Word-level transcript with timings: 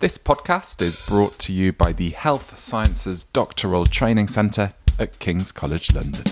This 0.00 0.16
podcast 0.16 0.80
is 0.80 1.06
brought 1.06 1.38
to 1.40 1.52
you 1.52 1.74
by 1.74 1.92
the 1.92 2.08
Health 2.08 2.58
Sciences 2.58 3.22
Doctoral 3.22 3.84
Training 3.84 4.28
Centre 4.28 4.72
at 4.98 5.18
King's 5.18 5.52
College 5.52 5.94
London. 5.94 6.24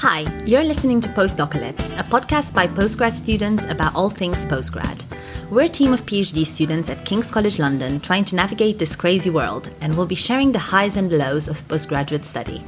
Hi, 0.00 0.26
you're 0.44 0.62
listening 0.62 1.00
to 1.00 1.08
Postdocalypse, 1.08 1.98
a 1.98 2.02
podcast 2.02 2.54
by 2.54 2.66
postgrad 2.66 3.12
students 3.12 3.64
about 3.64 3.94
all 3.94 4.10
things 4.10 4.44
postgrad. 4.44 5.05
We're 5.48 5.66
a 5.66 5.68
team 5.68 5.92
of 5.92 6.04
PhD 6.04 6.44
students 6.44 6.90
at 6.90 7.04
King's 7.04 7.30
College 7.30 7.60
London 7.60 8.00
trying 8.00 8.24
to 8.24 8.34
navigate 8.34 8.80
this 8.80 8.96
crazy 8.96 9.30
world, 9.30 9.70
and 9.80 9.94
we'll 9.94 10.04
be 10.04 10.16
sharing 10.16 10.50
the 10.50 10.58
highs 10.58 10.96
and 10.96 11.12
lows 11.12 11.46
of 11.46 11.66
postgraduate 11.68 12.24
study. 12.24 12.64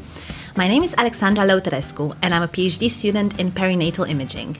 My 0.55 0.69
name 0.69 0.85
is 0.85 0.95
Alexandra 0.97 1.45
Lautarescu, 1.45 2.17
and 2.23 2.33
I'm 2.33 2.45
a 2.45 2.49
PhD 2.49 2.89
student 2.89 3.41
in 3.41 3.51
perinatal 3.51 4.09
imaging. 4.09 4.59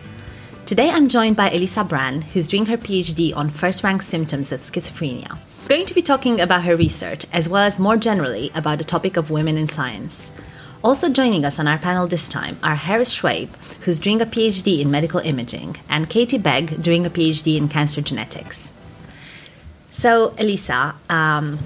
Today 0.67 0.91
I'm 0.91 1.09
joined 1.09 1.37
by 1.37 1.51
Elisa 1.51 1.85
Bran, 1.85 2.23
who's 2.23 2.49
doing 2.49 2.67
her 2.67 2.77
PhD 2.77 3.37
on 3.37 3.51
first 3.51 3.85
rank 3.85 4.03
symptoms 4.03 4.51
of 4.51 4.63
schizophrenia. 4.63 5.39
We're 5.63 5.69
going 5.69 5.87
to 5.87 5.95
be 5.95 6.03
talking 6.03 6.41
about 6.41 6.65
her 6.65 6.75
research, 6.75 7.25
as 7.33 7.49
well 7.49 7.63
as 7.63 7.79
more 7.79 7.97
generally 7.97 8.51
about 8.53 8.79
the 8.79 8.85
topic 8.85 9.17
of 9.17 9.31
women 9.31 9.57
in 9.57 9.69
science. 9.69 10.33
Also 10.85 11.09
joining 11.09 11.45
us 11.45 11.59
on 11.59 11.67
our 11.67 11.79
panel 11.79 12.07
this 12.07 12.29
time 12.29 12.57
are 12.63 12.77
Harris 12.77 13.13
Schwabe, 13.13 13.49
who's 13.81 13.99
doing 13.99 14.23
a 14.23 14.27
PhD 14.27 14.81
in 14.81 14.93
medical 14.93 15.19
imaging, 15.19 15.77
and 15.89 16.09
Katie 16.09 16.39
Begg, 16.39 16.81
doing 16.81 17.05
a 17.05 17.11
PhD 17.11 17.57
in 17.57 17.69
cancer 17.69 18.01
genetics. 18.01 18.73
So, 19.91 20.35
Elisa, 20.39 20.95
um, 21.11 21.59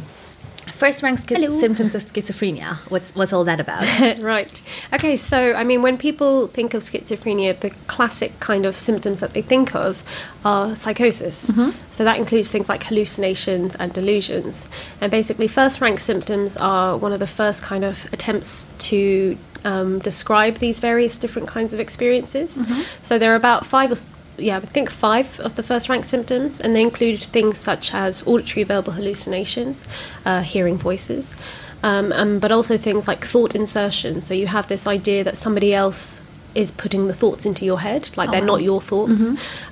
first 0.83 1.03
rank 1.05 1.21
symptoms 1.21 1.95
of 1.95 2.03
schizophrenia. 2.03 2.77
What's 2.91 3.15
what's 3.15 3.33
all 3.33 3.45
that 3.45 3.61
about? 3.61 3.85
right. 4.19 4.61
Okay, 4.93 5.17
so 5.17 5.55
I 5.55 5.63
mean, 5.63 5.81
when 5.81 5.97
people 5.97 6.49
think 6.49 6.75
of 6.75 6.83
schizophrenia, 6.83 7.59
the 7.59 7.71
classic 7.87 8.41
kind 8.41 8.67
of 8.67 8.75
symptoms 8.75 9.21
that 9.21 9.33
they 9.33 9.43
think 9.43 9.77
of 9.77 10.03
are 10.45 10.75
psychosis. 10.75 11.51
Mm-hmm. 11.51 11.71
So 11.93 12.03
that 12.03 12.19
includes 12.19 12.51
things 12.51 12.69
like 12.69 12.83
hallucinations 12.83 13.77
and 13.77 13.93
delusions. 13.93 14.69
And 15.01 15.11
basically, 15.13 15.47
first 15.47 15.81
rank 15.81 16.01
symptoms 16.01 16.57
are 16.57 16.97
one 16.97 17.13
of 17.13 17.21
the 17.21 17.29
first 17.29 17.63
kind 17.63 17.85
of 17.85 18.13
attempts 18.13 18.67
to 18.91 19.39
um, 19.65 19.99
describe 20.01 20.57
these 20.57 20.81
various 20.81 21.19
different 21.19 21.49
kinds 21.49 21.73
of 21.73 21.81
experiences. 21.81 22.59
So 23.03 23.19
there 23.19 23.33
are 23.33 23.37
about 23.37 23.67
five 23.67 23.91
or 23.93 23.97
yeah, 24.39 24.57
I 24.57 24.61
think 24.61 24.91
five 24.91 25.39
of 25.41 25.57
the 25.57 25.63
first 25.63 25.89
rank 25.89 26.05
symptoms, 26.05 26.61
and 26.61 26.75
they 26.75 26.83
include 26.83 27.21
things 27.21 27.59
such 27.59 27.95
as 27.95 28.27
auditory 28.27 28.65
verbal 28.65 28.95
hallucinations, 28.95 29.87
uh, 30.25 30.41
hearing 30.43 30.79
voices, 30.79 31.35
um, 31.83 32.13
um, 32.13 32.39
but 32.39 32.51
also 32.51 32.77
things 32.79 33.07
like 33.07 33.25
thought 33.25 33.55
insertion. 33.55 34.21
So 34.21 34.35
you 34.35 34.47
have 34.47 34.69
this 34.69 34.87
idea 34.87 35.23
that 35.25 35.37
somebody 35.37 35.75
else 35.75 36.21
is 36.55 36.71
putting 36.71 37.07
the 37.09 37.15
thoughts 37.15 37.47
into 37.47 37.65
your 37.65 37.81
head, 37.81 38.11
like 38.17 38.31
they're 38.31 38.41
not 38.45 38.63
your 38.63 38.81
thoughts. 38.81 39.23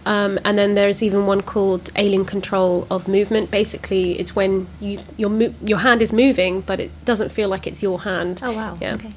Um, 0.06 0.38
and 0.44 0.56
then 0.56 0.75
there's 0.75 1.02
even 1.02 1.27
one 1.27 1.42
called 1.42 1.91
alien 1.97 2.25
control 2.25 2.86
of 2.91 3.06
movement. 3.06 3.50
Basically, 3.50 4.19
it's 4.19 4.34
when 4.34 4.66
you 4.80 5.00
your 5.16 5.30
your 5.62 5.78
hand 5.78 6.00
is 6.02 6.12
moving, 6.12 6.62
but 6.62 6.80
it 6.80 6.91
doesn't 7.04 7.30
feel 7.30 7.48
like 7.48 7.66
it's 7.66 7.82
your 7.82 8.00
hand. 8.00 8.41
Oh 8.42 8.52
wow. 8.52 8.78
Yeah. 8.80 8.94
Okay. 8.94 9.12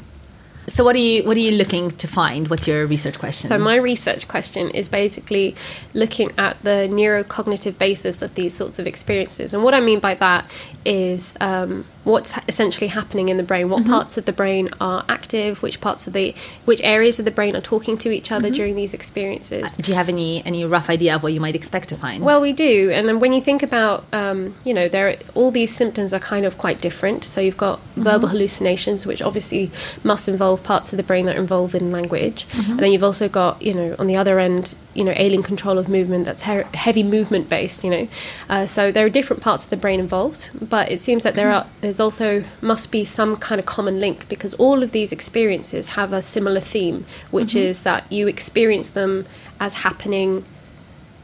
So 0.68 0.84
what 0.84 0.96
are 0.96 1.00
you 1.00 1.24
what 1.24 1.36
are 1.38 1.42
you 1.42 1.52
looking 1.52 1.92
to 1.92 2.08
find? 2.08 2.48
What's 2.48 2.68
your 2.68 2.86
research 2.86 3.20
question? 3.20 3.48
So 3.48 3.58
my 3.58 3.76
research 3.76 4.28
question 4.28 4.70
is 4.70 4.88
basically 4.88 5.56
looking 5.94 6.32
at 6.38 6.62
the 6.64 6.90
neurocognitive 6.92 7.78
basis 7.78 8.22
of 8.22 8.36
these 8.36 8.54
sorts 8.54 8.80
of 8.80 8.88
experiences, 8.88 9.54
and 9.54 9.64
what 9.64 9.74
I 9.74 9.80
mean 9.80 10.00
by 10.00 10.14
that 10.16 10.50
is 10.86 11.36
um, 11.40 11.86
what's 12.04 12.38
essentially 12.48 12.88
happening 12.88 13.30
in 13.30 13.38
the 13.38 13.44
brain. 13.44 13.70
What 13.70 13.86
parts 13.86 14.18
of 14.18 14.26
the 14.26 14.34
brain 14.34 14.70
are 14.82 15.06
active? 15.08 15.62
Which 15.62 15.82
parts 15.82 16.08
of 16.08 16.14
the 16.14 16.36
which 16.66 16.82
areas 16.82 17.20
of 17.20 17.26
the 17.26 17.32
brain 17.32 17.56
are 17.56 17.62
talking 17.62 17.98
to 18.00 18.12
each 18.12 18.32
other 18.32 18.50
during 18.50 18.76
these 18.76 18.94
experiences? 18.94 19.76
do 19.78 19.92
you 19.92 19.96
have 19.96 20.10
any 20.10 20.46
any 20.46 20.66
rough 20.66 20.90
idea 20.90 21.16
of 21.16 21.24
what 21.24 21.34
you 21.34 21.42
might 21.42 21.56
expect 21.56 21.90
to 21.90 21.96
find? 21.96 22.24
Well, 22.24 22.42
we 22.42 22.54
do, 22.54 22.92
and 22.94 23.08
then 23.08 23.20
when 23.20 23.34
you 23.34 23.42
think 23.42 23.64
about, 23.64 24.06
um, 24.14 24.56
you 24.64 24.74
know, 24.74 24.88
there 24.88 25.18
all 25.36 25.52
these 25.52 25.74
symptoms 25.74 26.14
are 26.14 26.20
kind 26.20 26.46
of 26.46 26.58
quite 26.58 26.82
different. 26.82 27.24
So 27.24 27.42
you've 27.42 27.58
got 27.58 27.80
verbal 27.96 28.30
hallucinations, 28.30 29.06
which 29.06 29.22
obviously 29.22 29.72
must 30.04 30.28
involve 30.28 30.53
parts 30.62 30.94
of 30.94 30.98
the 30.98 31.04
brain 31.04 31.26
that 31.26 31.36
are 31.36 31.40
involved 31.40 31.74
in 31.74 31.92
language, 31.92 32.46
mm-hmm. 32.50 32.72
and 32.72 32.80
then 32.80 32.92
you've 32.92 33.04
also 33.04 33.30
got, 33.30 33.62
you 33.62 33.74
know, 33.74 33.96
on 33.98 34.08
the 34.08 34.16
other 34.16 34.40
end, 34.40 34.76
you 34.94 35.04
know, 35.04 35.14
alien 35.16 35.42
control 35.42 35.78
of 35.78 35.88
movement 35.88 36.26
that's 36.26 36.44
he- 36.44 36.78
heavy 36.78 37.04
movement 37.04 37.50
based. 37.50 37.84
You 37.84 37.90
know, 37.90 38.08
uh, 38.50 38.66
so 38.66 38.92
there 38.92 39.06
are 39.06 39.10
different 39.10 39.42
parts 39.42 39.64
of 39.64 39.70
the 39.70 39.78
brain 39.78 40.00
involved, 40.00 40.52
but 40.62 40.92
it 40.92 41.00
seems 41.00 41.24
that 41.24 41.36
there 41.36 41.48
mm-hmm. 41.48 41.68
are 41.68 41.82
there's 41.82 42.00
also 42.00 42.44
must 42.62 42.92
be 42.92 43.06
some 43.06 43.38
kind 43.38 43.60
of 43.60 43.66
common 43.66 44.00
link 44.00 44.28
because 44.30 44.54
all 44.56 44.84
of 44.84 44.92
these 44.92 45.12
experiences 45.12 45.90
have 45.90 46.14
a 46.14 46.22
similar 46.22 46.60
theme, 46.60 47.06
which 47.32 47.50
mm-hmm. 47.50 47.70
is 47.70 47.84
that 47.84 48.12
you 48.12 48.28
experience 48.28 48.90
them 48.90 49.26
as 49.60 49.76
happening 49.76 50.44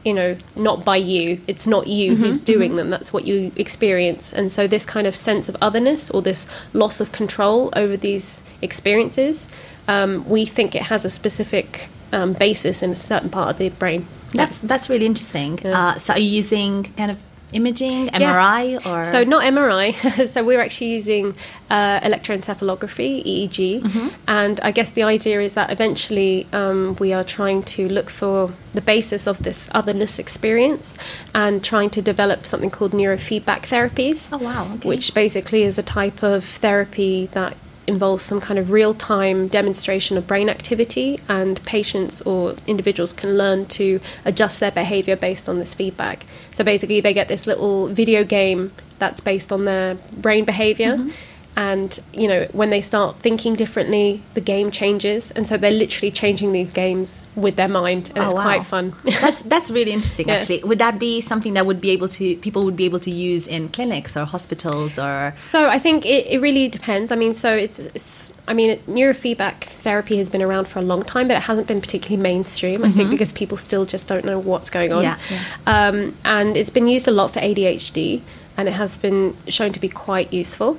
you 0.04 0.14
know, 0.14 0.36
not 0.56 0.84
by 0.84 0.96
you. 0.96 1.40
It's 1.46 1.66
not 1.66 1.86
you 1.86 2.16
who's 2.16 2.42
doing 2.42 2.76
them. 2.76 2.90
That's 2.90 3.12
what 3.12 3.26
you 3.26 3.52
experience. 3.56 4.32
And 4.32 4.50
so, 4.50 4.66
this 4.66 4.86
kind 4.86 5.06
of 5.06 5.14
sense 5.14 5.48
of 5.48 5.56
otherness 5.60 6.10
or 6.10 6.22
this 6.22 6.46
loss 6.72 7.00
of 7.00 7.12
control 7.12 7.70
over 7.76 7.96
these 7.96 8.42
experiences, 8.62 9.48
um, 9.88 10.28
we 10.28 10.46
think 10.46 10.74
it 10.74 10.82
has 10.82 11.04
a 11.04 11.10
specific 11.10 11.88
um, 12.12 12.32
basis 12.32 12.82
in 12.82 12.90
a 12.90 12.96
certain 12.96 13.30
part 13.30 13.50
of 13.50 13.58
the 13.58 13.68
brain. 13.70 14.06
That's 14.32 14.58
that's 14.58 14.88
really 14.88 15.06
interesting. 15.06 15.58
Yeah. 15.62 15.88
Uh, 15.88 15.98
so 15.98 16.14
are 16.14 16.20
you 16.20 16.30
using 16.30 16.84
kind 16.84 17.10
of 17.10 17.18
imaging, 17.52 18.06
Yeah. 18.06 18.20
MRI, 18.34 18.86
or 18.86 19.04
So 19.04 19.24
not 19.24 19.42
MRI. 19.44 20.26
so 20.32 20.44
we're 20.44 20.60
actually 20.60 20.88
using 20.94 21.34
uh, 21.70 22.00
electroencephalography 22.00 23.24
(EEG), 23.24 24.12
and 24.26 24.60
I 24.60 24.70
guess 24.70 24.90
the 24.90 25.02
idea 25.02 25.40
is 25.40 25.54
that 25.54 25.70
eventually 25.70 26.46
um, 26.52 26.96
we 26.98 27.12
are 27.12 27.24
trying 27.24 27.62
to 27.74 27.88
look 27.88 28.10
for 28.10 28.52
the 28.74 28.80
basis 28.80 29.26
of 29.26 29.42
this 29.42 29.68
otherness 29.72 30.18
experience 30.18 30.94
and 31.34 31.62
trying 31.64 31.90
to 31.90 32.02
develop 32.02 32.46
something 32.46 32.70
called 32.70 32.92
neurofeedback 32.92 33.62
therapies. 33.72 34.30
Oh, 34.32 34.38
wow, 34.38 34.64
okay. 34.74 34.88
Which 34.88 35.14
basically 35.14 35.62
is 35.64 35.78
a 35.78 35.82
type 35.82 36.22
of 36.22 36.44
therapy 36.44 37.26
that 37.32 37.56
involves 37.86 38.22
some 38.22 38.40
kind 38.40 38.58
of 38.58 38.70
real 38.70 38.94
time 38.94 39.48
demonstration 39.48 40.16
of 40.16 40.26
brain 40.26 40.48
activity, 40.48 41.18
and 41.28 41.64
patients 41.64 42.20
or 42.22 42.54
individuals 42.66 43.12
can 43.12 43.36
learn 43.36 43.66
to 43.66 44.00
adjust 44.24 44.60
their 44.60 44.70
behavior 44.70 45.16
based 45.16 45.48
on 45.48 45.58
this 45.58 45.74
feedback. 45.74 46.24
So 46.52 46.64
basically, 46.64 47.00
they 47.00 47.14
get 47.14 47.28
this 47.28 47.46
little 47.46 47.88
video 47.88 48.24
game 48.24 48.72
that's 48.98 49.20
based 49.20 49.50
on 49.50 49.64
their 49.64 49.94
brain 50.12 50.44
behavior. 50.44 50.96
Mm-hmm. 50.96 51.10
And 51.56 51.98
you 52.14 52.26
know, 52.28 52.46
when 52.52 52.70
they 52.70 52.80
start 52.80 53.16
thinking 53.16 53.54
differently, 53.54 54.22
the 54.34 54.40
game 54.40 54.70
changes, 54.70 55.30
and 55.32 55.46
so 55.46 55.56
they're 55.56 55.70
literally 55.70 56.10
changing 56.10 56.52
these 56.52 56.70
games 56.70 57.26
with 57.34 57.56
their 57.56 57.68
mind, 57.68 58.10
and 58.14 58.18
Oh, 58.24 58.26
it's 58.26 58.34
wow. 58.34 58.42
quite 58.42 58.64
fun. 58.64 58.94
that's 59.20 59.42
that's 59.42 59.70
really 59.70 59.90
interesting. 59.92 60.28
Yeah. 60.28 60.34
Actually, 60.36 60.62
would 60.62 60.78
that 60.78 60.98
be 60.98 61.20
something 61.20 61.54
that 61.54 61.66
would 61.66 61.80
be 61.80 61.90
able 61.90 62.08
to 62.08 62.36
people 62.36 62.64
would 62.64 62.76
be 62.76 62.84
able 62.84 63.00
to 63.00 63.10
use 63.10 63.46
in 63.46 63.68
clinics 63.68 64.16
or 64.16 64.24
hospitals 64.24 64.98
or? 64.98 65.34
So 65.36 65.68
I 65.68 65.78
think 65.78 66.06
it, 66.06 66.26
it 66.28 66.40
really 66.40 66.68
depends. 66.68 67.10
I 67.10 67.16
mean, 67.16 67.34
so 67.34 67.54
it's, 67.54 67.78
it's 67.80 68.32
I 68.48 68.54
mean, 68.54 68.70
it, 68.70 68.86
neurofeedback 68.86 69.64
therapy 69.64 70.16
has 70.18 70.30
been 70.30 70.42
around 70.42 70.66
for 70.68 70.78
a 70.78 70.82
long 70.82 71.02
time, 71.02 71.28
but 71.28 71.36
it 71.36 71.42
hasn't 71.42 71.66
been 71.66 71.80
particularly 71.80 72.22
mainstream. 72.22 72.84
I 72.84 72.90
think 72.92 73.10
because 73.10 73.32
people 73.32 73.56
still 73.56 73.84
just 73.84 74.08
don't 74.08 74.24
know 74.24 74.38
what's 74.38 74.70
going 74.70 74.92
on. 74.92 75.02
Yeah, 75.02 75.18
yeah. 75.30 75.42
Um, 75.66 76.14
and 76.24 76.56
it's 76.56 76.70
been 76.70 76.86
used 76.88 77.06
a 77.08 77.10
lot 77.10 77.32
for 77.34 77.40
ADHD, 77.40 78.22
and 78.56 78.68
it 78.68 78.72
has 78.74 78.96
been 78.98 79.36
shown 79.48 79.72
to 79.72 79.80
be 79.80 79.88
quite 79.88 80.32
useful. 80.32 80.78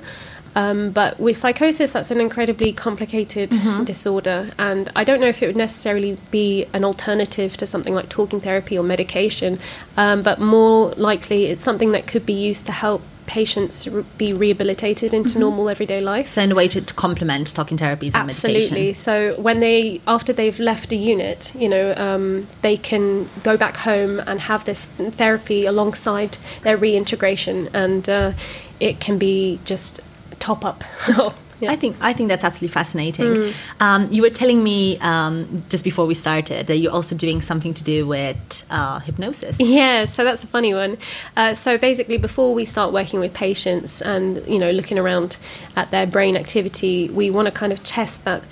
Um, 0.54 0.90
but 0.90 1.18
with 1.18 1.36
psychosis, 1.36 1.92
that's 1.92 2.10
an 2.10 2.20
incredibly 2.20 2.72
complicated 2.72 3.50
disorder, 3.84 4.50
and 4.58 4.90
I 4.94 5.04
don't 5.04 5.20
know 5.20 5.28
if 5.28 5.42
it 5.42 5.46
would 5.46 5.56
necessarily 5.56 6.18
be 6.30 6.66
an 6.72 6.84
alternative 6.84 7.56
to 7.58 7.66
something 7.66 7.94
like 7.94 8.08
talking 8.08 8.40
therapy 8.40 8.78
or 8.78 8.82
medication, 8.82 9.58
um, 9.96 10.22
but 10.22 10.40
more 10.40 10.90
likely 10.90 11.46
it's 11.46 11.60
something 11.60 11.92
that 11.92 12.06
could 12.06 12.26
be 12.26 12.34
used 12.34 12.66
to 12.66 12.72
help 12.72 13.02
patients 13.26 13.86
re- 13.88 14.04
be 14.18 14.32
rehabilitated 14.32 15.14
into 15.14 15.38
normal 15.38 15.68
everyday 15.68 16.00
life. 16.00 16.28
So 16.28 16.42
in 16.42 16.52
a 16.52 16.54
way 16.54 16.68
to, 16.68 16.80
to 16.80 16.94
complement 16.94 17.54
talking 17.54 17.78
therapies 17.78 18.14
and 18.14 18.28
Absolutely. 18.28 18.94
So 18.94 19.40
when 19.40 19.60
they, 19.60 20.00
after 20.06 20.32
they've 20.32 20.58
left 20.58 20.92
a 20.92 20.96
unit, 20.96 21.54
you 21.54 21.68
know, 21.68 21.94
um, 21.96 22.46
they 22.62 22.76
can 22.76 23.28
go 23.42 23.56
back 23.56 23.76
home 23.78 24.20
and 24.26 24.40
have 24.40 24.64
this 24.64 24.84
therapy 24.84 25.66
alongside 25.66 26.36
their 26.62 26.76
reintegration, 26.76 27.68
and 27.72 28.08
uh, 28.08 28.32
it 28.80 29.00
can 29.00 29.18
be 29.18 29.60
just 29.64 30.00
top 30.42 30.64
up. 30.64 30.84
Yeah. 31.08 31.30
I 31.70 31.76
think 31.76 31.96
I 32.00 32.12
think 32.12 32.28
that's 32.28 32.42
absolutely 32.42 32.74
fascinating. 32.74 33.34
Mm. 33.34 33.54
Um, 33.80 34.06
you 34.10 34.22
were 34.22 34.30
telling 34.30 34.64
me 34.64 34.98
um, 34.98 35.62
just 35.68 35.84
before 35.84 36.06
we 36.06 36.14
started 36.14 36.66
that 36.66 36.78
you're 36.78 36.92
also 36.92 37.14
doing 37.16 37.40
something 37.40 37.72
to 37.74 37.84
do 37.84 38.04
with 38.04 38.66
uh, 38.68 38.98
hypnosis. 38.98 39.60
Yeah, 39.60 40.06
so 40.06 40.24
that's 40.24 40.42
a 40.42 40.48
funny 40.48 40.74
one. 40.74 40.98
Uh, 41.36 41.54
so 41.54 41.78
basically, 41.78 42.18
before 42.18 42.52
we 42.52 42.64
start 42.64 42.92
working 42.92 43.20
with 43.20 43.32
patients 43.32 44.02
and 44.02 44.44
you 44.48 44.58
know 44.58 44.72
looking 44.72 44.98
around 44.98 45.36
at 45.76 45.92
their 45.92 46.06
brain 46.06 46.36
activity, 46.36 47.08
we 47.10 47.30
want 47.30 47.46
to 47.46 47.54
kind 47.54 47.72
of 47.72 47.84
test 47.84 48.24
that 48.24 48.42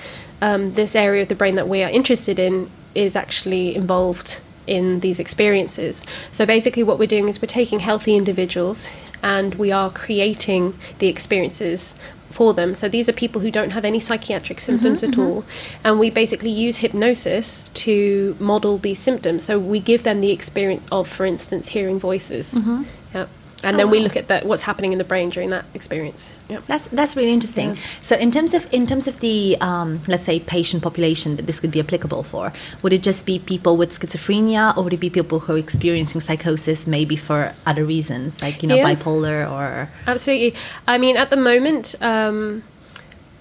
um, 0.40 0.74
this 0.74 0.94
area 0.94 1.22
of 1.22 1.28
the 1.28 1.34
brain 1.34 1.56
that 1.56 1.68
we 1.68 1.82
are 1.82 1.90
interested 1.90 2.38
in 2.38 2.70
is 2.94 3.16
actually 3.16 3.74
involved 3.74 4.40
in 4.66 5.00
these 5.00 5.18
experiences. 5.18 6.04
So 6.32 6.46
basically, 6.46 6.82
what 6.82 6.98
we're 6.98 7.06
doing 7.06 7.28
is 7.28 7.40
we're 7.40 7.48
taking 7.48 7.80
healthy 7.80 8.16
individuals 8.16 8.88
and 9.22 9.54
we 9.54 9.72
are 9.72 9.90
creating 9.90 10.74
the 10.98 11.08
experiences 11.08 11.94
for 12.30 12.54
them. 12.54 12.74
So 12.74 12.88
these 12.88 13.08
are 13.08 13.12
people 13.12 13.40
who 13.40 13.50
don't 13.50 13.70
have 13.70 13.84
any 13.84 14.00
psychiatric 14.00 14.58
mm-hmm, 14.58 14.64
symptoms 14.64 15.02
at 15.02 15.10
mm-hmm. 15.10 15.20
all, 15.20 15.44
and 15.84 15.98
we 15.98 16.10
basically 16.10 16.50
use 16.50 16.78
hypnosis 16.78 17.68
to 17.74 18.36
model 18.38 18.78
these 18.78 18.98
symptoms. 18.98 19.42
So 19.44 19.58
we 19.58 19.80
give 19.80 20.04
them 20.04 20.20
the 20.20 20.30
experience 20.30 20.86
of, 20.92 21.08
for 21.08 21.26
instance, 21.26 21.68
hearing 21.68 21.98
voices. 21.98 22.54
Mm-hmm. 22.54 22.82
Yeah. 23.14 23.26
And 23.62 23.78
then 23.78 23.90
we 23.90 24.00
look 24.00 24.16
at 24.16 24.28
the, 24.28 24.40
what's 24.40 24.62
happening 24.62 24.92
in 24.92 24.98
the 24.98 25.04
brain 25.04 25.28
during 25.30 25.50
that 25.50 25.64
experience. 25.74 26.38
Yep. 26.48 26.66
That's 26.66 26.86
that's 26.88 27.16
really 27.16 27.32
interesting. 27.32 27.76
So 28.02 28.16
in 28.16 28.30
terms 28.30 28.54
of 28.54 28.72
in 28.72 28.86
terms 28.86 29.06
of 29.06 29.20
the 29.20 29.56
um, 29.60 30.00
let's 30.08 30.24
say 30.24 30.40
patient 30.40 30.82
population 30.82 31.36
that 31.36 31.46
this 31.46 31.60
could 31.60 31.70
be 31.70 31.80
applicable 31.80 32.22
for, 32.22 32.52
would 32.82 32.92
it 32.92 33.02
just 33.02 33.26
be 33.26 33.38
people 33.38 33.76
with 33.76 33.90
schizophrenia, 33.98 34.76
or 34.76 34.84
would 34.84 34.92
it 34.92 35.00
be 35.00 35.10
people 35.10 35.40
who 35.40 35.54
are 35.54 35.58
experiencing 35.58 36.20
psychosis 36.20 36.86
maybe 36.86 37.16
for 37.16 37.54
other 37.66 37.84
reasons, 37.84 38.40
like 38.42 38.62
you 38.62 38.68
know 38.68 38.76
Yeah. 38.76 38.94
bipolar 38.94 39.50
or 39.50 39.88
Absolutely. 40.06 40.54
I 40.86 40.98
mean, 40.98 41.16
at 41.16 41.30
the 41.30 41.36
moment, 41.36 41.94
um, 42.00 42.62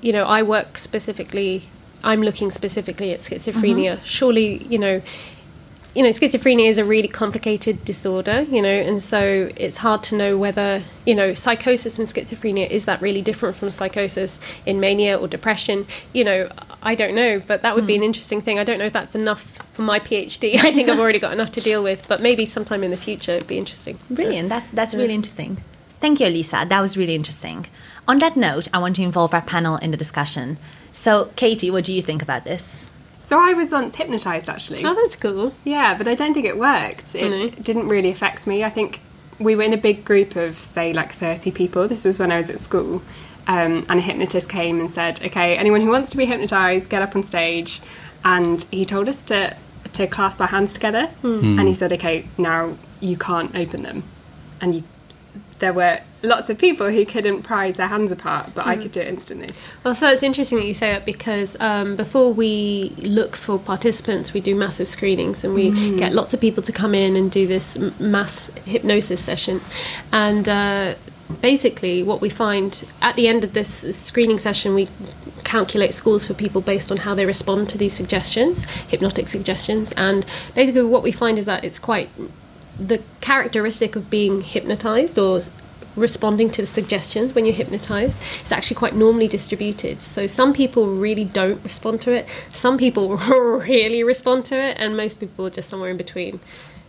you 0.01 0.12
know, 0.13 0.25
I 0.25 0.44
work 0.44 0.77
specifically. 0.77 1.63
I'm 2.04 2.22
looking 2.22 2.51
specifically 2.51 3.12
at 3.13 3.19
schizophrenia. 3.19 4.00
Surely, 4.06 4.65
you 4.69 4.80
know, 4.80 5.01
you 5.95 6.03
know, 6.03 6.09
schizophrenia 6.09 6.68
is 6.68 6.77
a 6.77 6.86
really 6.86 7.07
complicated 7.07 7.83
disorder. 7.83 8.44
You 8.44 8.62
know, 8.62 8.69
and 8.69 9.01
so 9.01 9.50
it's 9.56 9.77
hard 9.77 10.03
to 10.03 10.15
know 10.15 10.38
whether 10.38 10.83
you 11.06 11.15
know 11.15 11.33
psychosis 11.33 11.97
and 11.97 12.07
schizophrenia 12.07 12.69
is 12.69 12.86
that 12.86 13.01
really 13.01 13.21
different 13.21 13.56
from 13.56 13.69
psychosis 13.69 14.39
in 14.65 14.80
mania 14.80 15.18
or 15.18 15.27
depression. 15.27 15.88
You 16.13 16.24
know, 16.24 16.50
I 16.81 16.95
don't 16.95 17.15
know, 17.15 17.41
but 17.45 17.62
that 17.62 17.75
would 17.75 17.88
be 17.88 17.95
an 17.95 18.01
hmm. 18.01 18.06
interesting 18.06 18.41
thing. 18.41 18.59
I 18.59 18.63
don't 18.63 18.80
know 18.80 18.86
if 18.86 18.94
that's 18.94 19.15
enough 19.15 19.59
for 19.74 19.81
my 19.81 20.00
PhD. 20.00 20.56
I 20.63 20.71
think 20.71 20.89
I've 20.89 21.00
already 21.00 21.19
got 21.19 21.33
enough 21.33 21.51
to 21.53 21.62
deal 21.62 21.83
with, 21.83 22.07
but 22.07 22.21
maybe 22.21 22.45
sometime 22.45 22.83
in 22.83 22.91
the 22.91 22.97
future 22.97 23.33
it'd 23.33 23.47
be 23.47 23.57
interesting. 23.57 23.97
Brilliant. 24.09 24.50
That's 24.50 24.69
that's 24.71 24.95
really 24.95 25.13
interesting. 25.13 25.57
Thank 26.00 26.21
you, 26.21 26.27
Lisa. 26.27 26.65
That 26.68 26.80
was 26.80 26.95
really 26.95 27.15
interesting. 27.15 27.65
On 28.07 28.19
that 28.19 28.38
note, 28.38 28.69
I 28.74 28.80
want 28.80 28.95
to 28.95 29.03
involve 29.03 29.33
our 29.33 29.41
panel 29.41 29.75
in 29.77 29.91
the 29.91 29.97
discussion. 29.97 30.57
So, 30.94 31.25
Katie, 31.36 31.69
what 31.69 31.83
do 31.83 31.94
you 31.94 32.01
think 32.01 32.21
about 32.21 32.45
this? 32.45 32.88
So 33.30 33.40
I 33.40 33.54
was 33.54 33.72
once 33.72 33.94
hypnotized 33.94 34.50
actually. 34.50 34.84
Oh, 34.84 34.96
that's 34.96 35.16
cool. 35.16 35.54
Yeah, 35.64 35.96
but 35.96 36.08
I 36.08 36.16
don't 36.16 36.34
think 36.34 36.48
it 36.48 36.58
worked. 36.58 37.14
It 37.14 37.30
No. 37.30 37.50
didn't 37.62 37.88
really 37.88 38.10
affect 38.10 38.48
me. 38.48 38.64
I 38.64 38.72
think 38.72 39.02
we 39.38 39.56
were 39.56 39.62
in 39.62 39.72
a 39.72 39.78
big 39.78 40.04
group 40.04 40.36
of, 40.36 40.56
say, 40.56 40.94
like 40.94 41.14
30 41.14 41.52
people. 41.52 41.88
This 41.88 42.06
was 42.06 42.18
when 42.18 42.31
I 42.31 42.40
was 42.40 42.50
at 42.50 42.60
school. 42.60 43.04
Um, 43.48 43.86
and 43.88 44.00
a 44.00 44.02
hypnotist 44.02 44.50
came 44.50 44.80
and 44.80 44.90
said, 44.90 45.24
okay, 45.24 45.56
anyone 45.58 45.81
who 45.81 45.92
wants 45.92 46.10
to 46.10 46.18
be 46.18 46.26
hypnotized, 46.26 46.90
get 46.90 47.04
up 47.04 47.16
on 47.16 47.22
stage. 47.22 47.81
And 48.26 48.64
he 48.72 48.84
told 48.84 49.08
us 49.08 49.22
to, 49.26 49.56
to 49.94 50.08
clasp 50.08 50.42
our 50.42 50.48
hands 50.48 50.74
together. 50.74 51.12
And 51.22 51.68
he 51.68 51.75
said, 51.75 51.94
okay, 51.94 52.25
now 52.40 52.78
you 53.00 53.16
can't 53.16 53.56
open 53.56 53.84
them. 53.84 54.06
And 54.60 54.74
you, 54.74 54.84
there 55.60 55.74
were 55.74 56.00
lots 56.22 56.50
of 56.50 56.58
people 56.58 56.90
who 56.90 57.06
couldn't 57.06 57.44
prise 57.44 57.78
their 57.78 57.88
hands 57.88 58.12
apart, 58.12 58.52
but 58.54 58.66
I 58.66 58.76
could 58.76 58.92
do 58.92 59.02
it 59.02 59.08
instantly. 59.08 59.50
Well, 59.84 59.96
so 59.96 60.10
it's 60.10 60.24
interesting 60.24 60.58
that 60.58 60.66
you 60.66 60.74
say 60.74 60.92
that 60.92 61.06
because 61.06 61.56
um, 61.60 61.96
before 61.96 62.34
we 62.34 62.94
look 62.98 63.36
for 63.36 63.60
participants, 63.60 64.34
we 64.34 64.42
do 64.42 64.56
massive 64.56 64.88
screenings 64.88 65.44
and 65.44 65.54
we 65.54 65.98
get 65.98 66.14
lots 66.14 66.34
of 66.34 66.42
people 66.42 66.64
to 66.64 66.72
come 66.72 66.94
in 66.94 67.16
and 67.16 67.32
do 67.32 67.48
this 67.48 67.78
mass 68.00 68.52
hypnosis 68.66 69.22
session. 69.22 69.62
And 70.12 70.50
uh, 70.50 70.96
basically, 71.42 72.04
what 72.04 72.22
we 72.22 72.30
find 72.30 72.86
at 73.02 73.16
the 73.16 73.28
end 73.28 73.44
of 73.44 73.54
this 73.54 73.96
screening 73.96 74.38
session, 74.38 74.76
we 74.76 74.88
calculate 75.44 75.94
scores 75.94 76.26
for 76.26 76.34
people 76.34 76.62
based 76.62 76.92
on 76.92 76.98
how 76.98 77.16
they 77.16 77.26
respond 77.26 77.70
to 77.70 77.78
these 77.78 77.94
suggestions, 77.94 78.70
hypnotic 78.90 79.28
suggestions. 79.28 79.92
And 79.94 80.26
basically, 80.54 80.84
what 80.84 81.04
we 81.04 81.12
find 81.12 81.40
is 81.40 81.46
that 81.46 81.64
it's 81.64 81.80
quite 81.80 82.10
the 82.80 83.02
characteristic 83.22 83.96
of 83.96 84.10
being 84.10 84.42
hypnotized 84.42 85.18
or 85.18 85.42
responding 85.96 86.50
to 86.50 86.62
the 86.62 86.68
suggestions 86.68 87.36
when 87.36 87.46
you're 87.46 87.54
hypnotized 87.54 88.20
is 88.44 88.52
actually 88.52 88.76
quite 88.76 88.96
normally 88.96 89.28
distributed. 89.28 90.02
So 90.02 90.28
some 90.28 90.54
people 90.54 90.88
really 90.88 91.26
don't 91.26 91.62
respond 91.64 92.02
to 92.02 92.12
it, 92.12 92.28
some 92.54 92.78
people 92.78 93.18
really 93.18 94.04
respond 94.04 94.46
to 94.46 94.56
it, 94.56 94.78
and 94.80 94.96
most 94.96 95.20
people 95.20 95.48
are 95.48 95.50
just 95.50 95.70
somewhere 95.70 95.90
in 95.90 95.98
between. 95.98 96.40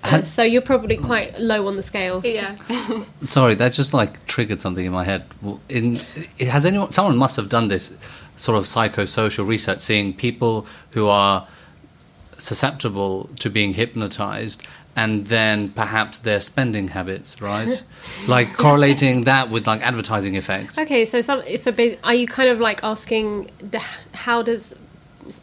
So, 0.09 0.23
so 0.23 0.43
you're 0.43 0.63
probably 0.63 0.97
quite 0.97 1.39
low 1.39 1.69
on 1.69 1.77
the 1.77 1.83
scale. 1.83 2.23
Yeah. 2.25 2.57
Sorry, 3.29 3.55
that 3.57 3.73
just 3.73 3.93
like 3.93 4.25
triggered 4.27 4.63
something 4.63 4.87
in 4.87 4.93
my 4.93 5.05
head. 5.05 5.27
In 5.69 5.97
has 6.41 6.65
anyone? 6.65 6.91
Someone 6.91 7.19
must 7.19 7.37
have 7.37 7.51
done 7.51 7.69
this 7.69 7.97
sort 8.35 8.57
of 8.57 8.65
psychosocial 8.65 9.47
research, 9.47 9.81
seeing 9.81 10.15
people 10.15 10.67
who 10.93 11.07
are 11.07 11.47
susceptible 12.39 13.29
to 13.41 13.51
being 13.51 13.75
hypnotized, 13.75 14.67
and 14.97 15.27
then 15.27 15.71
perhaps 15.71 16.19
their 16.21 16.41
spending 16.41 16.89
habits, 16.89 17.41
right? 17.41 17.83
like 18.27 18.55
correlating 18.57 19.25
that 19.31 19.51
with 19.51 19.67
like 19.67 19.83
advertising 19.83 20.37
effect. 20.37 20.79
Okay, 20.79 21.05
so 21.05 21.21
some 21.21 21.43
so 21.57 21.75
are 22.05 22.15
you 22.15 22.27
kind 22.27 22.49
of 22.49 22.61
like 22.61 22.83
asking 22.83 23.51
the, 23.59 23.81
how 24.13 24.43
does 24.43 24.75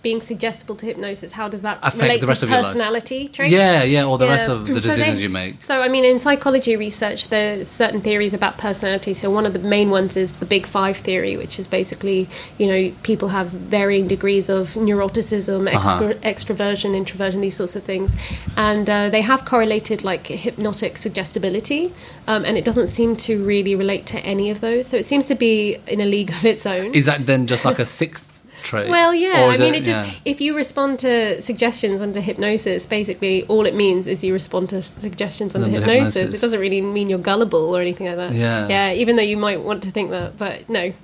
being 0.02 0.22
suggestible 0.22 0.76
to 0.76 0.86
hypnosis 0.86 1.32
how 1.32 1.48
does 1.48 1.62
that 1.62 1.78
Affect 1.82 2.02
relate 2.02 2.22
the 2.22 2.28
rest 2.28 2.42
to 2.42 2.46
of 2.46 2.52
your 2.52 2.64
personality 2.64 3.28
traits? 3.30 3.52
Yeah, 3.54 3.84
yeah, 3.84 4.06
or 4.06 4.18
the 4.18 4.28
rest 4.28 4.50
of 4.50 4.66
the 4.68 4.74
So 4.82 4.82
decisions 4.82 5.18
they- 5.18 5.24
you 5.24 5.30
make. 5.30 5.62
So, 5.64 5.82
I 5.82 5.88
mean, 5.88 6.04
in 6.06 6.20
psychology 6.20 6.76
research, 6.76 7.28
there's 7.30 7.68
certain 7.70 8.02
theories 8.02 8.34
about 8.34 8.58
personality. 8.58 9.14
So, 9.14 9.30
one 9.32 9.46
of 9.46 9.54
the 9.54 9.60
main 9.60 9.90
ones 9.90 10.18
is 10.18 10.34
the 10.34 10.46
Big 10.46 10.66
Five 10.66 10.98
theory, 10.98 11.38
which 11.38 11.58
is 11.60 11.68
basically, 11.68 12.28
you 12.58 12.68
know, 12.68 12.92
people 13.04 13.30
have 13.30 13.48
varying 13.48 14.08
degrees 14.08 14.50
of 14.50 14.74
neuroticism, 14.74 15.74
Uh-huh. 15.74 16.14
extroversion, 16.24 16.96
introversion, 16.96 17.42
these 17.42 17.56
sorts 17.56 17.76
of 17.76 17.84
things. 17.84 18.16
And 18.56 18.90
uh, 18.90 19.10
they 19.10 19.22
have 19.22 19.46
correlated 19.46 20.04
like 20.04 20.28
hypnotic 20.28 20.98
suggestibility, 20.98 21.94
um, 22.28 22.44
and 22.46 22.58
it 22.58 22.66
doesn't 22.66 22.88
seem 22.88 23.16
to 23.18 23.44
really 23.44 23.76
relate 23.76 24.06
to 24.08 24.20
any 24.20 24.50
of 24.50 24.60
those. 24.62 24.88
So, 24.88 24.98
it 24.98 25.06
seems 25.06 25.28
to 25.28 25.36
be 25.36 25.78
in 25.88 26.02
a 26.02 26.06
league 26.06 26.30
of 26.32 26.44
its 26.46 26.66
own. 26.66 26.94
Is 26.94 27.06
that 27.06 27.26
then 27.26 27.48
just 27.48 27.64
like 27.66 27.80
a 27.80 27.86
sixth 27.86 28.27
trait? 28.64 28.90
Well, 28.90 29.14
yeah. 29.14 29.52
I 29.54 29.58
mean, 29.58 29.74
it 29.76 29.84
just 29.84 30.10
yeah. 30.10 30.20
if 30.26 30.42
you 30.42 30.56
respond 30.56 31.00
to 31.00 31.42
suggestions 31.42 32.02
under 32.02 32.22
hypnosis, 32.22 32.86
basically 32.86 33.46
all 33.48 33.66
it 33.66 33.76
means 33.76 34.08
is 34.08 34.24
you 34.24 34.34
respond 34.34 34.70
to 34.70 34.82
suggestions 34.82 35.56
under 35.56 35.68
Under 35.68 35.80
hypnosis. 35.80 36.16
hypnosis. 36.16 36.40
It 36.40 36.42
doesn't 36.46 36.60
really 36.60 36.82
mean 36.82 37.10
you're 37.10 37.20
gullible 37.20 37.76
or 37.76 37.82
anything 37.82 38.08
like 38.08 38.18
that. 38.18 38.34
Yeah. 38.34 38.68
Yeah. 38.68 38.94
Even 38.94 39.16
though 39.16 39.24
you 39.24 39.38
might 39.38 39.62
want 39.62 39.84
to 39.84 39.92
think 39.92 40.12
that, 40.12 40.38
but 40.38 40.68
no. 40.70 40.94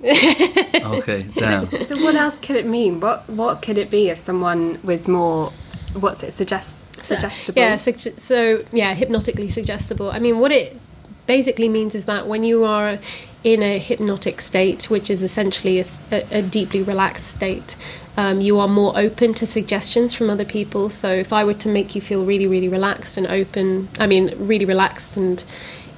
Okay, 0.84 1.22
damn. 1.36 1.70
So 1.86 1.96
what 2.02 2.14
else 2.14 2.38
could 2.38 2.56
it 2.56 2.66
mean? 2.66 3.00
What 3.00 3.28
what 3.30 3.62
could 3.62 3.78
it 3.78 3.90
be 3.90 4.10
if 4.10 4.18
someone 4.18 4.78
was 4.84 5.08
more 5.08 5.50
what's 5.98 6.22
it 6.22 6.32
suggest 6.32 7.02
suggestible? 7.02 7.60
Yeah, 7.60 7.76
sugge- 7.76 8.18
so 8.18 8.64
yeah, 8.72 8.94
hypnotically 8.94 9.48
suggestible. 9.48 10.10
I 10.10 10.18
mean, 10.18 10.38
what 10.40 10.52
it 10.52 10.78
basically 11.26 11.68
means 11.68 11.94
is 11.94 12.04
that 12.04 12.26
when 12.26 12.44
you 12.44 12.64
are 12.64 12.98
in 13.42 13.62
a 13.62 13.78
hypnotic 13.78 14.40
state, 14.40 14.88
which 14.88 15.10
is 15.10 15.22
essentially 15.22 15.84
a 16.10 16.42
deeply 16.42 16.82
relaxed 16.82 17.26
state, 17.26 17.76
um, 18.16 18.40
you 18.40 18.58
are 18.58 18.68
more 18.68 18.96
open 18.96 19.34
to 19.34 19.44
suggestions 19.44 20.14
from 20.14 20.30
other 20.30 20.44
people. 20.44 20.88
So 20.88 21.12
if 21.12 21.32
I 21.32 21.44
were 21.44 21.54
to 21.54 21.68
make 21.68 21.94
you 21.94 22.00
feel 22.00 22.24
really, 22.24 22.46
really 22.46 22.68
relaxed 22.68 23.16
and 23.16 23.26
open, 23.26 23.88
I 23.98 24.06
mean, 24.06 24.32
really 24.38 24.64
relaxed 24.64 25.16
and, 25.16 25.44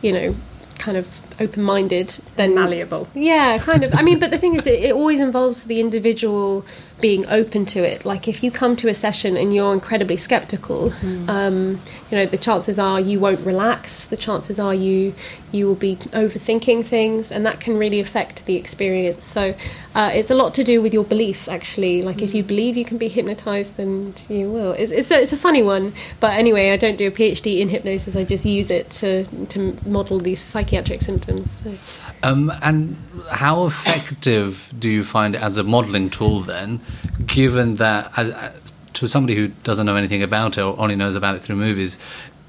you 0.02 0.12
know, 0.12 0.35
kind 0.78 0.97
of 0.97 1.21
open-minded, 1.38 2.09
then 2.37 2.54
malleable. 2.54 3.09
yeah, 3.14 3.59
kind 3.59 3.85
of. 3.85 3.95
I 3.95 4.02
mean, 4.02 4.18
but 4.18 4.30
the 4.30 4.38
thing 4.38 4.54
is, 4.54 4.66
it, 4.66 4.83
it 4.85 4.95
always 4.95 5.21
involves 5.21 5.64
the 5.64 5.80
individual 5.80 6.64
being 7.00 7.26
open 7.28 7.66
to 7.66 7.80
it. 7.80 8.04
Like, 8.04 8.26
if 8.26 8.42
you 8.42 8.50
come 8.50 8.74
to 8.76 8.88
a 8.88 8.94
session 8.94 9.36
and 9.36 9.54
you're 9.54 9.74
incredibly 9.74 10.16
skeptical, 10.16 10.92
um, 11.28 11.80
you 12.10 12.16
know, 12.16 12.26
the 12.26 12.38
chances 12.38 12.78
are 12.78 12.98
you 13.00 13.20
won't 13.20 13.40
relax. 13.40 14.06
The 14.06 14.16
chances 14.16 14.58
are 14.58 14.74
you 14.74 15.14
you 15.52 15.66
will 15.66 15.76
be 15.76 15.96
overthinking 15.96 16.84
things, 16.84 17.32
and 17.32 17.46
that 17.46 17.60
can 17.60 17.78
really 17.78 18.00
affect 18.00 18.44
the 18.46 18.56
experience. 18.56 19.24
So, 19.24 19.54
uh, 19.94 20.10
it's 20.12 20.30
a 20.30 20.34
lot 20.34 20.52
to 20.54 20.64
do 20.64 20.82
with 20.82 20.92
your 20.92 21.04
belief, 21.04 21.48
actually. 21.48 22.02
Like, 22.02 22.20
if 22.20 22.34
you 22.34 22.42
believe 22.42 22.76
you 22.76 22.84
can 22.84 22.98
be 22.98 23.08
hypnotized, 23.08 23.76
then 23.76 24.14
you 24.28 24.50
will. 24.50 24.72
It's 24.72 24.92
it's 24.92 25.10
a, 25.10 25.20
it's 25.22 25.32
a 25.32 25.36
funny 25.36 25.62
one, 25.62 25.92
but 26.20 26.32
anyway, 26.32 26.70
I 26.70 26.76
don't 26.76 26.96
do 26.96 27.08
a 27.08 27.10
PhD 27.10 27.60
in 27.60 27.68
hypnosis. 27.68 28.16
I 28.16 28.24
just 28.24 28.44
use 28.44 28.70
it 28.70 28.90
to 28.90 29.24
to 29.46 29.76
model 29.86 30.18
these 30.18 30.40
psychiatric 30.40 31.02
symptoms. 31.02 31.62
So. 31.62 31.74
Um, 32.22 32.50
and 32.62 32.96
how 33.30 33.66
effective 33.66 34.72
do 34.78 34.88
you 34.88 35.04
find 35.04 35.34
it 35.34 35.42
as 35.42 35.56
a 35.58 35.62
modelling 35.62 36.10
tool 36.10 36.40
then, 36.40 36.80
given 37.26 37.76
that 37.76 38.12
uh, 38.16 38.50
to 38.95 39.07
somebody 39.07 39.35
who 39.35 39.49
doesn't 39.49 39.87
know 39.87 39.97
anything 39.97 40.23
about 40.23 40.59
it 40.59 40.62
or 40.62 40.78
only 40.78 40.97
knows 40.97 41.14
about 41.14 41.35
it 41.37 41.40
through 41.40 41.57
movies, 41.57 41.99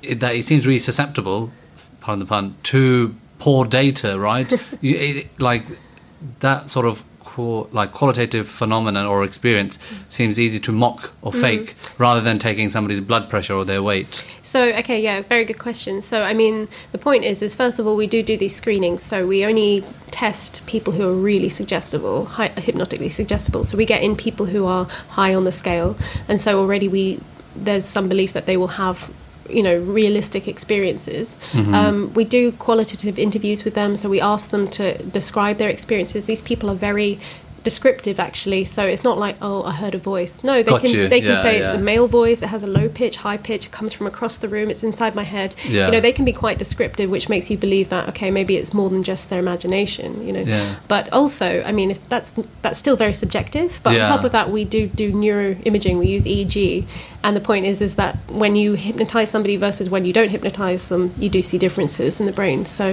it, 0.02 0.20
that 0.20 0.36
it 0.36 0.46
seems 0.46 0.66
really 0.66 0.80
susceptible, 0.80 1.52
pardon 2.00 2.20
the 2.20 2.26
pun, 2.26 2.56
to 2.64 3.16
poor 3.40 3.66
data, 3.66 4.20
right? 4.20 4.52
you, 4.82 4.96
it, 4.96 5.40
like 5.40 5.66
that 6.40 6.70
sort 6.70 6.86
of 6.86 7.04
qual- 7.38 7.70
like 7.72 7.92
qualitative 7.92 8.48
phenomenon 8.48 9.06
or 9.06 9.24
experience 9.24 9.78
seems 10.10 10.40
easy 10.40 10.60
to 10.60 10.72
mock 10.72 11.14
or 11.22 11.32
mm-hmm. 11.32 11.42
fake 11.42 11.76
rather 12.00 12.20
than 12.20 12.40
taking 12.40 12.72
somebody's 12.72 13.00
blood 13.00 13.30
pressure 13.30 13.54
or 13.54 13.64
their 13.64 13.84
weight. 13.84 14.26
So, 14.42 14.60
okay, 14.82 15.00
yeah, 15.00 15.22
very 15.22 15.46
good 15.46 15.60
question. 15.60 16.02
So, 16.02 16.24
I 16.24 16.34
mean, 16.34 16.68
the 16.92 16.98
point 16.98 17.24
is, 17.24 17.44
is 17.44 17.54
first 17.54 17.78
of 17.78 17.86
all, 17.86 17.96
we 17.96 18.08
do 18.08 18.24
do 18.24 18.38
these 18.38 18.56
screenings. 18.56 19.04
So, 19.04 19.28
we 19.28 19.46
only 19.46 19.84
test 20.10 20.66
people 20.66 20.94
who 20.94 21.08
are 21.08 21.14
really 21.14 21.50
suggestible, 21.50 22.26
high, 22.26 22.48
hypnotically 22.48 23.10
suggestible. 23.10 23.64
So, 23.64 23.78
we 23.78 23.86
get 23.86 24.02
in 24.02 24.16
people 24.16 24.48
who 24.48 24.66
are 24.66 24.86
high 25.10 25.36
on 25.36 25.44
the 25.44 25.52
scale, 25.52 25.96
and 26.28 26.42
so 26.42 26.60
already 26.60 26.88
we 26.88 27.20
there's 27.56 27.86
some 27.86 28.08
belief 28.08 28.34
that 28.34 28.46
they 28.46 28.56
will 28.56 28.74
have 28.84 29.12
you 29.50 29.64
know 29.64 29.78
realistic 29.80 30.48
experiences. 30.48 31.38
Um, 31.74 32.14
we 32.14 32.24
do 32.24 32.52
qualitative 32.52 33.18
interviews 33.20 33.64
with 33.64 33.74
them, 33.74 33.98
so 33.98 34.10
we 34.10 34.22
ask 34.22 34.50
them 34.50 34.68
to 34.70 34.98
describe 35.04 35.58
their 35.58 35.70
experiences. 35.70 36.26
These 36.26 36.42
people 36.42 36.70
are 36.70 36.76
very 36.76 37.20
descriptive 37.70 38.18
actually. 38.30 38.64
So 38.66 38.82
it's 38.94 39.04
not 39.10 39.18
like 39.26 39.36
oh 39.48 39.60
i 39.72 39.74
heard 39.84 39.96
a 40.02 40.04
voice. 40.14 40.34
No 40.52 40.54
they 40.64 40.72
Got 40.76 40.82
can 40.84 40.92
you. 40.92 41.08
they 41.14 41.22
can 41.28 41.32
Yeah, 41.36 41.42
say 41.48 41.54
it's 41.60 41.70
yeah. 41.70 41.82
a 41.84 41.90
male 41.92 42.08
voice 42.20 42.40
it 42.46 42.50
has 42.56 42.64
a 42.70 42.72
low 42.80 42.88
pitch 43.00 43.16
high 43.26 43.38
pitch 43.50 43.64
it 43.68 43.72
comes 43.80 43.92
from 43.98 44.06
across 44.14 44.36
the 44.44 44.50
room 44.56 44.68
it's 44.74 44.84
inside 44.90 45.14
my 45.22 45.28
head. 45.36 45.50
Yeah. 45.68 45.86
you 45.86 45.92
know 45.94 46.02
they 46.08 46.14
can 46.18 46.26
be 46.32 46.36
quite 46.44 46.58
descriptive 46.66 47.08
which 47.16 47.28
makes 47.34 47.46
you 47.52 47.58
believe 47.58 47.88
that 47.96 48.04
okay 48.12 48.30
maybe 48.40 48.54
it's 48.62 48.74
more 48.80 48.90
than 48.94 49.02
just 49.12 49.30
their 49.30 49.40
imagination 49.48 50.08
you 50.28 50.34
know. 50.36 50.44
But 50.88 51.04
also 51.22 51.48
i 51.70 51.72
mean 51.78 51.90
if 51.96 52.00
that's 52.14 52.30
that's 52.64 52.80
still 52.86 52.98
very 53.06 53.16
subjective 53.24 53.70
but 53.84 53.92
on 54.00 54.08
top 54.16 54.24
of 54.28 54.32
that 54.38 54.48
we 54.56 54.62
do 54.76 54.82
do 55.04 55.08
neuroimaging 55.24 55.96
we 56.04 56.08
use 56.18 56.26
eeg 56.36 56.86
and 57.26 57.36
the 57.36 57.42
point 57.52 57.66
is 57.72 57.82
is 57.88 57.96
that 57.96 58.16
when 58.44 58.56
you 58.56 58.74
hypnotize 58.88 59.30
somebody 59.30 59.56
versus 59.58 59.90
when 59.90 60.04
you 60.06 60.14
don't 60.14 60.30
hypnotize 60.30 60.88
them 60.88 61.04
you 61.24 61.30
do 61.38 61.42
see 61.42 61.58
differences 61.58 62.20
in 62.22 62.26
the 62.26 62.32
brain. 62.32 62.66
So 62.66 62.86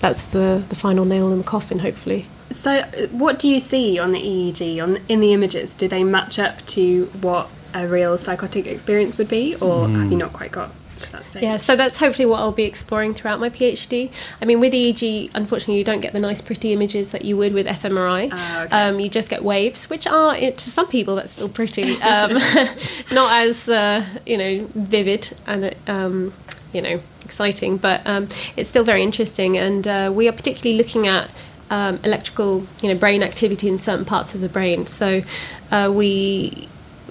that's 0.00 0.22
the 0.36 0.46
the 0.72 0.76
final 0.86 1.04
nail 1.04 1.30
in 1.32 1.38
the 1.38 1.44
coffin 1.44 1.78
hopefully 1.80 2.26
So, 2.52 2.72
uh, 2.72 3.06
what 3.08 3.38
do 3.38 3.48
you 3.48 3.60
see 3.60 3.98
on 3.98 4.12
the 4.12 4.20
EEG 4.20 4.82
on 4.82 4.98
in 5.08 5.20
the 5.20 5.32
images? 5.32 5.74
Do 5.74 5.88
they 5.88 6.04
match 6.04 6.38
up 6.38 6.64
to 6.66 7.06
what 7.20 7.48
a 7.74 7.86
real 7.86 8.18
psychotic 8.18 8.66
experience 8.66 9.18
would 9.18 9.28
be, 9.28 9.54
or 9.56 9.88
have 9.88 10.10
you 10.10 10.18
not 10.18 10.32
quite 10.32 10.52
got 10.52 10.70
to 11.00 11.12
that 11.12 11.24
stage? 11.24 11.42
Yeah, 11.42 11.56
so 11.56 11.76
that's 11.76 11.98
hopefully 11.98 12.26
what 12.26 12.38
I'll 12.40 12.52
be 12.52 12.64
exploring 12.64 13.14
throughout 13.14 13.40
my 13.40 13.50
PhD. 13.50 14.10
I 14.40 14.44
mean, 14.44 14.60
with 14.60 14.72
EEG, 14.72 15.30
unfortunately, 15.34 15.78
you 15.78 15.84
don't 15.84 16.00
get 16.00 16.12
the 16.12 16.20
nice, 16.20 16.40
pretty 16.40 16.72
images 16.72 17.10
that 17.10 17.24
you 17.24 17.36
would 17.36 17.54
with 17.54 17.66
fMRI. 17.66 18.28
Ah, 18.32 18.62
okay. 18.64 18.76
um, 18.76 19.00
you 19.00 19.08
just 19.08 19.30
get 19.30 19.42
waves, 19.42 19.88
which 19.88 20.06
are 20.06 20.34
to 20.34 20.70
some 20.70 20.86
people 20.88 21.16
that's 21.16 21.32
still 21.32 21.48
pretty, 21.48 22.00
um, 22.02 22.34
not 23.12 23.32
as 23.42 23.68
uh, 23.68 24.04
you 24.26 24.36
know 24.36 24.66
vivid 24.74 25.32
and 25.46 25.74
um, 25.86 26.32
you 26.72 26.82
know 26.82 27.00
exciting, 27.24 27.78
but 27.78 28.06
um, 28.06 28.28
it's 28.56 28.68
still 28.68 28.84
very 28.84 29.02
interesting. 29.02 29.56
And 29.56 29.86
uh, 29.86 30.12
we 30.14 30.28
are 30.28 30.32
particularly 30.32 30.76
looking 30.76 31.06
at 31.06 31.30
um, 31.72 31.98
electrical, 32.04 32.66
you 32.82 32.90
know, 32.90 32.96
brain 32.96 33.22
activity 33.22 33.66
in 33.66 33.80
certain 33.80 34.04
parts 34.04 34.34
of 34.34 34.42
the 34.42 34.48
brain. 34.48 34.86
So 34.86 35.22
uh, 35.70 35.90
we 35.92 36.68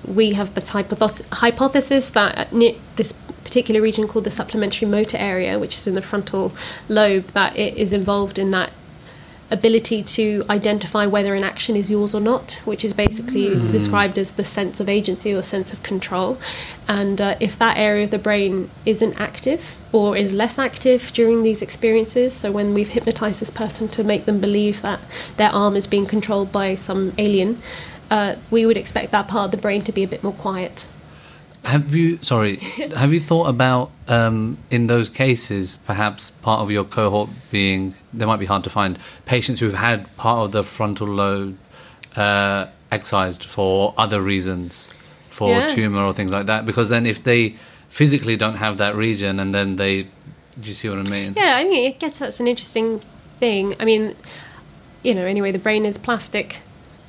we 0.07 0.33
have 0.33 0.53
this 0.55 0.69
hypothesis, 0.69 2.09
that 2.11 2.37
at 2.37 2.49
this 2.95 3.13
particular 3.43 3.81
region 3.81 4.07
called 4.07 4.25
the 4.25 4.31
supplementary 4.31 4.87
motor 4.87 5.17
area, 5.17 5.59
which 5.59 5.77
is 5.77 5.87
in 5.87 5.95
the 5.95 6.01
frontal 6.01 6.53
lobe, 6.89 7.25
that 7.33 7.57
it 7.57 7.75
is 7.75 7.91
involved 7.91 8.37
in 8.39 8.51
that 8.51 8.71
ability 9.51 10.01
to 10.01 10.43
identify 10.49 11.05
whether 11.05 11.35
an 11.35 11.43
action 11.43 11.75
is 11.75 11.91
yours 11.91 12.15
or 12.15 12.21
not, 12.21 12.61
which 12.65 12.85
is 12.85 12.93
basically 12.93 13.49
described 13.67 14.17
as 14.17 14.31
the 14.31 14.43
sense 14.43 14.79
of 14.79 14.87
agency 14.87 15.33
or 15.33 15.43
sense 15.43 15.73
of 15.73 15.83
control. 15.83 16.37
And 16.87 17.19
uh, 17.19 17.35
if 17.39 17.59
that 17.59 17.77
area 17.77 18.05
of 18.05 18.11
the 18.11 18.17
brain 18.17 18.69
isn't 18.85 19.19
active 19.19 19.75
or 19.91 20.15
is 20.15 20.33
less 20.33 20.57
active 20.57 21.11
during 21.13 21.43
these 21.43 21.61
experiences, 21.61 22.33
so 22.33 22.51
when 22.51 22.73
we've 22.73 22.89
hypnotized 22.89 23.41
this 23.41 23.51
person 23.51 23.87
to 23.89 24.03
make 24.03 24.25
them 24.25 24.39
believe 24.39 24.81
that 24.81 25.01
their 25.37 25.49
arm 25.49 25.75
is 25.75 25.85
being 25.85 26.05
controlled 26.05 26.51
by 26.51 26.75
some 26.75 27.13
alien, 27.17 27.61
uh, 28.09 28.35
we 28.49 28.65
would 28.65 28.77
expect 28.77 29.11
that 29.11 29.27
part 29.27 29.45
of 29.45 29.51
the 29.51 29.57
brain 29.57 29.81
to 29.81 29.91
be 29.91 30.03
a 30.03 30.07
bit 30.07 30.23
more 30.23 30.33
quiet. 30.33 30.85
Have 31.63 31.93
you, 31.93 32.17
sorry, 32.23 32.55
have 32.55 33.13
you 33.13 33.19
thought 33.19 33.47
about 33.47 33.91
um, 34.07 34.57
in 34.71 34.87
those 34.87 35.09
cases, 35.09 35.77
perhaps 35.77 36.31
part 36.41 36.61
of 36.61 36.71
your 36.71 36.83
cohort 36.83 37.29
being, 37.51 37.93
they 38.13 38.25
might 38.25 38.39
be 38.39 38.47
hard 38.47 38.63
to 38.63 38.69
find, 38.71 38.97
patients 39.25 39.59
who've 39.59 39.73
had 39.75 40.15
part 40.17 40.45
of 40.45 40.51
the 40.51 40.63
frontal 40.63 41.07
lobe 41.07 41.57
uh, 42.15 42.65
excised 42.91 43.43
for 43.43 43.93
other 43.95 44.21
reasons, 44.21 44.89
for 45.29 45.49
Yeah. 45.59 45.67
tumor 45.67 46.03
or 46.03 46.13
things 46.13 46.33
like 46.33 46.47
that? 46.47 46.65
Because 46.65 46.89
then 46.89 47.05
if 47.05 47.23
they 47.23 47.55
physically 47.89 48.35
don't 48.37 48.55
have 48.55 48.77
that 48.79 48.95
region 48.95 49.39
and 49.39 49.53
then 49.53 49.75
they, 49.75 50.03
do 50.59 50.67
you 50.67 50.73
see 50.73 50.89
what 50.89 50.97
I 50.97 51.03
mean? 51.03 51.33
Yeah, 51.37 51.53
I 51.57 51.63
mean, 51.63 51.93
I 51.93 51.95
guess 51.95 52.17
that's 52.19 52.39
an 52.39 52.47
interesting 52.47 52.99
thing. 53.39 53.75
I 53.79 53.85
mean, 53.85 54.15
you 55.03 55.13
know, 55.13 55.25
anyway, 55.25 55.51
the 55.51 55.59
brain 55.59 55.85
is 55.85 55.97
plastic, 55.97 56.61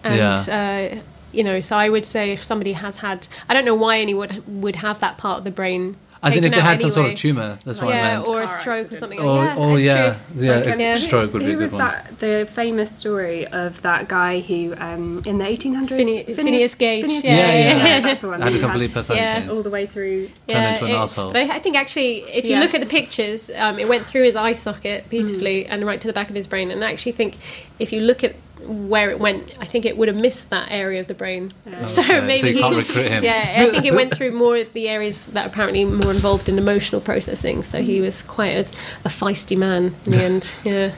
and 0.05 0.49
uh, 0.49 1.01
you 1.33 1.43
know, 1.45 1.61
so 1.61 1.77
I 1.77 1.89
would 1.89 2.05
say 2.07 2.33
if 2.33 2.43
somebody 2.45 2.73
has 2.75 2.99
had, 2.99 3.27
I 3.49 3.55
don't 3.55 3.65
know 3.65 3.75
why 3.75 3.99
anyone 3.99 4.29
would 4.47 4.63
would 4.63 4.77
have 4.77 5.01
that 5.01 5.19
part 5.19 5.39
of 5.39 5.45
the 5.45 5.51
brain. 5.51 5.97
As 6.25 6.37
in 6.37 6.45
if 6.45 6.53
they 6.53 6.59
out 6.61 6.65
had 6.65 6.81
some 6.81 6.93
sort 6.93 7.11
of 7.11 7.17
tumor, 7.17 7.59
that's 7.65 7.83
what 7.83 7.93
I 7.93 7.97
yeah, 7.97 8.17
meant. 8.19 8.29
or 8.29 8.43
a 8.43 8.47
Car 8.47 8.59
stroke 8.61 8.77
or 8.77 8.81
accident. 8.95 9.01
something. 9.01 9.19
or, 9.19 9.35
like 9.45 9.59
or 9.59 9.77
yeah, 9.81 10.19
yeah, 10.37 10.61
that's 10.61 10.79
yeah, 10.79 10.95
a 10.95 10.99
stroke 10.99 11.33
would 11.33 11.41
be 11.41 11.47
Who 11.47 11.51
a 11.51 11.55
good 11.55 11.63
was 11.63 11.73
one. 11.73 11.81
that? 11.81 12.19
The 12.21 12.49
famous 12.53 12.97
story 12.97 13.45
of 13.49 13.83
that 13.83 14.07
guy 14.07 14.39
who, 14.39 14.73
um, 14.79 15.21
in 15.27 15.39
the 15.39 15.45
1800s, 15.45 15.89
Phine- 15.89 16.37
Phineas 16.37 16.77
Gage, 16.77 17.03
Phineas 17.07 17.25
yeah, 17.25 17.33
yeah, 17.35 17.85
yeah. 17.87 18.01
that's 18.03 18.21
the 18.21 18.29
one. 18.29 18.41
Had 18.41 18.55
a 18.55 18.61
complete 18.61 18.93
personality 18.95 19.47
Yeah. 19.47 19.53
all 19.53 19.65
the 19.65 19.71
way 19.71 19.85
through. 19.87 20.29
Turn 20.47 20.63
into 20.75 20.85
an 20.85 20.93
it- 20.93 20.95
arsehole. 20.95 21.33
But 21.33 21.51
I, 21.51 21.57
I 21.57 21.59
think 21.59 21.75
actually, 21.75 22.19
if 22.33 22.45
you 22.45 22.53
Yeah. 22.53 22.61
look 22.61 22.73
at 22.73 22.81
the 22.81 22.87
pictures, 22.87 23.51
um, 23.57 23.81
it 23.81 23.89
went 23.89 24.07
through 24.07 24.23
his 24.23 24.37
eye 24.37 24.53
socket 24.53 25.11
beautifully 25.11 25.65
Hmm. 25.65 25.73
and 25.73 25.87
right 25.87 26.01
to 26.01 26.07
the 26.07 26.13
back 26.13 26.29
of 26.31 26.37
his 26.37 26.47
brain. 26.47 26.71
And 26.71 26.85
I 26.85 26.93
actually 26.93 27.13
think 27.13 27.37
if 27.79 27.93
you 27.93 28.01
look 28.01 28.23
at 28.25 28.35
where 28.67 29.11
it 29.11 29.19
went, 29.19 29.57
I 29.61 29.65
think 29.65 29.85
it 29.85 29.97
would 29.97 30.07
have 30.07 30.17
missed 30.17 30.51
that 30.51 30.69
area 30.71 31.01
of 31.01 31.09
the 31.09 31.15
brain. 31.15 31.51
So 31.87 32.01
Okay, 32.03 32.13
so 32.21 32.21
maybe 32.23 32.51
you 32.51 32.59
can't 32.61 32.75
he- 32.75 32.81
recruit 32.81 33.11
him. 33.11 33.25
Yeah, 33.25 33.57
I 33.59 33.71
think 33.71 33.85
it 33.85 33.93
went 33.95 34.15
through 34.17 34.31
more 34.33 34.57
of 34.57 34.73
the 34.73 34.89
areas 34.89 35.27
that 35.27 35.47
are 35.47 35.49
apparently 35.49 35.85
more 35.85 36.11
involved 36.13 36.49
in 36.49 36.59
emotional 36.59 37.01
processing. 37.01 37.65
So 37.65 37.83
he 37.83 38.01
was 38.01 38.23
quite 38.23 38.55
a, 38.55 38.61
a 39.05 39.09
feisty 39.09 39.57
man 39.59 39.95
in 40.07 40.13
the 40.13 40.23
end. 40.23 40.55
Yeah. 40.65 40.93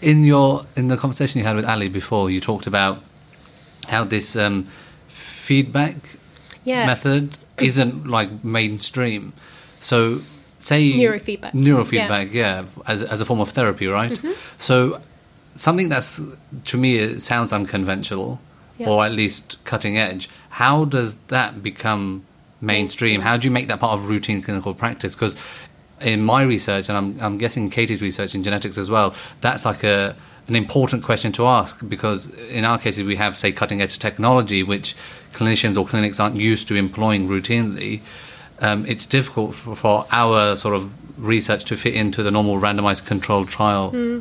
in 0.00 0.24
your 0.24 0.66
in 0.76 0.88
the 0.88 0.96
conversation 0.96 1.38
you 1.38 1.44
had 1.46 1.56
with 1.56 1.64
Ali 1.66 1.88
before, 1.88 2.28
you 2.30 2.40
talked 2.40 2.66
about 2.66 2.98
how 3.88 4.04
this 4.04 4.34
um, 4.36 4.66
feedback 5.08 5.96
Yeah. 6.64 6.86
method 6.86 7.38
isn't 7.58 8.06
like 8.06 8.42
mainstream. 8.44 9.32
So, 9.80 10.22
say 10.58 10.92
Neurofeedback. 10.92 11.52
neurofeedback, 11.52 12.32
yeah, 12.32 12.64
as 12.86 13.02
as 13.02 13.20
a 13.20 13.24
form 13.24 13.40
of 13.40 13.50
therapy, 13.50 13.86
right? 13.86 14.12
Mm-hmm. 14.12 14.32
So, 14.58 15.00
something 15.56 15.88
that's 15.88 16.20
to 16.66 16.76
me 16.76 17.18
sounds 17.18 17.52
unconventional, 17.52 18.40
Yeah. 18.78 18.88
or 18.88 19.04
at 19.04 19.12
least 19.12 19.58
cutting 19.64 19.98
edge. 19.98 20.28
How 20.50 20.84
does 20.84 21.16
that 21.28 21.62
become 21.62 22.24
mainstream? 22.60 23.20
How 23.22 23.36
do 23.36 23.46
you 23.46 23.50
make 23.52 23.68
that 23.68 23.80
part 23.80 23.98
of 23.98 24.08
routine 24.08 24.42
clinical 24.42 24.74
practice? 24.74 25.14
Because 25.14 25.36
in 26.00 26.22
my 26.22 26.42
research, 26.42 26.88
and 26.88 26.96
I'm, 26.98 27.20
I'm 27.20 27.38
guessing 27.38 27.70
Katie's 27.70 28.02
research 28.02 28.34
in 28.34 28.42
genetics 28.42 28.76
as 28.78 28.90
well, 28.90 29.14
that's 29.40 29.64
like 29.64 29.84
a 29.84 30.16
an 30.48 30.56
important 30.56 31.04
question 31.04 31.30
to 31.30 31.46
ask 31.46 31.88
because 31.88 32.26
in 32.48 32.64
our 32.64 32.76
cases 32.76 33.04
we 33.04 33.14
have 33.14 33.36
say 33.38 33.52
cutting 33.52 33.80
edge 33.80 33.96
technology 34.00 34.64
which 34.64 34.96
clinicians 35.32 35.76
or 35.78 35.86
clinics 35.86 36.18
aren't 36.18 36.34
used 36.34 36.66
to 36.66 36.74
employing 36.74 37.28
routinely. 37.28 38.00
Um, 38.60 38.84
it's 38.86 39.06
difficult 39.06 39.54
for, 39.54 39.76
for 39.76 40.06
our 40.10 40.56
sort 40.56 40.74
of 40.74 40.92
research 41.24 41.64
to 41.66 41.76
fit 41.76 41.94
into 41.94 42.24
the 42.24 42.30
normal 42.32 42.58
randomized 42.58 43.06
controlled 43.06 43.48
trial. 43.50 43.92
Yeah, 43.94 44.18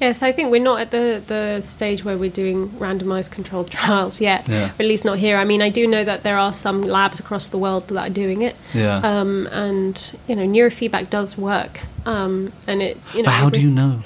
so 0.00 0.26
I 0.26 0.32
think 0.32 0.50
we're 0.50 0.62
not 0.62 0.80
at 0.80 0.90
the, 0.90 1.22
the 1.26 1.60
stage 1.60 2.04
where 2.04 2.16
we're 2.16 2.30
doing 2.30 2.68
randomized 2.70 3.30
controlled 3.30 3.70
trials 3.70 4.20
yet, 4.20 4.46
Yeah. 4.48 4.66
or 4.70 4.72
at 4.80 4.86
least 4.86 5.04
not 5.04 5.18
here. 5.18 5.36
I 5.36 5.44
mean, 5.44 5.62
I 5.62 5.70
do 5.70 5.86
know 5.86 6.04
that 6.04 6.22
there 6.22 6.36
are 6.38 6.52
some 6.52 6.82
labs 6.82 7.20
across 7.20 7.48
the 7.48 7.58
world 7.58 7.88
that 7.88 8.10
are 8.10 8.12
doing 8.12 8.42
it. 8.42 8.56
Yeah. 8.72 8.96
Um, 8.98 9.46
and, 9.52 10.14
you 10.28 10.36
know, 10.36 10.46
neurofeedback 10.46 11.10
does 11.10 11.36
work. 11.38 11.80
Um, 12.06 12.52
and 12.66 12.82
it, 12.82 12.98
you 13.14 13.22
know. 13.22 13.26
but 13.28 13.32
how 13.32 13.50
do 13.50 13.60
you 13.60 13.70
know? 13.70 14.02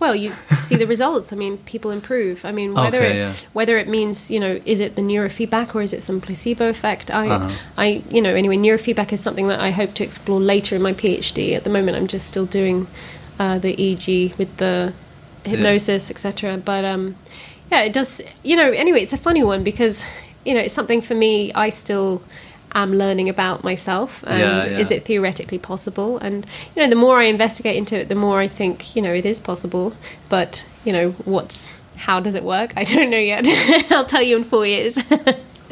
Well, 0.00 0.14
you 0.14 0.32
see 0.32 0.76
the 0.76 0.86
results. 0.86 1.32
I 1.32 1.36
mean, 1.36 1.56
people 1.58 1.90
improve. 1.90 2.44
I 2.44 2.52
mean, 2.52 2.74
whether 2.74 2.98
Okay, 2.98 3.12
it, 3.12 3.16
yeah. 3.16 3.32
whether 3.54 3.78
it 3.78 3.88
means 3.88 4.30
you 4.30 4.38
know, 4.40 4.60
is 4.66 4.80
it 4.80 4.96
the 4.96 5.02
neurofeedback 5.02 5.74
or 5.74 5.80
is 5.82 5.92
it 5.94 6.02
some 6.02 6.20
placebo 6.20 6.68
effect? 6.68 7.10
I, 7.10 7.28
Uh-huh. 7.28 7.50
I, 7.78 8.02
you 8.10 8.20
know, 8.20 8.34
anyway, 8.34 8.56
neurofeedback 8.56 9.12
is 9.12 9.20
something 9.20 9.46
that 9.48 9.60
I 9.60 9.70
hope 9.70 9.94
to 9.94 10.04
explore 10.04 10.40
later 10.40 10.74
in 10.76 10.82
my 10.82 10.92
PhD. 10.92 11.54
At 11.54 11.64
the 11.64 11.70
moment, 11.70 11.96
I'm 11.96 12.06
just 12.06 12.26
still 12.26 12.44
doing 12.44 12.86
uh, 13.38 13.58
the 13.58 13.74
EEG 13.76 14.36
with 14.36 14.54
the 14.58 14.92
hypnosis, 15.44 16.10
etc. 16.10 16.56
But 16.64 16.84
um, 16.84 17.16
yeah, 17.70 17.82
it 17.82 17.92
does. 17.92 18.20
You 18.42 18.56
know, 18.56 18.70
anyway, 18.70 19.00
it's 19.02 19.12
a 19.12 19.16
funny 19.18 19.42
one 19.42 19.62
because 19.64 20.04
you 20.44 20.54
know, 20.54 20.60
it's 20.60 20.74
something 20.74 21.00
for 21.00 21.14
me. 21.14 21.52
I 21.54 21.70
still 21.70 22.22
am 22.74 22.92
learning 22.92 23.28
about 23.28 23.62
myself 23.62 24.24
and 24.26 24.40
Yeah, 24.40 24.66
yeah. 24.66 24.78
is 24.78 24.90
it 24.90 25.04
theoretically 25.04 25.58
possible 25.58 26.18
and 26.18 26.44
you 26.74 26.82
know 26.82 26.88
the 26.88 26.96
more 26.96 27.18
i 27.18 27.22
investigate 27.22 27.76
into 27.76 27.96
it 28.00 28.08
the 28.08 28.16
more 28.16 28.40
i 28.40 28.48
think 28.48 28.96
you 28.96 29.00
know 29.00 29.12
it 29.12 29.24
is 29.24 29.38
possible 29.38 29.92
but 30.28 30.68
you 30.84 30.92
know 30.92 31.10
what's 31.24 31.80
how 31.94 32.18
does 32.18 32.34
it 32.34 32.42
work 32.42 32.72
i 32.76 32.82
don't 32.82 33.10
know 33.10 33.16
yet 33.16 33.46
i'll 33.92 34.04
tell 34.04 34.20
you 34.22 34.36
in 34.36 34.42
four 34.42 34.66
years 34.66 34.98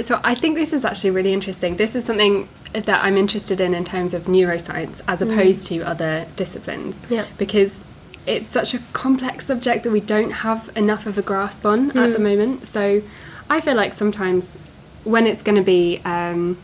So 0.00 0.20
I 0.24 0.34
think 0.34 0.56
this 0.56 0.72
is 0.72 0.86
actually 0.86 1.10
really 1.10 1.34
interesting. 1.34 1.76
This 1.76 1.94
is 1.94 2.04
something 2.06 2.48
that 2.72 3.04
I'm 3.04 3.18
interested 3.18 3.60
in 3.60 3.74
in 3.74 3.84
terms 3.84 4.14
of 4.14 4.22
neuroscience 4.24 5.02
as 5.06 5.20
opposed 5.20 5.68
to 5.68 5.82
other 5.82 6.24
disciplines. 6.34 7.00
Yeah. 7.10 7.26
Because 7.36 7.84
it's 8.26 8.48
such 8.48 8.74
a 8.74 8.78
complex 8.92 9.46
subject 9.46 9.84
that 9.84 9.90
we 9.90 10.00
don't 10.00 10.30
have 10.30 10.70
enough 10.76 11.06
of 11.06 11.18
a 11.18 11.22
grasp 11.22 11.66
on 11.66 11.90
at 11.90 12.12
the 12.12 12.16
hmm. 12.16 12.22
moment. 12.22 12.66
So 12.66 13.02
I 13.50 13.60
feel 13.60 13.74
like 13.74 13.92
sometimes 13.92 14.56
when 15.04 15.26
it's 15.26 15.42
going 15.42 15.56
to 15.56 15.64
be 15.64 16.00
um, 16.04 16.54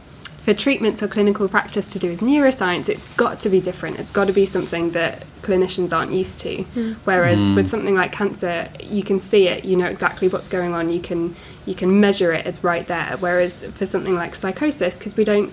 for 0.49 0.55
treatments 0.55 1.03
or 1.03 1.09
clinical 1.09 1.49
practice 1.49 1.89
to 1.93 1.99
do 1.99 2.11
with 2.11 2.21
neuroscience, 2.21 2.89
it's 2.89 3.13
got 3.17 3.41
to 3.41 3.51
be 3.51 3.61
different. 3.61 3.99
It's 3.99 4.13
got 4.13 4.29
to 4.29 4.33
be 4.33 4.47
something 4.47 4.93
that 4.93 5.27
clinicians 5.43 5.95
aren't 5.95 6.13
used 6.13 6.41
to. 6.41 6.63
Hmm. 6.63 6.93
Whereas 7.05 7.41
hmm. 7.41 7.57
with 7.57 7.69
something 7.69 7.95
like 7.95 8.13
cancer, 8.13 8.69
you 8.81 9.03
can 9.03 9.19
see 9.19 9.49
it, 9.49 9.65
you 9.65 9.77
know 9.77 9.87
exactly 9.87 10.29
what's 10.29 10.49
going 10.49 10.75
on, 10.75 10.91
you 10.91 11.01
can 11.01 11.35
you 11.67 11.75
can 11.75 12.01
measure 12.01 12.33
it, 12.33 12.47
it's 12.47 12.65
right 12.65 12.87
there. 12.87 13.17
Whereas 13.19 13.63
for 13.63 13.85
something 13.85 14.15
like 14.15 14.35
psychosis, 14.35 14.97
because 14.97 15.17
we 15.17 15.25
don't 15.25 15.53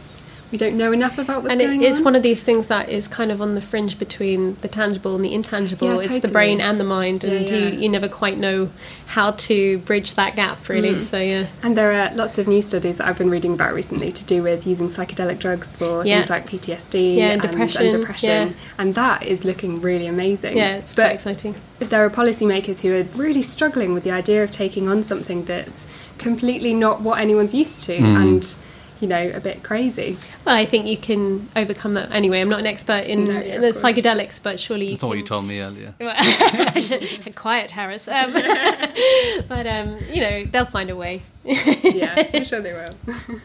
we 0.56 0.60
don't 0.60 0.78
know 0.78 0.94
enough 0.94 1.18
about 1.18 1.44
what's 1.44 1.52
and 1.52 1.62
it, 1.62 1.66
going 1.66 1.82
it's 1.82 1.98
on. 1.98 2.06
one 2.06 2.16
of 2.16 2.24
these 2.24 2.42
things 2.42 2.68
that 2.68 2.88
is 2.88 3.10
kind 3.10 3.30
of 3.30 3.42
on 3.42 3.56
the 3.56 3.62
fringe 3.62 4.00
between 4.00 4.56
the 4.62 4.70
tangible 4.70 5.14
and 5.14 5.26
the 5.26 5.34
intangible. 5.34 6.02
Yeah, 6.02 6.10
it's 6.10 6.20
the 6.20 6.30
brain 6.30 6.62
and 6.62 6.80
the 6.80 6.86
mind, 6.86 7.26
and 7.26 7.50
Yeah, 7.50 7.58
yeah. 7.58 7.68
You, 7.72 7.80
you 7.82 7.90
never 7.90 8.08
quite 8.08 8.38
know 8.38 8.70
how 9.08 9.32
to 9.32 9.80
bridge 9.80 10.14
that 10.14 10.38
gap, 10.38 10.70
really. 10.70 10.94
Mm. 10.94 11.02
So 11.02 11.20
yeah, 11.20 11.48
And 11.62 11.78
there 11.78 11.92
are 11.92 12.16
lots 12.16 12.38
of 12.38 12.48
new 12.48 12.62
studies 12.62 13.00
that 13.00 13.08
I've 13.08 13.18
been 13.18 13.30
reading 13.30 13.54
about 13.54 13.74
recently 13.74 14.14
to 14.14 14.24
do 14.24 14.44
with 14.44 14.66
using 14.66 14.88
psychedelic 14.88 15.40
drugs 15.40 15.76
for 15.76 16.06
Yeah. 16.06 16.20
things 16.20 16.30
like 16.30 16.48
PTSD 16.48 17.18
Yeah, 17.18 17.32
and 17.32 17.32
and, 17.34 17.42
depression, 17.42 17.82
and 17.82 17.92
depression. 17.92 18.30
yeah. 18.30 18.50
And 18.78 18.96
that 18.96 19.24
is 19.24 19.44
looking 19.44 19.82
really 19.82 20.08
amazing. 20.08 20.56
yeah, 20.56 20.78
it's 20.78 20.96
but 20.96 21.08
quite 21.08 21.16
exciting. 21.16 21.56
there 21.80 22.06
are 22.06 22.10
policymakers 22.10 22.80
who 22.80 22.96
are 22.96 23.04
really 23.22 23.42
struggling 23.42 23.94
with 23.94 24.06
the 24.06 24.12
idea 24.12 24.42
of 24.42 24.52
taking 24.52 24.88
on 24.88 25.04
something 25.04 25.44
that's 25.44 25.86
completely 26.18 26.74
not 26.74 27.02
what 27.02 27.20
anyone's 27.20 27.54
used 27.54 27.82
to 27.82 27.98
mm. 27.98 28.22
and, 28.22 28.56
you 29.02 29.08
know, 29.08 29.32
a 29.34 29.40
bit 29.40 29.64
crazy. 29.64 30.18
Well, 30.46 30.56
I 30.56 30.66
think 30.66 30.88
you 30.88 30.98
can 30.98 31.50
overcome 31.56 31.94
that. 31.94 32.12
Anyway, 32.12 32.40
I'm 32.42 32.50
not 32.50 32.60
an 32.60 32.66
expert 32.66 33.06
in 33.06 33.26
No, 33.28 33.34
yeah, 33.34 33.56
of 33.56 33.62
the 33.62 33.72
course. 33.80 33.84
psychedelics, 33.84 34.40
but 34.42 34.60
surely 34.60 34.86
you 34.86 34.92
That's 34.92 35.02
can. 35.02 35.08
not 35.08 35.12
what 35.12 35.18
you 35.18 35.26
told 35.26 35.46
me 35.46 35.60
earlier. 35.62 35.94
Quiet, 37.36 37.72
Harris. 37.72 38.08
Um, 38.08 38.32
but 39.48 39.68
um, 39.68 39.98
you 40.12 40.22
know, 40.22 40.46
they'll 40.46 40.66
find 40.66 40.90
a 40.90 40.96
way. 40.96 41.22
Yeah, 41.44 42.30
I'm 42.34 42.44
sure 42.44 42.62
they 42.62 42.74
will. 42.74 43.40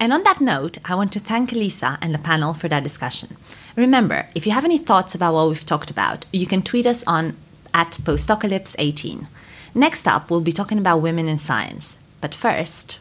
And 0.00 0.12
on 0.12 0.24
that 0.24 0.40
note, 0.40 0.78
I 0.84 0.94
want 0.94 1.12
to 1.12 1.20
thank 1.20 1.52
Elisa 1.52 1.98
and 2.02 2.12
the 2.12 2.18
panel 2.18 2.54
for 2.54 2.66
that 2.68 2.82
discussion. 2.82 3.36
Remember, 3.76 4.26
if 4.34 4.46
you 4.46 4.52
have 4.52 4.64
any 4.64 4.78
thoughts 4.78 5.14
about 5.14 5.32
what 5.34 5.48
we've 5.48 5.64
talked 5.64 5.90
about, 5.90 6.26
you 6.32 6.46
can 6.46 6.60
tweet 6.62 6.86
us 6.86 7.04
on 7.06 7.36
at 7.72 7.92
postdocalypse18. 8.02 9.26
Next 9.74 10.06
up, 10.08 10.28
we'll 10.30 10.40
be 10.40 10.52
talking 10.52 10.78
about 10.78 10.98
women 10.98 11.28
in 11.28 11.38
science. 11.38 11.96
But 12.20 12.34
first, 12.34 12.98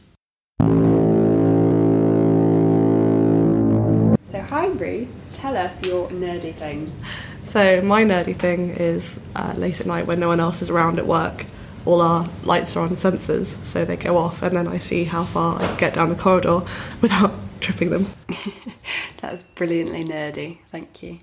So, 4.72 4.78
hi 4.78 4.84
Ruth, 4.84 5.10
tell 5.34 5.58
us 5.58 5.86
your 5.86 6.08
nerdy 6.10 6.56
thing. 6.56 6.94
So 7.44 7.82
my 7.82 8.04
nerdy 8.04 8.36
thing 8.36 8.70
is 8.70 9.20
uh, 9.36 9.54
late 9.58 9.82
at 9.82 9.86
night 9.86 10.08
when 10.08 10.20
no 10.20 10.30
one 10.30 10.40
else 10.40 10.62
is 10.62 10.70
around 10.70 10.98
at 10.98 11.06
work. 11.06 11.46
All 11.86 12.02
our 12.02 12.30
lights 12.44 12.78
are 12.78 12.82
on 12.82 12.92
sensors, 12.92 13.62
so 13.66 13.84
they 13.84 13.98
go 13.98 14.18
off, 14.18 14.42
and 14.42 14.56
then 14.56 14.70
I 14.70 14.78
see 14.78 15.04
how 15.04 15.24
far 15.24 15.62
I 15.62 15.68
can 15.68 15.78
get 15.78 15.96
down 15.96 16.08
the 16.08 16.16
corridor 16.16 16.62
without 17.02 17.38
tripping 17.60 17.90
them. 17.90 18.06
That's 19.22 19.44
brilliantly 19.44 20.06
nerdy. 20.06 20.60
Thank 20.72 21.04
you. 21.04 21.20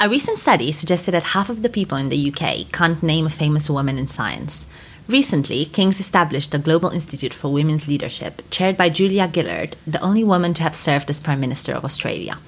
a 0.00 0.08
recent 0.08 0.36
study 0.36 0.72
suggested 0.72 1.12
that 1.12 1.22
half 1.22 1.48
of 1.48 1.62
the 1.62 1.68
people 1.68 1.96
in 1.96 2.08
the 2.08 2.32
UK 2.32 2.70
can't 2.72 3.02
name 3.04 3.24
a 3.24 3.30
famous 3.30 3.70
woman 3.70 3.98
in 3.98 4.08
science. 4.08 4.66
Recently, 5.08 5.64
King's 5.64 5.98
established 5.98 6.52
the 6.52 6.58
Global 6.58 6.90
Institute 6.90 7.34
for 7.34 7.52
Women's 7.52 7.88
Leadership, 7.88 8.40
chaired 8.50 8.76
by 8.76 8.88
Julia 8.88 9.28
Gillard, 9.32 9.76
the 9.86 10.00
only 10.00 10.22
woman 10.22 10.54
to 10.54 10.62
have 10.62 10.74
served 10.74 11.10
as 11.10 11.20
Prime 11.20 11.40
Minister 11.40 11.72
of 11.72 11.84
Australia. 11.84 12.38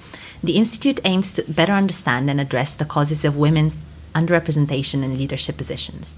The 0.41 0.55
institute 0.55 0.99
aims 1.03 1.33
to 1.33 1.43
better 1.51 1.73
understand 1.73 2.29
and 2.29 2.39
address 2.39 2.75
the 2.75 2.85
causes 2.85 3.25
of 3.25 3.35
women's 3.35 3.75
underrepresentation 4.13 5.03
in 5.03 5.17
leadership 5.17 5.57
positions. 5.57 6.17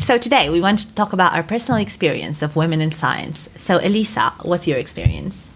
So 0.00 0.18
today 0.18 0.48
we 0.50 0.60
want 0.60 0.78
to 0.78 0.94
talk 0.94 1.12
about 1.12 1.34
our 1.34 1.42
personal 1.42 1.80
experience 1.80 2.42
of 2.42 2.56
women 2.56 2.80
in 2.80 2.92
science. 2.92 3.48
So 3.56 3.78
Elisa, 3.78 4.32
what's 4.42 4.66
your 4.66 4.78
experience? 4.78 5.52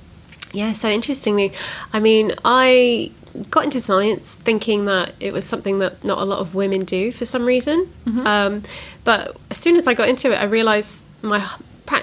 Yeah, 0.53 0.73
so 0.73 0.89
interestingly, 0.89 1.53
I 1.93 2.01
mean, 2.01 2.33
I 2.45 3.13
got 3.51 3.65
into 3.65 3.81
science 3.81 4.35
thinking 4.35 4.85
that 4.87 5.15
it 5.21 5.33
was 5.33 5.45
something 5.45 5.79
that 5.81 6.03
not 6.05 6.19
a 6.19 6.25
lot 6.25 6.39
of 6.39 6.55
women 6.55 6.85
do 6.85 7.13
for 7.13 7.25
some 7.25 7.45
reason. 7.45 7.89
Um, 8.07 8.63
but 9.05 9.37
as 9.51 9.59
soon 9.59 9.77
as 9.77 9.87
I 9.87 9.95
got 9.95 10.09
into 10.09 10.33
it, 10.33 10.37
I 10.37 10.45
realised 10.45 11.05
my 11.23 11.47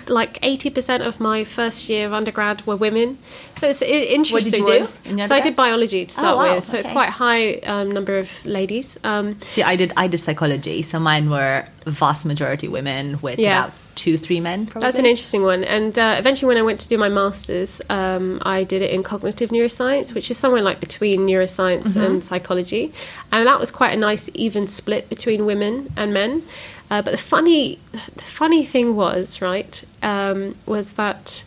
like 0.08 0.40
80% 0.42 1.06
of 1.06 1.20
my 1.20 1.44
first 1.44 1.90
year 1.90 2.08
of 2.08 2.14
undergrad 2.14 2.66
were 2.66 2.76
women. 2.76 3.18
So 3.58 3.68
it's 3.68 3.82
interesting 3.82 4.66
you 4.66 4.74
do 4.74 4.84
one. 4.86 5.20
in 5.20 5.28
So 5.28 5.36
I 5.36 5.42
did 5.42 5.56
biology 5.56 6.06
to 6.06 6.14
start 6.14 6.38
wow, 6.38 6.56
with. 6.56 6.66
So 6.66 6.78
it's 6.78 6.88
quite 6.88 7.10
a 7.10 7.12
high 7.12 7.56
um, 7.56 7.92
number 7.92 8.18
of 8.18 8.46
ladies. 8.46 8.98
Um, 9.04 9.40
See, 9.42 9.64
I 9.64 9.76
did 9.76 9.94
I 9.98 10.08
did 10.08 10.20
psychology, 10.20 10.82
so 10.82 11.00
mine 11.00 11.30
were 11.30 11.66
vast 11.86 12.26
majority 12.26 12.68
women 12.68 13.20
with 13.22 13.40
Yeah. 13.40 13.66
about 13.66 13.74
two, 13.96 14.18
three 14.18 14.40
men. 14.40 14.66
Probably. 14.66 14.86
That's 14.86 15.00
an 15.00 15.06
interesting 15.06 15.44
one. 15.44 15.64
And 15.64 15.98
uh, 15.98 16.16
eventually, 16.18 16.48
when 16.48 16.58
I 16.58 16.62
went 16.62 16.80
to 16.82 16.88
do 16.88 16.98
my 16.98 17.10
master's, 17.10 17.82
um, 17.90 18.42
I 18.44 18.64
did 18.64 18.82
it 18.82 18.92
in 18.92 19.04
cognitive 19.04 19.50
neuroscience, 19.50 20.14
which 20.14 20.30
is 20.32 20.38
somewhere 20.38 20.62
like 20.62 20.80
between 20.80 21.22
neuroscience 21.22 21.96
and 21.96 22.24
psychology. 22.24 22.94
And 23.32 23.48
that 23.48 23.60
was 23.60 23.72
quite 23.72 23.94
a 23.94 23.98
nice, 23.98 24.30
even 24.34 24.68
split 24.68 25.10
between 25.10 25.46
women 25.46 25.92
and 25.96 26.14
men. 26.14 26.44
Uh, 26.92 27.02
but 27.02 27.12
the 27.12 27.18
funny, 27.18 27.80
the 27.92 28.22
funny 28.22 28.66
thing 28.66 28.96
was, 28.96 29.42
right, 29.42 29.84
um, 30.02 30.56
was 30.66 30.94
that. 30.94 31.44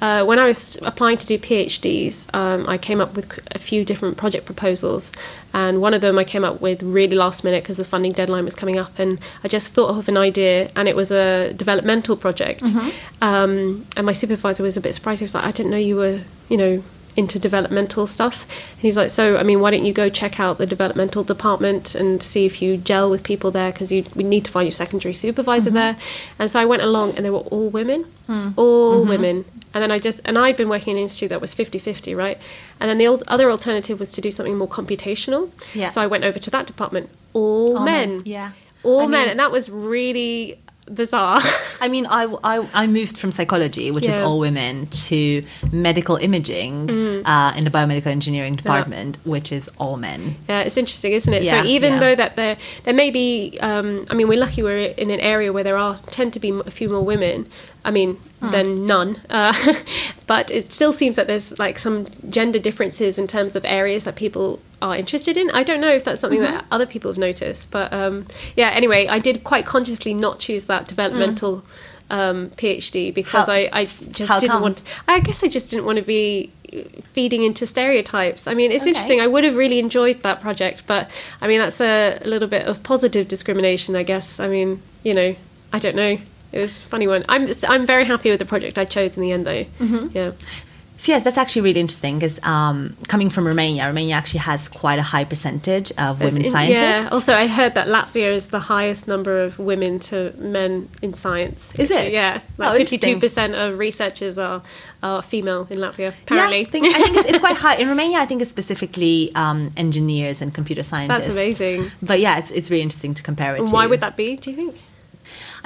Uh, 0.00 0.24
when 0.24 0.38
I 0.38 0.46
was 0.46 0.76
applying 0.82 1.16
to 1.18 1.26
do 1.26 1.38
PhDs, 1.38 2.32
um, 2.34 2.68
I 2.68 2.76
came 2.76 3.00
up 3.00 3.16
with 3.16 3.40
a 3.54 3.58
few 3.58 3.82
different 3.84 4.16
project 4.18 4.44
proposals, 4.44 5.10
and 5.54 5.80
one 5.80 5.94
of 5.94 6.02
them 6.02 6.18
I 6.18 6.24
came 6.24 6.44
up 6.44 6.60
with 6.60 6.82
really 6.82 7.16
last 7.16 7.44
minute 7.44 7.62
because 7.64 7.78
the 7.78 7.84
funding 7.84 8.12
deadline 8.12 8.44
was 8.44 8.54
coming 8.54 8.78
up, 8.78 8.98
and 8.98 9.18
I 9.42 9.48
just 9.48 9.72
thought 9.72 9.96
of 9.96 10.06
an 10.08 10.18
idea, 10.18 10.70
and 10.76 10.86
it 10.86 10.96
was 10.96 11.10
a 11.10 11.52
developmental 11.54 12.16
project. 12.16 12.62
Um, 13.22 13.86
and 13.96 14.04
my 14.04 14.12
supervisor 14.12 14.62
was 14.62 14.76
a 14.76 14.80
bit 14.80 14.94
surprised. 14.94 15.20
He 15.20 15.24
was 15.24 15.34
like, 15.34 15.44
"I 15.44 15.50
didn't 15.50 15.70
know 15.70 15.78
you 15.78 15.96
were, 15.96 16.20
you 16.50 16.58
know, 16.58 16.82
into 17.16 17.38
developmental 17.38 18.06
stuff." 18.06 18.44
And 18.74 18.82
he's 18.82 18.98
like, 18.98 19.08
"So, 19.08 19.38
I 19.38 19.42
mean, 19.44 19.60
why 19.60 19.70
don't 19.70 19.86
you 19.86 19.94
go 19.94 20.10
check 20.10 20.38
out 20.38 20.58
the 20.58 20.66
developmental 20.66 21.24
department 21.24 21.94
and 21.94 22.22
see 22.22 22.44
if 22.44 22.60
you 22.60 22.76
gel 22.76 23.08
with 23.08 23.22
people 23.22 23.50
there? 23.50 23.72
Because 23.72 23.90
you 23.90 24.04
we 24.14 24.24
need 24.24 24.44
to 24.44 24.50
find 24.50 24.66
your 24.66 24.72
secondary 24.72 25.14
supervisor 25.14 25.70
there." 25.70 25.96
And 26.38 26.50
so 26.50 26.60
I 26.60 26.66
went 26.66 26.82
along, 26.82 27.14
and 27.16 27.24
they 27.24 27.30
were 27.30 27.38
all 27.38 27.70
women, 27.70 28.04
all 28.56 29.04
women. 29.06 29.46
And 29.76 29.82
then 29.82 29.92
I 29.92 29.98
just 29.98 30.22
and 30.24 30.38
I'd 30.38 30.56
been 30.56 30.70
working 30.70 30.92
in 30.92 30.96
an 30.96 31.02
institute 31.02 31.28
that 31.28 31.42
was 31.42 31.54
50-50, 31.54 32.16
right? 32.16 32.38
And 32.80 32.88
then 32.88 32.96
the 32.96 33.06
old, 33.06 33.22
other 33.28 33.50
alternative 33.50 34.00
was 34.00 34.10
to 34.12 34.22
do 34.22 34.30
something 34.30 34.56
more 34.56 34.66
computational. 34.66 35.50
Yeah. 35.74 35.90
So 35.90 36.00
I 36.00 36.06
went 36.06 36.24
over 36.24 36.38
to 36.38 36.50
that 36.50 36.66
department, 36.66 37.10
all, 37.34 37.76
All 37.76 37.84
men. 37.84 38.16
men, 38.16 38.22
yeah. 38.24 38.52
All 38.84 39.00
I 39.00 39.06
men, 39.06 39.20
mean- 39.20 39.28
and 39.32 39.38
that 39.38 39.52
was 39.52 39.68
really 39.68 40.58
bizarre. 40.90 41.40
I 41.80 41.88
mean, 41.88 42.06
I, 42.06 42.24
I, 42.42 42.68
I 42.72 42.86
moved 42.86 43.18
from 43.18 43.32
psychology, 43.32 43.90
which 43.90 44.06
is 44.06 44.18
all 44.18 44.38
women, 44.38 44.86
to 44.86 45.44
medical 45.72 46.16
imaging 46.16 46.90
uh, 47.26 47.52
in 47.54 47.64
the 47.64 47.70
biomedical 47.70 48.06
engineering 48.06 48.56
department, 48.56 49.18
which 49.24 49.52
is 49.52 49.68
all 49.78 49.96
men. 49.96 50.36
Yeah, 50.48 50.60
it's 50.60 50.76
interesting, 50.76 51.12
isn't 51.12 51.34
it? 51.34 51.42
Yeah, 51.42 51.62
so 51.62 51.68
even 51.68 51.94
yeah. 51.94 51.98
though 52.00 52.14
that 52.14 52.36
there 52.36 52.56
there 52.84 52.94
may 52.94 53.10
be, 53.10 53.58
um, 53.60 54.06
I 54.08 54.14
mean, 54.14 54.28
we're 54.28 54.38
lucky 54.38 54.62
we're 54.62 54.78
in 54.78 55.10
an 55.10 55.20
area 55.20 55.52
where 55.52 55.64
there 55.64 55.76
are 55.76 55.98
tend 56.10 56.32
to 56.32 56.40
be 56.40 56.50
a 56.50 56.70
few 56.70 56.88
more 56.88 57.04
women. 57.04 57.46
I 57.86 57.90
mean, 57.90 58.18
Hmm. 58.40 58.50
than 58.50 58.84
none. 58.84 59.16
Uh, 59.30 59.54
but 60.26 60.50
it 60.50 60.70
still 60.70 60.92
seems 60.92 61.16
that 61.16 61.26
there's 61.26 61.58
like 61.58 61.78
some 61.78 62.06
gender 62.28 62.58
differences 62.58 63.16
in 63.18 63.26
terms 63.26 63.56
of 63.56 63.64
areas 63.64 64.04
that 64.04 64.14
people 64.16 64.60
are 64.82 64.94
interested 64.94 65.38
in. 65.38 65.48
I 65.52 65.62
don't 65.62 65.80
know 65.80 65.90
if 65.94 66.04
that's 66.04 66.20
something 66.20 66.42
that 66.42 66.54
Mm-hmm. 66.64 66.72
other 66.74 66.84
people 66.84 67.10
have 67.10 67.16
noticed, 67.18 67.70
but 67.70 67.90
um, 67.94 68.26
yeah. 68.54 68.68
Anyway, 68.80 69.06
I 69.06 69.18
did 69.20 69.42
quite 69.42 69.64
consciously 69.64 70.12
not 70.12 70.38
choose 70.38 70.66
that 70.66 70.86
developmental. 70.88 71.64
Um, 72.08 72.50
PhD 72.50 73.12
because 73.12 73.46
How- 73.48 73.52
I, 73.52 73.68
I 73.72 73.84
just 73.84 74.30
didn't 74.40 74.50
come? 74.50 74.62
want. 74.62 74.80
I 75.08 75.18
guess 75.18 75.42
I 75.42 75.48
just 75.48 75.70
didn't 75.72 75.86
want 75.86 75.98
to 75.98 76.04
be 76.04 76.52
feeding 77.12 77.42
into 77.42 77.66
stereotypes. 77.66 78.46
I 78.46 78.54
mean, 78.54 78.70
it's 78.70 78.82
Okay. 78.82 78.90
interesting. 78.90 79.20
I 79.20 79.26
would 79.26 79.42
have 79.42 79.56
really 79.56 79.80
enjoyed 79.80 80.22
that 80.22 80.40
project, 80.40 80.84
but 80.86 81.10
I 81.42 81.48
mean, 81.48 81.58
that's 81.58 81.80
a, 81.80 82.20
a 82.24 82.28
little 82.28 82.46
bit 82.48 82.64
of 82.68 82.82
positive 82.84 83.26
discrimination, 83.26 83.96
I 83.96 84.04
guess. 84.04 84.38
I 84.38 84.46
mean, 84.46 84.80
you 85.02 85.14
know, 85.14 85.34
I 85.72 85.78
don't 85.80 85.96
know. 85.96 86.18
It 86.52 86.60
was 86.60 86.76
a 86.76 86.80
funny 86.80 87.06
one. 87.06 87.24
I'm 87.28 87.48
I'm 87.68 87.86
very 87.86 88.04
happy 88.04 88.30
with 88.30 88.38
the 88.38 88.46
project 88.46 88.78
I 88.78 88.84
chose 88.84 89.16
in 89.16 89.22
the 89.22 89.32
end, 89.32 89.46
though. 89.46 89.64
Mm-hmm. 89.64 90.08
Yeah. 90.16 90.32
So 90.98 91.12
yes, 91.12 91.24
that's 91.24 91.36
actually 91.36 91.60
really 91.62 91.80
interesting 91.80 92.16
because 92.18 92.42
um, 92.42 92.96
coming 93.06 93.28
from 93.28 93.46
Romania, 93.46 93.86
Romania 93.86 94.14
actually 94.14 94.40
has 94.40 94.66
quite 94.66 94.98
a 94.98 95.02
high 95.02 95.24
percentage 95.24 95.92
of 95.98 96.20
women 96.20 96.42
In- 96.42 96.50
scientists. 96.50 96.80
Yeah. 96.80 97.08
Also, 97.12 97.34
I 97.34 97.46
heard 97.48 97.74
that 97.74 97.86
Latvia 97.88 98.34
is 98.34 98.46
the 98.46 98.60
highest 98.60 99.06
number 99.06 99.42
of 99.44 99.58
women 99.58 99.98
to 100.08 100.32
men 100.38 100.88
in 101.02 101.12
science. 101.12 101.74
Is 101.74 101.90
it? 101.90 102.12
Yeah. 102.12 102.40
Oh, 102.58 102.62
Like 102.62 102.78
fifty-two 102.78 103.20
percent 103.20 103.54
of 103.54 103.78
researchers 103.78 104.38
are 104.38 104.62
are 105.02 105.20
female 105.20 105.66
in 105.68 105.78
Latvia. 105.78 105.98
Yeah, 105.98 106.12
Apparently. 106.24 106.60
I 106.60 106.64
think, 106.64 106.86
I 106.86 106.98
think 106.98 107.16
it's, 107.18 107.28
it's 107.28 107.40
quite 107.40 107.56
high 107.56 107.76
in 107.82 107.88
Romania. 107.88 108.18
I 108.18 108.26
think 108.26 108.40
it's 108.40 108.50
specifically 108.50 109.32
um, 109.34 109.72
engineers 109.76 110.40
and 110.40 110.54
computer 110.54 110.82
scientists. 110.82 111.26
That's 111.26 111.28
amazing. 111.28 111.90
But 112.00 112.20
yeah, 112.20 112.38
it's 112.38 112.50
it's 112.50 112.70
really 112.70 112.82
interesting 112.82 113.12
to 113.12 113.22
compare 113.22 113.54
it. 113.54 113.58
And 113.58 113.68
to. 113.68 113.74
why 113.74 113.86
would 113.86 114.00
that 114.00 114.16
be? 114.16 114.36
Do 114.36 114.50
you 114.50 114.56
think? 114.56 114.76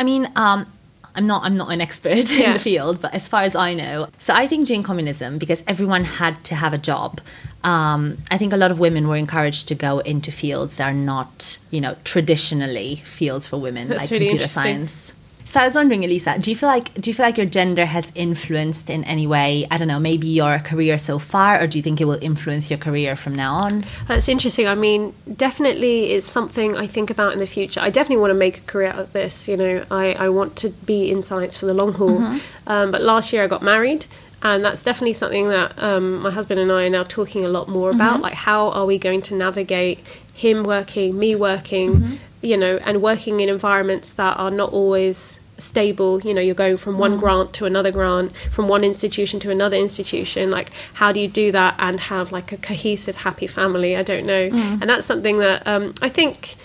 I 0.00 0.02
mean, 0.02 0.26
um, 0.34 0.66
I'm 1.14 1.26
not 1.26 1.44
I'm 1.44 1.54
not 1.54 1.70
an 1.70 1.82
expert 1.82 2.32
in 2.40 2.54
the 2.54 2.58
field, 2.58 3.02
but 3.02 3.12
as 3.12 3.28
far 3.28 3.42
as 3.42 3.54
I 3.54 3.74
know, 3.74 4.08
so 4.18 4.32
I 4.34 4.46
think 4.46 4.66
during 4.66 4.82
communism, 4.82 5.36
because 5.36 5.62
everyone 5.66 6.04
had 6.04 6.42
to 6.44 6.54
have 6.54 6.72
a 6.72 6.78
job, 6.78 7.20
um, 7.64 8.16
I 8.30 8.38
think 8.38 8.54
a 8.54 8.56
lot 8.56 8.70
of 8.70 8.78
women 8.78 9.08
were 9.08 9.16
encouraged 9.16 9.68
to 9.68 9.74
go 9.74 9.98
into 9.98 10.32
fields 10.32 10.78
that 10.78 10.84
are 10.90 10.94
not, 10.94 11.58
you 11.70 11.82
know, 11.82 11.96
traditionally 12.04 12.96
fields 12.96 13.46
for 13.46 13.58
women, 13.58 13.88
That's 13.88 14.02
like 14.02 14.10
really 14.10 14.28
computer 14.28 14.48
science. 14.48 15.12
So 15.50 15.58
I 15.58 15.64
was 15.64 15.74
wondering, 15.74 16.04
Elisa, 16.04 16.38
do 16.38 16.48
you 16.48 16.56
feel 16.56 16.68
like 16.68 16.94
do 16.94 17.10
you 17.10 17.14
feel 17.14 17.26
like 17.26 17.36
your 17.36 17.44
gender 17.44 17.84
has 17.84 18.12
influenced 18.14 18.88
in 18.88 19.02
any 19.02 19.26
way? 19.26 19.66
I 19.68 19.78
don't 19.78 19.88
know, 19.88 19.98
maybe 19.98 20.28
your 20.28 20.60
career 20.60 20.96
so 20.96 21.18
far, 21.18 21.60
or 21.60 21.66
do 21.66 21.76
you 21.76 21.82
think 21.82 22.00
it 22.00 22.04
will 22.04 22.22
influence 22.22 22.70
your 22.70 22.78
career 22.78 23.16
from 23.16 23.34
now 23.34 23.54
on? 23.54 23.84
That's 24.06 24.28
interesting. 24.28 24.68
I 24.68 24.76
mean, 24.76 25.12
definitely 25.36 26.12
it's 26.12 26.24
something 26.24 26.76
I 26.76 26.86
think 26.86 27.10
about 27.10 27.32
in 27.32 27.40
the 27.40 27.48
future. 27.48 27.80
I 27.80 27.90
definitely 27.90 28.20
want 28.20 28.30
to 28.30 28.38
make 28.38 28.58
a 28.58 28.60
career 28.60 28.90
out 28.90 29.00
of 29.00 29.12
this. 29.12 29.48
You 29.48 29.56
know, 29.56 29.84
I, 29.90 30.12
I 30.12 30.28
want 30.28 30.54
to 30.58 30.68
be 30.70 31.10
in 31.10 31.24
science 31.24 31.56
for 31.56 31.66
the 31.66 31.74
long 31.74 31.94
haul. 31.94 32.38
Um, 32.68 32.92
but 32.92 33.02
last 33.02 33.32
year 33.32 33.42
I 33.42 33.48
got 33.48 33.60
married. 33.60 34.06
And 34.44 34.64
that's 34.64 34.84
definitely 34.84 35.14
something 35.14 35.48
that 35.48 35.76
um, 35.82 36.22
my 36.22 36.30
husband 36.30 36.60
and 36.60 36.70
I 36.70 36.84
are 36.84 36.90
now 36.90 37.02
talking 37.02 37.44
a 37.44 37.48
lot 37.48 37.68
more 37.68 37.90
about. 37.90 38.20
Like, 38.20 38.34
how 38.34 38.70
are 38.70 38.86
we 38.86 38.98
going 38.98 39.20
to 39.22 39.34
navigate 39.34 39.98
him 40.32 40.62
working, 40.62 41.18
me 41.18 41.34
working, 41.34 42.20
you 42.40 42.56
know, 42.56 42.78
and 42.84 43.02
working 43.02 43.40
in 43.40 43.48
environments 43.48 44.12
that 44.12 44.38
are 44.38 44.52
not 44.52 44.72
always 44.72 45.39
stable 45.60 46.20
you 46.22 46.32
know 46.34 46.40
you're 46.40 46.54
going 46.54 46.76
from 46.76 46.98
one 46.98 47.16
grant 47.18 47.52
to 47.52 47.64
another 47.66 47.92
grant 47.92 48.32
from 48.50 48.68
one 48.68 48.82
institution 48.84 49.38
to 49.40 49.50
another 49.50 49.76
institution 49.76 50.50
like 50.50 50.70
how 50.94 51.12
do 51.12 51.20
you 51.20 51.28
do 51.28 51.52
that 51.52 51.74
and 51.78 52.00
have 52.00 52.32
like 52.32 52.52
a 52.52 52.56
cohesive 52.56 53.16
happy 53.18 53.46
family? 53.46 53.96
I 53.96 54.02
don't 54.02 54.26
know. 54.26 54.48
And 54.80 54.88
that's 54.88 55.06
something 55.06 55.38
that 55.38 55.66
um, 55.66 55.94
i 56.02 56.08
think 56.08 56.56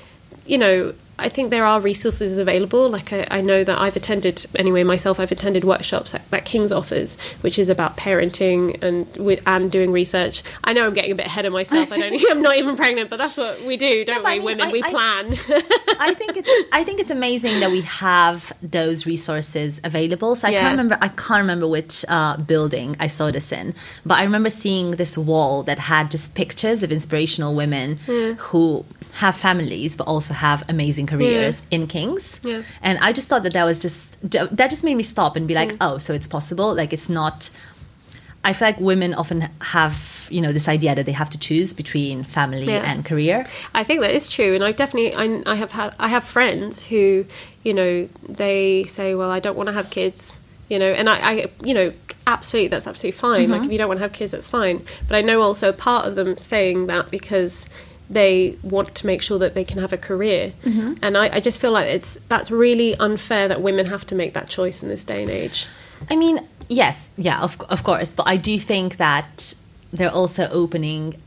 you 0.45 0.57
know 0.57 0.93
I 1.17 1.29
think 1.29 1.49
there 1.49 1.65
are 1.65 1.79
resources 1.79 2.37
available. 2.37 2.89
Like 2.89 3.13
I, 3.13 3.27
I 3.31 3.41
know 3.41 3.63
that 3.63 3.77
I've 3.79 3.95
attended 3.95 4.45
anyway 4.55 4.83
myself. 4.83 5.19
I've 5.19 5.31
attended 5.31 5.63
workshops 5.63 6.11
that, 6.11 6.29
that 6.31 6.43
King's 6.45 6.71
offers, 6.71 7.17
which 7.41 7.57
is 7.57 7.69
about 7.69 7.95
parenting 7.97 8.81
and 8.83 9.07
with 9.17 9.41
and 9.47 9.71
doing 9.71 9.91
research. 9.91 10.43
I 10.63 10.73
know 10.73 10.85
I'm 10.85 10.93
getting 10.93 11.11
a 11.11 11.15
bit 11.15 11.27
ahead 11.27 11.45
of 11.45 11.53
myself. 11.53 11.91
I 11.91 11.97
don't. 11.99 12.21
I'm 12.31 12.41
not 12.41 12.57
even 12.57 12.75
pregnant, 12.75 13.09
but 13.09 13.17
that's 13.17 13.37
what 13.37 13.61
we 13.63 13.77
do, 13.77 14.03
don't 14.03 14.25
I 14.25 14.33
we? 14.33 14.39
mean, 14.39 14.45
Women, 14.45 14.67
I- 14.67 14.71
we 14.71 14.81
plan. 14.83 15.25
I 15.99 16.13
think 16.13 16.35
it's 16.37 16.49
I 16.73 16.83
think 16.83 16.99
it's 16.99 17.11
amazing 17.11 17.59
that 17.61 17.71
we 17.71 17.81
have 17.81 18.51
those 18.61 19.05
resources 19.05 19.79
available. 19.83 20.35
So 20.35 20.47
I 20.47 20.51
Yeah. 20.51 20.61
can't 20.61 20.73
remember 20.73 20.97
I 21.01 21.07
can't 21.07 21.41
remember 21.41 21.67
which 21.67 22.03
uh, 22.09 22.37
building 22.37 22.95
I 22.99 23.07
saw 23.07 23.31
this 23.31 23.51
in, 23.51 23.73
but 24.05 24.15
I 24.19 24.23
remember 24.23 24.49
seeing 24.49 24.91
this 24.91 25.17
wall 25.17 25.63
that 25.63 25.79
had 25.79 26.11
just 26.11 26.35
pictures 26.35 26.83
of 26.83 26.91
inspirational 26.91 27.55
women 27.55 27.97
who 28.37 28.83
have 29.15 29.35
families 29.35 29.95
but 29.95 30.05
also 30.07 30.33
have 30.33 30.63
amazing 30.67 31.07
careers 31.07 31.61
in 31.71 31.87
Kings. 31.87 32.39
Yeah. 32.43 32.63
And 32.81 32.99
I 32.99 33.13
just 33.13 33.29
thought 33.29 33.43
that 33.43 33.53
that 33.53 33.65
was 33.65 33.79
just 33.79 34.19
that 34.29 34.69
just 34.69 34.83
made 34.83 34.95
me 34.95 35.03
stop 35.03 35.35
and 35.37 35.47
be 35.47 35.53
like, 35.53 35.75
oh, 35.79 35.97
so 35.97 36.13
it's 36.13 36.27
possible. 36.27 36.75
Like 36.75 36.91
it's 36.91 37.09
not. 37.09 37.49
I 38.43 38.53
feel 38.53 38.67
like 38.67 38.79
women 38.79 39.13
often 39.13 39.41
have 39.61 40.27
you 40.29 40.41
know 40.41 40.51
this 40.51 40.67
idea 40.67 40.95
that 40.95 41.05
they 41.05 41.13
have 41.13 41.29
to 41.29 41.39
choose 41.39 41.73
between 41.73 42.23
family 42.23 42.65
Yeah. 42.65 42.91
and 42.91 43.05
career. 43.05 43.47
I 43.73 43.83
think 43.83 44.01
that 44.01 44.11
is 44.11 44.29
true, 44.29 44.53
and 44.53 44.63
I 44.63 44.73
definitely 44.73 45.15
I, 45.15 45.41
I 45.45 45.55
have 45.55 45.71
had 45.71 45.95
I 45.97 46.09
have 46.09 46.25
friends 46.25 46.83
who 46.83 47.25
you 47.63 47.73
know 47.73 48.09
they 48.27 48.83
say, 48.83 49.15
well, 49.15 49.31
I 49.31 49.39
don't 49.39 49.55
want 49.55 49.67
to 49.67 49.73
have 49.73 49.89
kids, 49.89 50.39
you 50.67 50.77
know, 50.77 50.91
and 50.91 51.09
I, 51.09 51.15
I 51.15 51.45
you 51.63 51.73
know 51.73 51.93
absolutely 52.27 52.67
that's 52.67 52.85
absolutely 52.87 53.17
fine. 53.17 53.49
Like 53.49 53.61
mm-hmm. 53.61 53.65
if 53.67 53.71
you 53.71 53.77
don't 53.77 53.87
want 53.87 53.99
to 53.99 54.03
have 54.03 54.13
kids, 54.13 54.33
that's 54.33 54.49
fine. 54.49 54.85
But 55.07 55.15
I 55.15 55.21
know 55.21 55.41
also 55.41 55.71
part 55.71 56.05
of 56.05 56.15
them 56.15 56.37
saying 56.37 56.87
that 56.87 57.11
because 57.11 57.65
they 58.09 58.57
want 58.61 58.95
to 58.95 59.05
make 59.05 59.21
sure 59.21 59.39
that 59.39 59.53
they 59.53 59.63
can 59.63 59.79
have 59.79 59.93
a 59.93 59.97
career, 59.97 60.53
mm-hmm. 60.63 60.93
and 61.01 61.17
I, 61.17 61.35
I 61.35 61.39
just 61.39 61.59
feel 61.59 61.71
like 61.71 61.87
it's 61.87 62.15
that's 62.27 62.51
really 62.51 62.95
unfair 62.95 63.47
that 63.47 63.61
women 63.61 63.87
have 63.87 64.05
to 64.07 64.15
make 64.15 64.33
that 64.33 64.49
choice 64.49 64.83
in 64.83 64.89
this 64.89 65.03
day 65.03 65.21
and 65.23 65.31
age. 65.31 65.67
I 66.09 66.15
mean, 66.15 66.47
yes, 66.67 67.09
yeah, 67.17 67.41
of, 67.41 67.59
of 67.61 67.83
course. 67.83 68.09
But 68.09 68.27
I 68.27 68.37
do 68.37 68.59
think 68.59 68.97
that 68.97 69.55
they're 69.91 70.11
also 70.11 70.47
opening. 70.49 71.21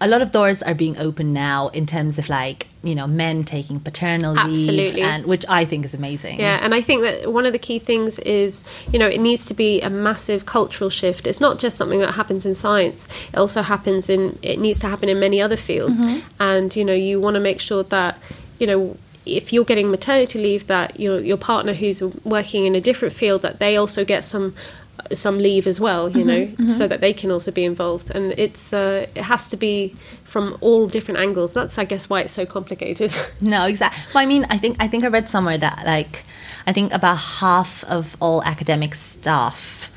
A 0.00 0.08
lot 0.08 0.22
of 0.22 0.32
doors 0.32 0.62
are 0.62 0.74
being 0.74 0.98
opened 0.98 1.32
now 1.32 1.68
in 1.68 1.86
terms 1.86 2.18
of 2.18 2.28
like 2.28 2.66
you 2.82 2.94
know 2.94 3.06
men 3.06 3.44
taking 3.44 3.80
paternal 3.80 4.34
leave, 4.34 4.68
Absolutely. 4.68 5.02
and 5.02 5.24
which 5.24 5.44
I 5.48 5.64
think 5.64 5.84
is 5.84 5.94
amazing. 5.94 6.40
Yeah, 6.40 6.58
and 6.62 6.74
I 6.74 6.80
think 6.80 7.02
that 7.02 7.32
one 7.32 7.46
of 7.46 7.52
the 7.52 7.58
key 7.58 7.78
things 7.78 8.18
is, 8.20 8.64
you 8.92 8.98
know, 8.98 9.06
it 9.06 9.20
needs 9.20 9.46
to 9.46 9.54
be 9.54 9.80
a 9.80 9.90
massive 9.90 10.46
cultural 10.46 10.90
shift. 10.90 11.26
It's 11.26 11.40
not 11.40 11.58
just 11.58 11.76
something 11.76 12.00
that 12.00 12.14
happens 12.14 12.44
in 12.44 12.54
science. 12.54 13.08
It 13.32 13.38
also 13.38 13.62
happens 13.62 14.10
in 14.10 14.38
it 14.42 14.58
needs 14.58 14.78
to 14.80 14.88
happen 14.88 15.08
in 15.08 15.18
many 15.20 15.40
other 15.40 15.56
fields. 15.56 16.00
Mm-hmm. 16.00 16.42
And, 16.42 16.76
you 16.76 16.84
know, 16.84 16.92
you 16.92 17.20
want 17.20 17.34
to 17.34 17.40
make 17.40 17.60
sure 17.60 17.82
that, 17.84 18.18
you 18.58 18.66
know, 18.66 18.96
if 19.26 19.52
you're 19.52 19.64
getting 19.64 19.90
maternity 19.90 20.38
leave 20.38 20.66
that 20.66 21.00
your 21.00 21.18
your 21.20 21.36
partner 21.38 21.72
who's 21.72 22.02
working 22.24 22.66
in 22.66 22.74
a 22.74 22.80
different 22.80 23.14
field 23.14 23.42
that 23.42 23.58
they 23.58 23.76
also 23.76 24.04
get 24.04 24.24
some 24.24 24.54
some 25.12 25.38
leave 25.38 25.66
as 25.66 25.78
well, 25.80 26.08
you 26.08 26.24
know, 26.24 26.48
so 26.68 26.86
that 26.88 27.00
they 27.00 27.12
can 27.12 27.30
also 27.30 27.50
be 27.50 27.64
involved. 27.64 28.10
And 28.14 28.32
it's 28.38 28.72
uh, 28.72 29.06
it 29.14 29.22
has 29.22 29.48
to 29.50 29.56
be 29.56 29.94
from 30.24 30.56
all 30.60 30.88
different 30.88 31.20
angles. 31.20 31.52
That's 31.52 31.78
I 31.78 31.84
guess 31.84 32.08
why 32.10 32.20
it's 32.22 32.32
so 32.34 32.46
complicated. 32.46 33.14
No, 33.40 33.66
exactly. 33.66 34.02
Well, 34.14 34.22
I 34.22 34.26
mean, 34.26 34.46
I 34.50 34.58
think 34.58 34.76
I 34.80 34.88
think 34.88 35.04
I 35.04 35.08
read 35.08 35.28
somewhere 35.28 35.58
that 35.58 35.82
like 35.84 36.24
I 36.66 36.72
think 36.72 36.92
about 36.92 37.18
half 37.18 37.84
of 37.84 38.16
all 38.20 38.42
academic 38.44 38.94
staff 38.94 39.90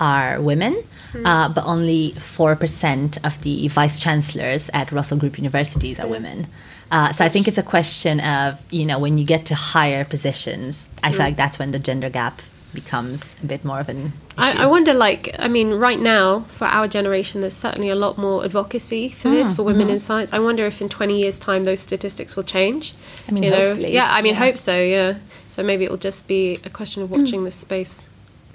are 0.00 0.40
women, 0.40 0.82
uh, 1.24 1.48
but 1.48 1.64
only 1.64 2.10
four 2.12 2.56
percent 2.56 3.18
of 3.24 3.42
the 3.42 3.68
vice 3.68 4.00
chancellors 4.00 4.70
at 4.72 4.90
Russell 4.92 5.18
Group 5.18 5.38
universities 5.38 6.00
are 6.00 6.08
women. 6.08 6.46
Uh, 6.90 7.12
so 7.12 7.24
I 7.24 7.28
think 7.28 7.48
it's 7.48 7.58
a 7.58 7.62
question 7.62 8.20
of 8.20 8.60
you 8.70 8.86
know 8.86 8.98
when 8.98 9.18
you 9.18 9.24
get 9.24 9.46
to 9.46 9.54
higher 9.54 10.04
positions, 10.04 10.88
I 11.02 11.10
feel 11.10 11.20
like 11.20 11.36
that's 11.36 11.58
when 11.58 11.72
the 11.72 11.78
gender 11.78 12.10
gap 12.10 12.40
becomes 12.72 13.36
a 13.42 13.46
bit 13.46 13.64
more 13.64 13.80
of 13.80 13.88
an 13.88 14.00
issue. 14.00 14.12
I, 14.36 14.64
I 14.64 14.66
wonder, 14.66 14.92
like, 14.92 15.34
I 15.38 15.48
mean, 15.48 15.70
right 15.74 15.98
now 16.00 16.40
for 16.40 16.64
our 16.66 16.88
generation, 16.88 17.40
there's 17.40 17.54
certainly 17.56 17.88
a 17.88 17.94
lot 17.94 18.18
more 18.18 18.44
advocacy 18.44 19.10
for 19.10 19.28
this 19.28 19.52
Mm, 19.52 19.56
for 19.56 19.62
women 19.62 19.82
mm-hmm. 19.86 19.90
in 19.94 20.00
science. 20.00 20.32
I 20.32 20.38
wonder 20.40 20.66
if 20.66 20.80
in 20.80 20.88
20 20.88 21.20
years' 21.20 21.38
time 21.38 21.64
those 21.64 21.80
statistics 21.80 22.34
will 22.34 22.42
change. 22.42 22.94
I 23.28 23.32
mean, 23.32 23.44
you 23.44 23.50
know? 23.50 23.68
hopefully, 23.68 23.92
yeah, 23.94 24.08
I 24.10 24.22
mean, 24.22 24.34
yeah. 24.34 24.40
hope 24.40 24.58
so. 24.58 24.76
Yeah, 24.80 25.14
so 25.50 25.62
maybe 25.62 25.84
it 25.84 25.90
will 25.90 25.98
just 25.98 26.26
be 26.26 26.58
a 26.64 26.70
question 26.70 27.02
of 27.02 27.10
watching 27.10 27.42
Mm. 27.42 27.44
this 27.44 27.56
space. 27.56 28.06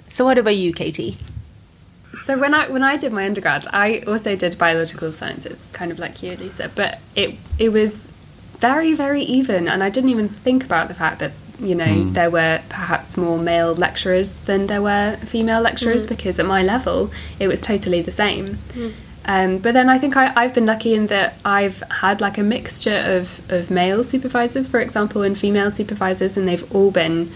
so 0.08 0.24
what 0.24 0.36
about 0.38 0.56
you, 0.56 0.72
Katie? 0.72 1.16
So 2.24 2.36
when 2.38 2.54
I 2.54 2.68
when 2.68 2.82
I 2.82 2.96
did 2.96 3.12
my 3.12 3.24
undergrad, 3.24 3.66
I 3.72 4.00
also 4.06 4.34
did 4.36 4.58
biological 4.58 5.12
sciences, 5.12 5.68
kind 5.72 5.92
of 5.92 5.98
like 5.98 6.22
you, 6.22 6.36
Lisa. 6.36 6.68
But 6.74 6.98
it 7.14 7.36
it 7.58 7.70
was 7.70 8.08
very 8.58 8.92
very 8.94 9.22
even, 9.22 9.68
and 9.68 9.82
I 9.82 9.88
didn't 9.90 10.10
even 10.10 10.28
think 10.28 10.64
about 10.64 10.88
the 10.88 10.94
fact 10.94 11.20
that 11.20 11.32
you 11.60 11.74
know 11.74 11.84
there 12.12 12.30
were 12.30 12.60
perhaps 12.68 13.16
more 13.16 13.38
male 13.38 13.74
lecturers 13.74 14.36
than 14.48 14.66
there 14.66 14.82
were 14.82 15.16
female 15.26 15.60
lecturers 15.60 16.06
because 16.06 16.38
at 16.38 16.46
my 16.46 16.62
level 16.62 17.10
it 17.38 17.48
was 17.48 17.60
totally 17.60 18.02
the 18.02 18.12
same. 18.12 18.58
Um, 19.26 19.58
but 19.58 19.74
then 19.74 19.88
I 19.90 19.98
think 19.98 20.16
I, 20.16 20.32
I've 20.34 20.54
been 20.54 20.66
lucky 20.66 20.94
in 20.94 21.06
that 21.08 21.34
I've 21.44 21.82
had 21.90 22.20
like 22.22 22.38
a 22.38 22.42
mixture 22.42 23.02
of, 23.04 23.50
of 23.52 23.70
male 23.70 24.02
supervisors, 24.02 24.66
for 24.66 24.80
example, 24.80 25.22
and 25.22 25.36
female 25.36 25.70
supervisors, 25.70 26.36
and 26.38 26.48
they've 26.48 26.74
all 26.74 26.90
been, 26.90 27.30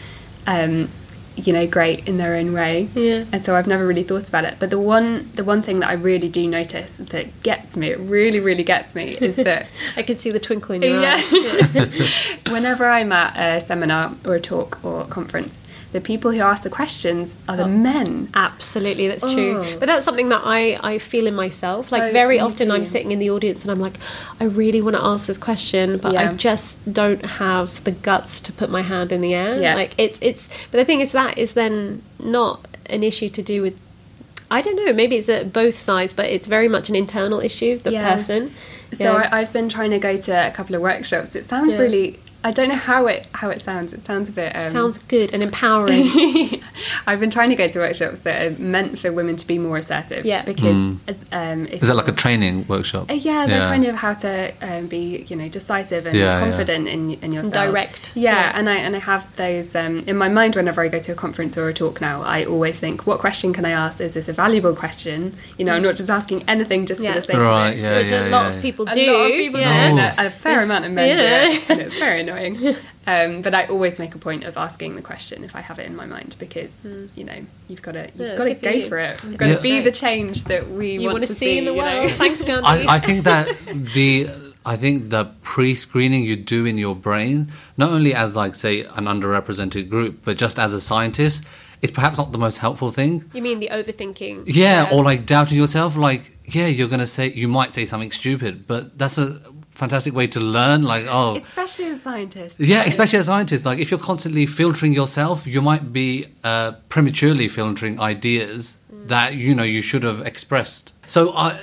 um, 0.47 0.89
you 1.37 1.53
know, 1.53 1.67
great 1.67 2.07
in 2.07 2.19
their 2.19 2.37
own 2.37 2.53
way. 2.53 2.89
Yeah. 2.95 3.25
And 3.33 3.43
so 3.43 3.57
I've 3.57 3.67
never 3.67 3.87
really 3.87 4.03
thought 4.03 4.29
about 4.29 4.45
it. 4.45 4.57
But 4.59 4.71
the 4.71 4.79
one 4.79 5.31
the 5.35 5.45
one 5.45 5.63
thing 5.63 5.81
that 5.81 5.89
I 5.89 5.95
really 5.95 6.29
do 6.29 6.47
notice 6.49 6.99
that 6.99 7.43
gets 7.43 7.77
me, 7.77 7.89
it 7.89 7.99
really 7.99 8.41
really 8.41 8.65
gets 8.65 8.95
me, 8.95 9.17
is 9.21 9.37
that 9.37 9.67
I 9.97 10.03
can 10.03 10.17
see 10.17 10.31
the 10.31 10.41
twinkle 10.41 10.75
in 10.75 10.83
your 10.83 11.01
yeah. 11.01 11.15
eyes. 11.15 12.13
whenever 12.51 12.89
I'm 12.89 13.13
at 13.13 13.37
a 13.37 13.61
seminar 13.61 14.15
or 14.25 14.37
a 14.37 14.41
talk 14.41 14.85
or 14.85 15.03
a 15.03 15.07
conference, 15.07 15.67
the 15.95 16.01
people 16.01 16.33
who 16.33 16.41
ask 16.41 16.65
the 16.65 16.71
questions 16.71 17.39
are 17.49 17.57
the 17.57 17.63
oh, 17.63 17.69
men. 17.69 18.29
Absolutely, 18.35 19.07
that's 19.07 19.33
true. 19.33 19.63
Oh. 19.65 19.77
But 19.79 19.87
that's 19.87 20.05
something 20.05 20.29
that 20.31 20.43
I, 20.45 20.77
I 20.83 20.99
feel 20.99 21.29
in 21.29 21.37
myself. 21.37 21.91
So 21.91 21.97
like 21.97 22.13
very 22.13 22.41
often, 22.41 22.73
I'm 22.73 22.85
sitting 22.85 23.13
in 23.13 23.21
the 23.21 23.31
audience 23.31 23.63
and 23.63 23.71
I'm 23.71 23.79
like, 23.79 23.95
I 24.41 24.45
really 24.45 24.83
want 24.83 24.97
to 24.97 25.05
ask 25.05 25.27
this 25.27 25.39
question, 25.39 25.99
but 25.99 26.17
I 26.17 26.35
just 26.35 26.93
don't 26.93 27.25
have 27.25 27.85
the 27.85 27.93
guts 27.93 28.41
to 28.41 28.53
put 28.53 28.71
my 28.71 28.83
hand 28.83 29.13
in 29.13 29.21
the 29.21 29.35
air. 29.35 29.63
Yeah. 29.63 29.77
Like 29.77 29.95
it's 29.97 30.19
it's. 30.21 30.49
But 30.73 30.79
the 30.79 30.85
thing 30.85 30.99
is, 30.99 31.13
that 31.13 31.39
is 31.39 31.55
then 31.55 32.03
not 32.19 32.67
an 32.87 33.05
issue 33.05 33.29
to 33.29 33.41
do 33.41 33.63
with. 33.63 33.79
I 34.51 34.63
don't 34.63 34.75
know. 34.75 34.93
Maybe 34.93 35.15
it's 35.15 35.29
at 35.29 35.53
both 35.53 35.79
sides, 35.79 36.13
but 36.13 36.27
it's 36.27 36.49
very 36.49 36.67
much 36.67 36.89
an 36.89 36.97
internal 36.97 37.39
issue. 37.39 37.79
The 37.79 37.93
Yeah. 37.93 38.17
person. 38.17 38.53
So 38.93 39.05
Yeah. 39.05 39.29
I, 39.31 39.43
I've 39.43 39.53
been 39.53 39.69
trying 39.69 39.93
to 39.93 40.01
go 40.01 40.17
to 40.17 40.49
a 40.49 40.51
couple 40.51 40.75
of 40.75 40.83
workshops. 40.83 41.37
It 41.37 41.45
sounds 41.45 41.73
Yeah. 41.73 41.79
really. 41.83 42.19
I 42.47 42.51
don't 42.51 42.69
know 42.69 42.75
how 42.75 43.07
it 43.07 43.27
how 43.33 43.49
it 43.49 43.63
sounds. 43.63 43.93
It 43.95 44.05
sounds 44.05 44.29
a 44.29 44.33
bit. 44.33 44.55
Um, 44.55 44.71
sounds 44.71 44.99
good 44.99 45.33
and 45.33 45.43
empowering. 45.43 46.11
I've 47.07 47.19
been 47.19 47.31
trying 47.31 47.49
to 47.51 47.57
go 47.57 47.69
to 47.69 47.79
workshops 47.79 48.21
that 48.21 48.37
are 48.47 48.63
meant 48.63 48.99
for 48.99 49.11
women 49.13 49.37
to 49.37 49.47
be 49.47 49.59
more 49.59 49.79
assertive. 49.79 50.27
Yeah. 50.27 50.45
Because 50.45 50.97
um, 51.33 51.67
Is 51.67 51.89
that 51.89 51.95
like 51.97 52.09
a 52.09 52.13
training 52.13 52.67
workshop? 52.69 53.11
Uh, 53.11 53.15
yeah, 53.15 53.47
they're 53.47 53.61
kind 53.61 53.87
of 53.87 53.95
how 53.95 54.13
to 54.13 54.53
um, 54.61 54.87
be, 54.89 55.23
you 55.29 55.37
know, 55.37 55.49
decisive 55.49 56.05
and 56.07 56.15
Yeah, 56.17 56.25
yeah. 56.39 56.41
confident 56.41 56.87
in 56.89 57.15
in 57.23 57.33
yourself. 57.33 57.55
direct. 57.55 58.13
Yeah, 58.15 58.35
Yeah. 58.35 58.59
and 58.59 58.69
I 58.69 58.77
and 58.77 58.95
I 58.95 58.99
have 58.99 59.35
those 59.37 59.75
um, 59.75 60.01
in 60.07 60.17
my 60.19 60.29
mind 60.29 60.55
whenever 60.55 60.83
I 60.83 60.89
go 60.89 60.99
to 61.01 61.13
a 61.13 61.15
conference 61.15 61.57
or 61.57 61.69
a 61.69 61.75
talk 61.75 62.01
now. 62.03 62.21
I 62.23 62.45
always 62.45 62.79
think, 62.79 63.07
what 63.07 63.21
question 63.21 63.55
can 63.55 63.65
I 63.65 63.71
ask? 63.71 64.01
Is 64.03 64.13
this 64.15 64.29
a 64.29 64.35
valuable 64.35 64.75
question? 64.77 65.33
You 65.57 65.65
know, 65.65 65.75
I'm 65.77 65.83
not 65.83 65.97
just 65.97 66.11
asking 66.11 66.45
anything 66.47 66.85
just 66.85 67.03
Yeah. 67.03 67.13
for 67.15 67.21
the 67.21 67.27
sake 67.27 67.37
Right, 67.37 67.71
of 67.71 67.79
it. 67.79 67.81
yeah, 67.81 67.99
Which 67.99 68.11
yeah, 68.11 68.29
a 68.29 68.37
lot 68.37 68.53
of 68.53 68.61
people 68.61 68.87
A 68.89 68.93
do. 68.93 69.13
lot 69.13 69.27
of 69.31 69.33
people 69.33 69.61
yeah. 69.61 69.89
do, 69.89 69.99
and 69.99 69.99
a, 70.21 70.27
a 70.27 70.31
fair 70.31 70.61
amount 70.63 70.85
of 70.85 70.93
men 70.93 71.09
Yeah. 71.09 71.19
do 71.51 71.57
it, 71.57 71.71
and 71.71 71.81
it's 71.81 71.97
very 71.99 72.23
annoying. 72.37 72.77
Um, 73.07 73.43
but 73.43 73.55
I 73.55 73.67
always 73.67 73.99
make 73.99 74.15
a 74.15 74.19
point 74.19 74.45
of 74.45 74.57
asking 74.57 74.97
the 74.97 75.03
question 75.03 75.45
if 75.45 75.55
I 75.55 75.61
have 75.61 75.79
it 75.79 75.85
in 75.85 75.95
my 75.95 76.07
mind 76.07 76.37
because 76.39 76.87
you 77.15 77.23
know 77.25 77.45
you've 77.69 77.83
got 77.83 77.93
to 77.93 78.07
you've. 78.15 78.17
Yeah, 78.17 78.37
got 78.39 78.45
to 78.45 78.55
go 78.55 78.71
you. 78.71 78.89
for 78.89 78.97
it. 78.97 79.23
You've 79.23 79.37
got 79.37 79.55
to 79.55 79.61
be 79.61 79.81
the 79.81 79.91
change 79.91 80.45
that 80.45 80.71
we 80.71 80.93
You 80.93 81.09
want 81.09 81.17
want 81.17 81.25
to 81.27 81.35
to 81.35 81.39
see 81.39 81.59
in 81.59 81.67
the 81.67 81.73
you 81.75 81.83
know? 81.83 81.99
world. 82.01 82.13
Thanks, 82.13 82.41
Gandhi. 82.41 82.65
I, 82.67 82.95
I 82.95 82.99
think 82.99 83.25
that 83.25 83.47
the 83.93 84.27
I 84.65 84.79
think 84.79 85.11
the 85.11 85.27
pre-screening 85.43 86.25
you 86.25 86.37
do 86.37 86.65
in 86.65 86.79
your 86.79 86.95
brain, 86.95 87.53
not 87.77 87.91
only 87.91 88.15
as 88.15 88.35
like 88.35 88.55
say 88.55 88.81
an 88.85 89.05
underrepresented 89.05 89.91
group, 89.91 90.21
but 90.25 90.39
just 90.39 90.59
as 90.59 90.73
a 90.73 90.81
scientist, 90.81 91.45
is 91.83 91.91
perhaps 91.91 92.17
not 92.17 92.33
the 92.33 92.39
most 92.39 92.57
helpful 92.57 92.91
thing. 92.91 93.23
You 93.35 93.43
mean 93.43 93.61
the 93.61 93.69
overthinking? 93.69 94.45
Yeah, 94.47 94.89
or 94.91 95.05
like 95.05 95.27
doubting 95.27 95.59
yourself. 95.59 95.95
Like, 95.97 96.39
yeah, 96.47 96.69
you're 96.69 96.89
gonna 96.89 97.07
say 97.07 97.29
you 97.29 97.49
might 97.49 97.75
say 97.75 97.85
something 97.85 98.11
stupid, 98.13 98.67
but 98.67 98.97
that's 98.97 99.19
a 99.19 99.43
fantastic 99.75 100.15
way 100.15 100.27
to 100.29 100.41
learn. 100.41 100.83
Like, 100.83 101.07
oh, 101.09 101.37
Especially 101.37 101.87
as 101.87 102.03
scientists. 102.03 102.61
yeah, 102.61 102.85
especially 102.85 103.19
as 103.19 103.27
scientists. 103.27 103.65
Like, 103.67 103.79
if 103.79 103.91
you're 103.91 104.01
constantly 104.01 104.47
filtering 104.47 104.93
yourself, 104.93 105.47
you 105.47 105.61
might 105.63 105.93
be 105.93 106.27
uh, 106.45 106.73
prematurely 106.89 107.49
filtering 107.49 108.01
ideas 108.01 108.79
that 109.07 109.35
you 109.35 109.55
know 109.55 109.63
you 109.65 109.83
should 109.83 110.03
have 110.05 110.21
expressed. 110.27 110.93
So 111.07 111.33
I. 111.35 111.59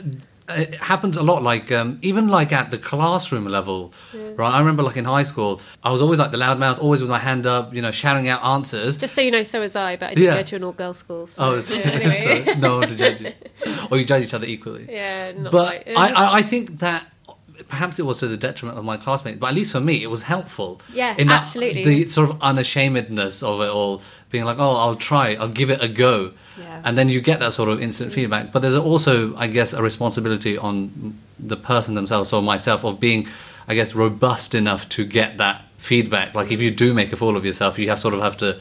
It 0.49 0.73
happens 0.73 1.15
a 1.15 1.23
lot, 1.23 1.43
like 1.43 1.71
um, 1.71 1.97
even 2.01 2.27
like 2.27 2.51
at 2.51 2.71
the 2.71 2.77
classroom 2.77 3.45
level, 3.45 3.93
right? 4.35 4.49
I 4.53 4.59
remember, 4.59 4.83
like 4.83 4.97
in 4.97 5.05
high 5.05 5.23
school, 5.23 5.61
I 5.81 5.93
was 5.93 6.01
always 6.01 6.19
like 6.19 6.31
the 6.31 6.37
loudmouth, 6.37 6.77
always 6.81 6.99
with 6.99 7.09
my 7.09 7.19
hand 7.19 7.47
up, 7.47 7.73
you 7.73 7.81
know, 7.81 7.91
shouting 7.91 8.27
out 8.27 8.43
answers. 8.43 8.97
Just 8.97 9.15
so 9.15 9.21
you 9.21 9.31
know, 9.31 9.43
so 9.43 9.61
was 9.61 9.77
I, 9.77 9.95
but 9.95 10.09
I 10.09 10.13
did 10.15 10.23
Yeah. 10.25 10.33
go 10.33 10.43
to 10.43 10.55
an 10.57 10.63
all-girls 10.65 10.97
school. 10.97 11.27
So, 11.27 11.41
Oh, 11.41 11.53
it's, 11.59 11.71
yeah, 11.71 11.77
anyway. 11.83 12.43
so 12.43 12.53
no 12.59 12.79
one 12.79 12.87
to 12.89 12.97
judge 12.97 13.21
you, 13.21 13.31
or 13.89 13.97
you 13.97 14.03
judge 14.03 14.23
each 14.25 14.33
other 14.33 14.45
equally. 14.45 14.87
yeah, 14.89 15.31
not 15.31 15.53
but 15.53 15.85
quite. 15.85 15.95
I, 15.95 16.09
I, 16.11 16.37
I 16.39 16.41
think 16.41 16.79
that 16.79 17.05
perhaps 17.67 17.99
it 17.99 18.05
was 18.05 18.19
to 18.19 18.27
the 18.27 18.37
detriment 18.37 18.77
of 18.77 18.85
my 18.85 18.97
classmates, 18.97 19.39
but 19.39 19.47
at 19.47 19.53
least 19.53 19.71
for 19.71 19.79
me, 19.79 20.03
it 20.03 20.07
was 20.07 20.23
helpful. 20.23 20.81
Yeah, 20.93 21.15
in 21.17 21.27
that, 21.27 21.41
absolutely. 21.41 21.83
The 21.83 22.07
sort 22.07 22.29
of 22.29 22.41
unashamedness 22.41 23.43
of 23.43 23.61
it 23.61 23.69
all, 23.69 24.01
being 24.29 24.45
like, 24.45 24.59
oh, 24.59 24.75
I'll 24.75 24.95
try, 24.95 25.35
I'll 25.35 25.49
give 25.49 25.69
it 25.69 25.83
a 25.83 25.87
go. 25.87 26.31
Yeah. 26.57 26.81
And 26.85 26.97
then 26.97 27.09
you 27.09 27.21
get 27.21 27.39
that 27.39 27.53
sort 27.53 27.69
of 27.69 27.81
instant 27.81 28.13
feedback. 28.13 28.51
But 28.51 28.61
there's 28.61 28.75
also, 28.75 29.35
I 29.35 29.47
guess, 29.47 29.73
a 29.73 29.83
responsibility 29.83 30.57
on 30.57 31.19
the 31.37 31.57
person 31.57 31.95
themselves 31.95 32.31
or 32.31 32.41
myself 32.41 32.85
of 32.85 32.99
being, 32.99 33.27
I 33.67 33.75
guess, 33.75 33.93
robust 33.93 34.55
enough 34.55 34.87
to 34.89 35.05
get 35.05 35.37
that 35.37 35.65
feedback. 35.77 36.33
Like 36.33 36.51
if 36.51 36.61
you 36.61 36.71
do 36.71 36.93
make 36.93 37.11
a 37.11 37.17
fool 37.17 37.35
of 37.35 37.45
yourself, 37.45 37.77
you 37.77 37.89
have 37.89 37.99
sort 37.99 38.13
of 38.13 38.21
have 38.21 38.37
to 38.37 38.59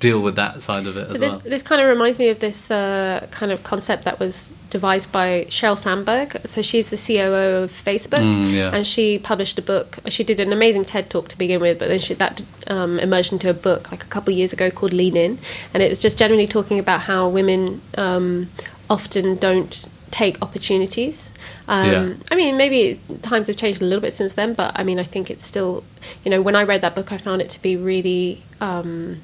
deal 0.00 0.20
with 0.22 0.36
that 0.36 0.62
side 0.62 0.86
of 0.86 0.96
it 0.96 1.08
So 1.08 1.14
as 1.14 1.20
this 1.20 1.32
well. 1.32 1.40
this 1.40 1.62
kind 1.62 1.80
of 1.80 1.88
reminds 1.88 2.18
me 2.18 2.28
of 2.28 2.38
this 2.38 2.70
uh, 2.70 3.26
kind 3.30 3.50
of 3.50 3.62
concept 3.64 4.04
that 4.04 4.20
was 4.20 4.52
devised 4.70 5.10
by 5.10 5.46
Sheryl 5.48 5.76
Sandberg. 5.76 6.36
So 6.46 6.62
she's 6.62 6.90
the 6.90 6.96
COO 6.96 7.62
of 7.64 7.70
Facebook, 7.72 8.18
Mm, 8.22 8.52
yeah. 8.52 8.70
and 8.74 8.86
she 8.86 9.18
published 9.18 9.58
a 9.58 9.62
book. 9.62 9.98
She 10.06 10.22
did 10.24 10.38
an 10.40 10.52
amazing 10.52 10.84
TED 10.84 11.10
talk 11.10 11.28
to 11.28 11.38
begin 11.38 11.60
with, 11.60 11.78
but 11.78 11.88
then 11.88 11.98
she, 11.98 12.14
that 12.14 12.42
um, 12.68 12.98
emerged 13.00 13.32
into 13.32 13.48
a 13.50 13.54
book 13.54 13.90
like 13.90 14.02
a 14.04 14.06
couple 14.06 14.32
of 14.32 14.38
years 14.38 14.52
ago 14.52 14.70
called 14.70 14.92
Lean 14.92 15.16
In, 15.16 15.38
and 15.74 15.82
it 15.82 15.88
was 15.88 15.98
just 15.98 16.16
generally 16.18 16.46
talking 16.46 16.78
about 16.78 17.00
how 17.02 17.28
women 17.28 17.80
um, 17.96 18.48
often 18.90 19.36
don't 19.36 19.88
take 20.10 20.40
opportunities. 20.42 21.32
Um, 21.66 21.90
Yeah. 21.90 22.14
I 22.30 22.34
mean, 22.36 22.56
maybe 22.56 23.00
times 23.22 23.48
have 23.48 23.56
changed 23.56 23.80
a 23.82 23.84
little 23.84 24.00
bit 24.02 24.12
since 24.12 24.34
then, 24.34 24.54
but 24.54 24.78
I 24.78 24.84
mean, 24.84 24.98
I 24.98 25.02
think 25.04 25.30
it's 25.30 25.44
still, 25.44 25.82
you 26.24 26.30
know, 26.30 26.40
when 26.42 26.54
I 26.56 26.62
read 26.62 26.80
that 26.82 26.94
book, 26.94 27.10
I 27.12 27.18
found 27.18 27.40
it 27.42 27.50
to 27.50 27.62
be 27.62 27.76
really. 27.76 28.42
Um, 28.60 29.20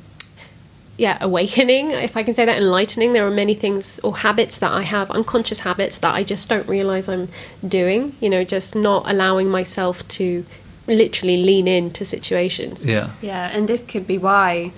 yeah, 0.97 1.19
awakening, 1.21 1.91
if 1.91 2.17
I 2.17 2.23
can 2.23 2.35
say 2.35 2.45
that, 2.45 2.57
enlightening. 2.57 3.13
There 3.13 3.27
are 3.27 3.31
many 3.31 3.55
things 3.55 3.99
or 4.01 4.17
habits 4.19 4.59
that 4.59 4.71
I 4.71 4.83
have, 4.83 5.11
unconscious 5.11 5.61
habits 5.61 5.99
that 5.99 6.15
I 6.15 6.23
just 6.23 6.49
don't 6.49 6.69
realize 6.69 7.09
I'm 7.09 7.29
doing. 7.67 8.15
You 8.21 8.31
know, 8.31 8.45
just 8.45 8.75
not 8.75 9.11
allowing 9.11 9.49
myself 9.49 10.07
to 10.09 10.47
literally 10.87 11.43
lean 11.43 11.67
into 11.67 12.05
situations. 12.05 12.87
Yeah. 12.87 13.11
Yeah, 13.23 13.51
and 13.53 13.69
this 13.69 13.85
could 13.85 14.07
be 14.07 14.19
why. 14.19 14.73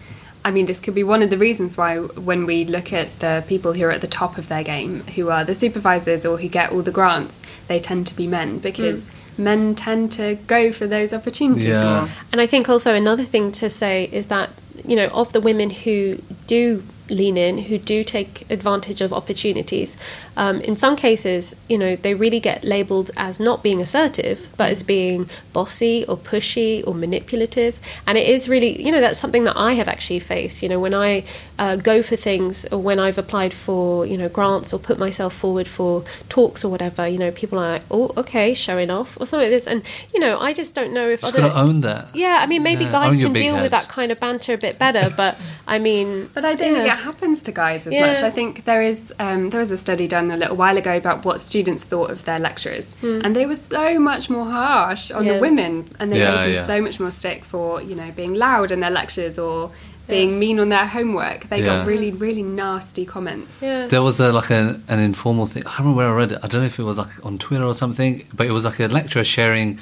I 0.44 0.52
mean, 0.52 0.66
this 0.66 0.78
could 0.78 0.94
be 0.94 1.02
one 1.02 1.22
of 1.22 1.30
the 1.30 1.38
reasons 1.38 1.76
why, 1.76 1.98
when 1.98 2.46
we 2.46 2.64
look 2.64 2.92
at 2.92 3.18
the 3.18 3.44
people 3.48 3.72
who 3.72 3.84
are 3.84 3.90
at 3.90 4.00
the 4.00 4.06
top 4.06 4.38
of 4.38 4.46
their 4.46 4.62
game, 4.62 5.00
who 5.16 5.28
are 5.28 5.44
the 5.44 5.56
supervisors 5.56 6.24
or 6.24 6.38
who 6.38 6.48
get 6.48 6.70
all 6.70 6.82
the 6.82 6.92
grants, 6.92 7.42
they 7.66 7.80
tend 7.80 8.06
to 8.06 8.14
be 8.14 8.28
men 8.28 8.58
because 8.58 9.10
mm. 9.10 9.38
men 9.38 9.74
tend 9.74 10.12
to 10.12 10.36
go 10.46 10.70
for 10.70 10.86
those 10.86 11.12
opportunities 11.12 11.64
Yeah. 11.64 12.00
more. 12.00 12.08
And 12.30 12.40
I 12.40 12.46
think 12.46 12.68
also 12.68 12.94
another 12.94 13.24
thing 13.24 13.50
to 13.52 13.68
say 13.68 14.08
is 14.12 14.28
that, 14.28 14.50
you 14.84 14.96
know, 14.96 15.06
of 15.08 15.32
the 15.32 15.40
women 15.40 15.70
who 15.70 16.16
do 16.46 16.82
lean 17.08 17.36
in, 17.36 17.58
who 17.58 17.78
do 17.78 18.02
take 18.04 18.48
advantage 18.50 19.00
of 19.00 19.12
opportunities, 19.12 19.96
um, 20.36 20.60
in 20.60 20.76
some 20.76 20.96
cases, 20.96 21.56
you 21.68 21.78
know, 21.78 21.96
they 21.96 22.14
really 22.14 22.40
get 22.40 22.64
labeled 22.64 23.10
as 23.16 23.40
not 23.40 23.62
being 23.62 23.80
assertive, 23.80 24.48
but 24.56 24.70
as 24.70 24.82
being 24.82 25.28
bossy 25.52 26.04
or 26.06 26.16
pushy 26.16 26.86
or 26.86 26.94
manipulative. 26.94 27.78
And 28.06 28.18
it 28.18 28.28
is 28.28 28.48
really, 28.48 28.82
you 28.82 28.92
know, 28.92 29.00
that's 29.00 29.18
something 29.18 29.44
that 29.44 29.56
I 29.56 29.72
have 29.74 29.88
actually 29.88 30.20
faced. 30.20 30.62
You 30.62 30.68
know, 30.68 30.80
when 30.80 30.94
I 30.94 31.24
uh, 31.58 31.76
go 31.76 32.02
for 32.02 32.16
things 32.16 32.66
or 32.66 32.78
when 32.78 32.98
I've 32.98 33.18
applied 33.18 33.54
for, 33.54 34.04
you 34.04 34.18
know, 34.18 34.28
grants 34.28 34.72
or 34.72 34.78
put 34.78 34.98
myself 34.98 35.34
forward 35.34 35.66
for 35.68 36.04
talks 36.28 36.64
or 36.64 36.68
whatever, 36.68 37.08
you 37.08 37.18
know, 37.18 37.30
people 37.30 37.58
are 37.58 37.74
like, 37.74 37.82
oh, 37.90 38.12
okay, 38.16 38.52
showing 38.52 38.90
off 38.90 39.16
or 39.20 39.26
something 39.26 39.50
like 39.50 39.56
this. 39.56 39.66
And, 39.66 39.82
you 40.12 40.20
know, 40.20 40.38
I 40.38 40.52
just 40.52 40.74
don't 40.74 40.92
know 40.92 41.08
if 41.08 41.22
Just 41.22 41.34
other. 41.34 41.48
gotta 41.48 41.60
own 41.60 41.80
that. 41.80 42.14
Yeah, 42.14 42.40
I 42.42 42.46
mean, 42.46 42.62
maybe 42.62 42.84
Yeah, 42.84 42.92
guys 42.92 43.16
can 43.16 43.32
big 43.32 43.42
deal 43.42 43.60
with 43.60 43.70
that 43.70 43.88
kind 43.88 44.12
of 44.12 44.20
banter 44.20 44.52
a 44.54 44.58
bit 44.58 44.78
better, 44.78 45.12
but 45.16 45.38
I 45.66 45.78
mean, 45.78 46.28
But 46.34 46.44
I 46.44 46.54
don't 46.54 46.74
yeah. 46.74 46.74
think 46.74 46.86
it 46.96 47.02
happens 47.04 47.42
to 47.44 47.52
guys 47.52 47.86
as 47.86 47.92
Yeah. 47.92 48.06
much. 48.06 48.22
I 48.22 48.30
think 48.30 48.64
there 48.64 48.82
is 48.82 49.12
um, 49.18 49.50
there 49.50 49.60
was 49.60 49.70
a 49.70 49.76
study 49.86 50.06
done 50.08 50.30
a 50.30 50.36
little 50.36 50.56
while 50.56 50.76
ago 50.76 50.96
about 50.96 51.24
what 51.24 51.40
students 51.40 51.82
thought 51.84 52.10
of 52.10 52.24
their 52.24 52.38
lecturers, 52.48 52.96
and 53.02 53.34
they 53.36 53.46
were 53.46 53.56
so 53.56 53.98
much 54.10 54.28
more 54.30 54.46
harsh 54.46 55.10
on. 55.10 55.24
Yeah. 55.24 55.34
the 55.34 55.40
women, 55.40 55.72
and 56.00 56.12
they 56.12 56.18
Yeah, 56.20 56.30
gave 56.46 56.46
them 56.46 56.54
yeah. 56.54 56.64
so 56.74 56.80
much 56.86 57.00
more 57.00 57.10
stick 57.10 57.44
for 57.44 57.82
you 57.82 57.94
know 58.00 58.10
being 58.20 58.34
loud 58.34 58.70
in 58.70 58.80
their 58.80 58.90
lectures 59.00 59.38
or 59.38 59.70
being 60.08 60.38
mean 60.38 60.60
on 60.60 60.68
their 60.68 60.86
homework. 60.86 61.48
They 61.48 61.58
Yeah. 61.60 61.66
got 61.78 61.86
really 61.86 62.10
really 62.12 62.42
nasty 62.42 63.04
comments. 63.04 63.52
yeah. 63.60 63.86
There 63.88 64.02
was 64.02 64.20
a, 64.20 64.32
like 64.32 64.50
a, 64.50 64.80
an 64.88 65.00
informal 65.00 65.46
thing. 65.46 65.62
I 65.66 65.70
can't 65.70 65.78
remember 65.80 65.98
where 65.98 66.08
I 66.08 66.16
read 66.22 66.32
it. 66.32 66.38
I 66.44 66.46
don't 66.48 66.60
know 66.60 66.66
if 66.74 66.78
it 66.78 66.84
was 66.84 66.98
like 66.98 67.08
on 67.28 67.38
Twitter 67.38 67.64
or 67.64 67.74
something, 67.74 68.22
but 68.36 68.46
it 68.46 68.52
was 68.52 68.64
like 68.64 68.78
a 68.78 68.86
lecturer 68.86 69.24
sharing 69.24 69.78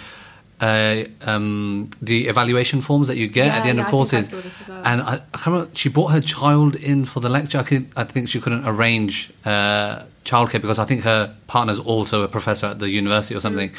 uh, 0.60 1.04
um, 1.22 1.88
the 2.00 2.28
evaluation 2.28 2.80
forms 2.80 3.08
that 3.08 3.16
you 3.16 3.28
get 3.28 3.46
Yeah, 3.46 3.56
at 3.56 3.62
the 3.64 3.68
end 3.70 3.78
yeah, 3.78 3.84
of 3.84 3.86
I 3.86 3.88
I 3.88 3.90
courses. 3.90 4.30
this 4.30 4.60
as 4.60 4.68
well. 4.68 4.82
And 4.84 5.02
I, 5.02 5.14
I 5.14 5.18
can't 5.38 5.46
remember. 5.46 5.70
She 5.74 5.88
brought 5.88 6.08
her 6.08 6.20
child 6.20 6.76
in 6.76 7.04
for 7.04 7.20
the 7.20 7.28
lecture. 7.28 7.58
I, 7.58 7.62
could, 7.64 7.88
I 7.96 8.04
think 8.04 8.28
she 8.28 8.40
couldn't 8.40 8.66
arrange 8.66 9.30
uh, 9.44 10.04
childcare 10.24 10.60
because 10.60 10.78
I 10.78 10.84
think 10.84 11.02
her 11.02 11.34
partner's 11.46 11.78
also 11.78 12.22
a 12.22 12.28
professor 12.28 12.66
at 12.66 12.78
the 12.78 12.88
university 12.88 13.34
or 13.34 13.40
something. 13.40 13.70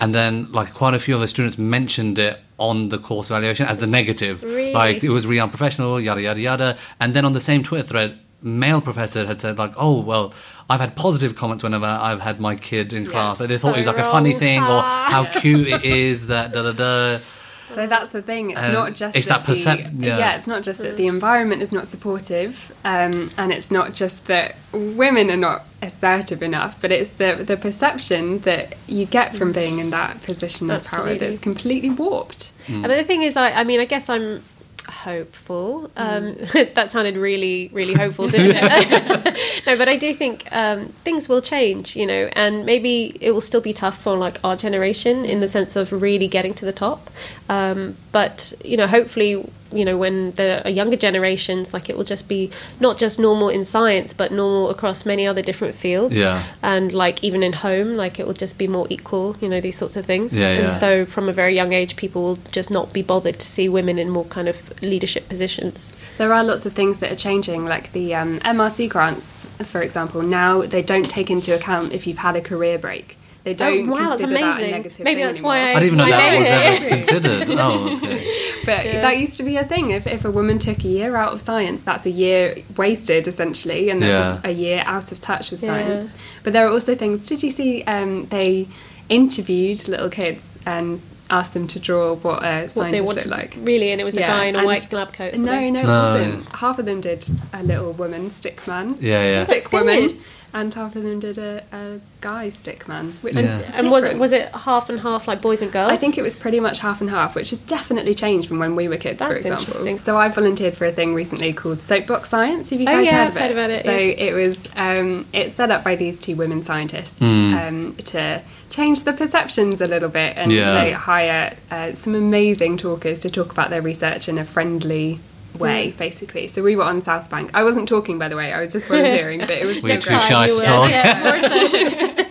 And 0.00 0.14
then, 0.14 0.50
like, 0.52 0.74
quite 0.74 0.94
a 0.94 0.98
few 0.98 1.14
of 1.14 1.20
the 1.20 1.28
students 1.28 1.56
mentioned 1.58 2.18
it 2.18 2.38
on 2.58 2.88
the 2.88 2.98
course 2.98 3.30
evaluation 3.30 3.66
as 3.66 3.78
the 3.78 3.86
negative. 3.86 4.42
Really? 4.42 4.72
Like, 4.72 5.04
it 5.04 5.10
was 5.10 5.26
really 5.26 5.40
unprofessional, 5.40 6.00
yada, 6.00 6.20
yada, 6.22 6.40
yada. 6.40 6.78
And 7.00 7.14
then 7.14 7.24
on 7.24 7.32
the 7.32 7.40
same 7.40 7.62
Twitter 7.62 7.86
thread, 7.86 8.18
male 8.46 8.80
professor 8.80 9.26
had 9.26 9.40
said, 9.40 9.58
like, 9.58 9.72
oh, 9.76 10.00
well, 10.00 10.32
I've 10.70 10.80
had 10.80 10.96
positive 10.96 11.36
comments 11.36 11.62
whenever 11.62 11.84
I've 11.86 12.20
had 12.20 12.40
my 12.40 12.54
kid 12.54 12.92
in 12.92 13.04
class. 13.06 13.40
Yes. 13.40 13.48
They 13.48 13.58
thought 13.58 13.74
it 13.74 13.78
was 13.78 13.86
like 13.86 13.98
a 13.98 14.04
funny 14.04 14.30
wrong. 14.30 14.38
thing 14.38 14.62
or 14.62 14.82
how 14.82 15.24
cute 15.40 15.66
it 15.68 15.84
is 15.84 16.28
that 16.28 16.52
da 16.52 16.62
da 16.62 16.72
da. 16.72 17.18
So 17.66 17.86
that's 17.86 18.10
the 18.10 18.22
thing. 18.22 18.50
It's 18.50 18.60
Um, 18.60 18.72
not 18.72 18.94
just 18.94 19.16
it's 19.16 19.26
that 19.26 19.44
the, 19.44 19.52
percep- 19.52 20.00
yeah. 20.02 20.18
yeah. 20.18 20.36
It's 20.36 20.46
not 20.46 20.62
just 20.62 20.78
that 20.80 20.96
the 20.96 21.08
environment 21.08 21.60
is 21.62 21.72
not 21.72 21.86
supportive, 21.88 22.72
um, 22.84 23.28
and 23.36 23.52
it's 23.52 23.70
not 23.70 23.92
just 23.92 24.26
that 24.28 24.56
women 24.72 25.30
are 25.30 25.36
not 25.36 25.64
assertive 25.82 26.42
enough, 26.42 26.80
but 26.80 26.90
it's 26.92 27.10
the 27.10 27.34
the 27.44 27.56
perception 27.56 28.38
that 28.40 28.76
you 28.86 29.04
get 29.04 29.36
from 29.36 29.52
being 29.52 29.78
in 29.80 29.90
that 29.90 30.22
position 30.22 30.70
of 30.70 30.84
power 30.84 31.16
that's 31.16 31.40
completely 31.40 31.90
warped. 31.90 32.52
And 32.68 32.84
the 32.84 33.04
thing 33.04 33.22
is, 33.22 33.36
I, 33.36 33.50
I 33.50 33.64
mean, 33.64 33.80
I 33.80 33.84
guess 33.84 34.08
I'm 34.08 34.42
hopeful. 34.88 35.90
Um, 35.96 36.34
that 36.74 36.90
sounded 36.90 37.16
really, 37.16 37.70
really 37.72 37.94
hopeful, 37.94 38.28
didn't 38.28 38.56
it? 38.60 39.38
no, 39.66 39.76
but 39.76 39.88
I 39.88 39.96
do 39.96 40.14
think 40.14 40.46
um, 40.52 40.86
things 41.04 41.28
will 41.28 41.42
change, 41.42 41.96
you 41.96 42.06
know, 42.06 42.28
and 42.32 42.64
maybe 42.64 43.16
it 43.20 43.32
will 43.32 43.40
still 43.40 43.60
be 43.60 43.72
tough 43.72 44.00
for 44.00 44.16
like 44.16 44.38
our 44.44 44.56
generation 44.56 45.24
in 45.24 45.40
the 45.40 45.48
sense 45.48 45.76
of 45.76 45.92
really 45.92 46.28
getting 46.28 46.54
to 46.54 46.64
the 46.64 46.72
top. 46.72 47.10
Um, 47.48 47.96
but 48.12 48.52
you 48.64 48.76
know, 48.76 48.86
hopefully, 48.86 49.48
you 49.72 49.84
know, 49.84 49.96
when 49.96 50.30
there 50.32 50.62
are 50.64 50.70
younger 50.70 50.96
generations, 50.96 51.72
like 51.74 51.88
it 51.90 51.96
will 51.96 52.04
just 52.04 52.28
be 52.28 52.50
not 52.80 52.96
just 52.98 53.18
normal 53.18 53.48
in 53.48 53.64
science, 53.64 54.12
but 54.14 54.30
normal 54.32 54.70
across 54.70 55.04
many 55.04 55.26
other 55.26 55.42
different 55.42 55.74
fields. 55.74 56.16
Yeah. 56.16 56.42
And 56.62 56.92
like 56.92 57.22
even 57.24 57.42
in 57.42 57.52
home, 57.52 57.96
like 57.96 58.18
it 58.20 58.26
will 58.26 58.34
just 58.34 58.58
be 58.58 58.68
more 58.68 58.86
equal, 58.90 59.36
you 59.40 59.48
know, 59.48 59.60
these 59.60 59.76
sorts 59.76 59.96
of 59.96 60.06
things. 60.06 60.36
Yeah, 60.38 60.48
and 60.48 60.62
yeah. 60.64 60.68
so 60.70 61.04
from 61.06 61.28
a 61.28 61.32
very 61.32 61.54
young 61.54 61.72
age, 61.72 61.96
people 61.96 62.22
will 62.22 62.38
just 62.52 62.70
not 62.70 62.92
be 62.92 63.02
bothered 63.02 63.38
to 63.38 63.46
see 63.46 63.68
women 63.68 63.98
in 63.98 64.08
more 64.10 64.24
kind 64.26 64.48
of 64.48 64.80
leadership 64.82 65.28
positions. 65.28 65.92
There 66.18 66.32
are 66.32 66.44
lots 66.44 66.64
of 66.66 66.72
things 66.72 66.98
that 67.00 67.10
are 67.12 67.16
changing, 67.16 67.64
like 67.64 67.92
the 67.92 68.14
um, 68.14 68.38
MRC 68.40 68.88
grants, 68.88 69.34
for 69.64 69.82
example. 69.82 70.22
Now 70.22 70.62
they 70.62 70.82
don't 70.82 71.08
take 71.10 71.30
into 71.30 71.54
account 71.54 71.92
if 71.92 72.06
you've 72.06 72.18
had 72.18 72.36
a 72.36 72.40
career 72.40 72.78
break. 72.78 73.16
They 73.44 73.54
don't 73.54 73.88
Oh, 73.88 73.92
wow, 73.92 74.08
that's 74.08 74.20
consider 74.22 74.34
that 74.34 74.42
a 74.42 74.46
amazing. 74.56 74.70
negative 74.72 75.04
Maybe 75.04 75.20
thing 75.20 75.26
that's 75.28 75.40
why 75.40 75.58
anymore. 75.58 75.76
I 75.76 75.80
didn't 75.80 75.86
even 75.86 75.98
know 75.98 76.04
I 76.04 76.10
that 76.10 76.38
was 76.38 76.80
ever 76.80 76.88
considered. 76.88 77.50
Oh, 77.52 77.96
okay. 77.96 78.42
But 78.66 78.84
Yeah. 78.84 79.00
that 79.00 79.16
used 79.18 79.36
to 79.38 79.42
be 79.44 79.56
a 79.56 79.64
thing. 79.64 79.90
If, 79.92 80.06
if 80.06 80.24
a 80.24 80.30
woman 80.30 80.58
took 80.58 80.84
a 80.84 80.88
year 80.88 81.16
out 81.16 81.32
of 81.32 81.40
science, 81.40 81.82
that's 81.84 82.04
a 82.04 82.10
year 82.10 82.56
wasted 82.76 83.26
essentially, 83.28 83.88
and 83.90 84.02
that's 84.02 84.10
Yeah. 84.10 84.40
a, 84.44 84.52
a 84.52 84.52
year 84.52 84.82
out 84.84 85.12
of 85.12 85.20
touch 85.20 85.50
with 85.52 85.62
Yeah. 85.62 85.68
science. 85.68 86.14
But 86.42 86.52
there 86.52 86.66
are 86.66 86.70
also 86.70 86.94
things. 86.94 87.26
Did 87.26 87.42
you 87.42 87.50
see? 87.50 87.82
Um, 87.84 88.26
they 88.26 88.66
interviewed 89.08 89.86
little 89.88 90.10
kids 90.10 90.58
and 90.66 91.00
asked 91.30 91.54
them 91.54 91.66
to 91.66 91.78
draw 91.80 92.14
what 92.16 92.42
a 92.44 92.62
What 92.62 92.70
scientist 92.70 92.74
they 92.92 92.98
looked 92.98 93.26
wanted, 93.26 93.30
like. 93.30 93.56
really, 93.60 93.90
and 93.92 94.00
it 94.00 94.04
was 94.04 94.16
a 94.16 94.20
Yeah, 94.20 94.28
guy 94.36 94.44
in 94.46 94.54
a 94.54 94.58
and- 94.58 94.66
white 94.66 94.92
lab 94.92 95.12
coat. 95.12 95.34
or 95.34 95.38
No, 95.38 95.70
no, 95.70 95.80
it 95.80 95.86
wasn't. 95.86 96.48
Half 96.56 96.78
of 96.78 96.86
them 96.86 97.00
did 97.00 97.24
a 97.52 97.62
little 97.62 97.92
woman, 97.92 98.30
stick 98.30 98.66
man, 98.66 98.96
Yeah, 99.00 99.22
yeah. 99.24 99.42
stick 99.44 99.72
woman, 99.72 100.06
good. 100.08 100.16
And 100.58 100.72
half 100.74 100.96
of 100.96 101.02
them 101.02 101.20
did 101.20 101.38
a, 101.38 101.62
a 101.72 102.00
guy 102.20 102.48
stickman, 102.48 103.12
which 103.22 103.34
Yeah. 103.34 103.56
is 103.56 103.62
And 103.74 103.90
was 103.90 104.04
it 104.04 104.18
was 104.18 104.32
it 104.32 104.48
half 104.54 104.88
and 104.90 104.98
half 105.00 105.28
like 105.28 105.40
boys 105.42 105.60
and 105.62 105.70
girls? 105.70 105.92
I 105.92 105.96
think 105.96 106.16
it 106.18 106.22
was 106.22 106.34
pretty 106.36 106.60
much 106.60 106.78
half 106.80 107.00
and 107.00 107.10
half, 107.10 107.34
which 107.34 107.50
has 107.50 107.58
definitely 107.60 108.14
changed 108.14 108.48
from 108.48 108.58
when 108.58 108.74
we 108.74 108.88
were 108.88 108.96
kids, 108.96 109.22
for 109.24 109.34
example. 109.34 109.60
interesting. 109.66 109.98
So 109.98 110.16
I 110.16 110.28
volunteered 110.28 110.74
for 110.76 110.86
a 110.86 110.92
thing 110.92 111.14
recently 111.14 111.52
called 111.52 111.82
Soapbox 111.82 112.28
Science. 112.28 112.70
Have 112.70 112.80
you 112.80 112.86
Oh, 112.88 112.92
guys 112.96 113.06
yeah, 113.06 113.18
heard 113.24 113.28
of 113.30 113.36
it? 113.36 113.40
heard 113.42 113.52
about 113.52 113.70
it, 113.70 113.84
So 113.84 113.92
yeah. 113.92 114.26
it 114.28 114.32
was 114.34 114.68
um, 114.76 115.26
it's 115.32 115.54
set 115.54 115.70
up 115.70 115.84
by 115.84 115.94
these 115.96 116.18
two 116.18 116.34
women 116.36 116.62
scientists 116.62 117.18
Hmm. 117.18 117.54
um, 117.54 117.94
to 118.12 118.40
change 118.70 119.02
the 119.04 119.12
perceptions 119.12 119.80
a 119.80 119.86
little 119.86 120.08
bit, 120.08 120.36
and 120.36 120.50
Yeah. 120.50 120.72
they 120.82 120.92
hire 120.92 121.54
uh, 121.70 121.92
some 121.94 122.14
amazing 122.14 122.76
talkers 122.78 123.20
to 123.20 123.30
talk 123.30 123.52
about 123.52 123.70
their 123.70 123.82
research 123.82 124.28
in 124.28 124.38
a 124.38 124.44
friendly 124.44 125.20
way, 125.56 125.90
hmm. 125.90 125.98
basically. 125.98 126.46
So 126.48 126.62
we 126.62 126.76
were 126.76 126.84
on 126.84 127.02
South 127.02 127.28
Bank. 127.30 127.50
I 127.54 127.64
wasn't 127.64 127.88
talking, 127.88 128.18
by 128.18 128.28
the 128.28 128.36
way. 128.36 128.52
I 128.52 128.60
was 128.60 128.72
just 128.72 128.88
volunteering, 128.88 129.40
but 129.40 129.50
it 129.52 129.64
was 129.66 129.82
Were 129.82 129.90
you 129.90 130.00
still 130.00 130.18
too 130.18 130.20
great. 130.20 130.22
shy 130.22 130.46
to 130.48 130.56
were- 130.56 130.62
talk? 130.62 130.90
yeah, 130.90 131.22
more 131.22 131.34
assertion. 131.36 132.22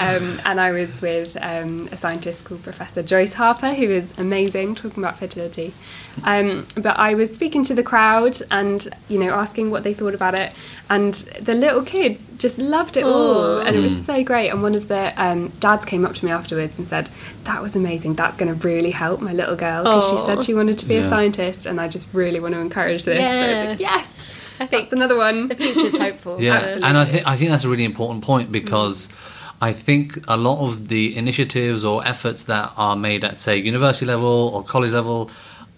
Um, 0.00 0.40
and 0.46 0.58
I 0.58 0.72
was 0.72 1.02
with 1.02 1.36
um, 1.42 1.88
a 1.92 1.96
scientist 1.96 2.44
called 2.44 2.62
Professor 2.62 3.02
Joyce 3.02 3.34
Harper, 3.34 3.74
who 3.74 3.84
is 3.84 4.18
amazing, 4.18 4.74
talking 4.74 5.02
about 5.04 5.18
fertility. 5.18 5.74
Um, 6.24 6.66
but 6.74 6.98
I 6.98 7.14
was 7.14 7.32
speaking 7.34 7.64
to 7.64 7.74
the 7.74 7.82
crowd 7.82 8.38
and, 8.50 8.88
you 9.08 9.18
know, 9.18 9.30
asking 9.34 9.70
what 9.70 9.84
they 9.84 9.92
thought 9.94 10.14
about 10.14 10.38
it. 10.38 10.52
And 10.88 11.14
the 11.40 11.54
little 11.54 11.82
kids 11.82 12.32
just 12.38 12.58
loved 12.58 12.96
it 12.96 13.04
all. 13.04 13.58
And 13.60 13.76
it 13.76 13.80
was 13.80 14.04
so 14.04 14.24
great. 14.24 14.48
And 14.48 14.62
one 14.62 14.74
of 14.74 14.88
the 14.88 15.12
um, 15.22 15.48
dads 15.60 15.84
came 15.84 16.04
up 16.04 16.14
to 16.14 16.24
me 16.24 16.32
afterwards 16.32 16.78
and 16.78 16.86
said, 16.86 17.10
That 17.44 17.62
was 17.62 17.76
amazing. 17.76 18.14
That's 18.14 18.36
going 18.36 18.52
to 18.52 18.66
really 18.66 18.90
help 18.90 19.20
my 19.20 19.32
little 19.32 19.54
girl. 19.54 19.84
Because 19.84 20.10
she 20.10 20.16
said 20.16 20.42
she 20.42 20.54
wanted 20.54 20.78
to 20.78 20.86
be 20.86 20.96
a 20.96 21.04
scientist. 21.04 21.66
And 21.66 21.80
I 21.80 21.88
just 21.88 22.12
really 22.12 22.40
want 22.40 22.54
to 22.54 22.60
encourage 22.60 23.04
this. 23.04 23.18
So 23.18 23.24
I 23.24 23.52
was 23.52 23.68
like, 23.70 23.80
Yeah. 23.80 23.96
yes, 23.96 24.32
I 24.58 24.66
think 24.66 24.82
that's 24.82 24.92
another 24.92 25.16
one. 25.16 25.48
the 25.48 25.54
future's 25.54 25.96
hopeful. 25.96 26.40
Yeah, 26.40 26.54
Absolutely. 26.58 26.88
and 26.88 26.98
I 26.98 27.04
think 27.04 27.26
I 27.26 27.36
think 27.36 27.50
that's 27.50 27.64
a 27.64 27.68
really 27.68 27.84
important 27.84 28.24
point 28.24 28.50
because 28.50 29.08
I 29.60 29.72
think 29.72 30.18
a 30.26 30.36
lot 30.36 30.64
of 30.64 30.88
the 30.88 31.16
initiatives 31.16 31.84
or 31.84 32.06
efforts 32.06 32.44
that 32.44 32.72
are 32.76 32.96
made 32.96 33.24
at 33.24 33.36
say 33.36 33.58
university 33.58 34.06
level 34.06 34.50
or 34.54 34.62
college 34.64 34.92
level, 34.92 35.30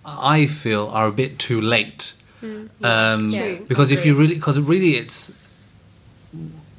I 0.05 0.47
feel 0.47 0.89
are 0.89 1.09
a 1.09 1.13
bit 1.13 1.39
too 1.39 1.61
late. 1.61 2.13
Mm. 2.43 2.69
Um, 2.85 3.33
True. 3.33 3.65
Because 3.69 3.91
if 3.91 4.05
you 4.07 4.15
really, 4.15 4.35
because 4.35 4.59
really, 4.61 4.97
it's 4.97 5.33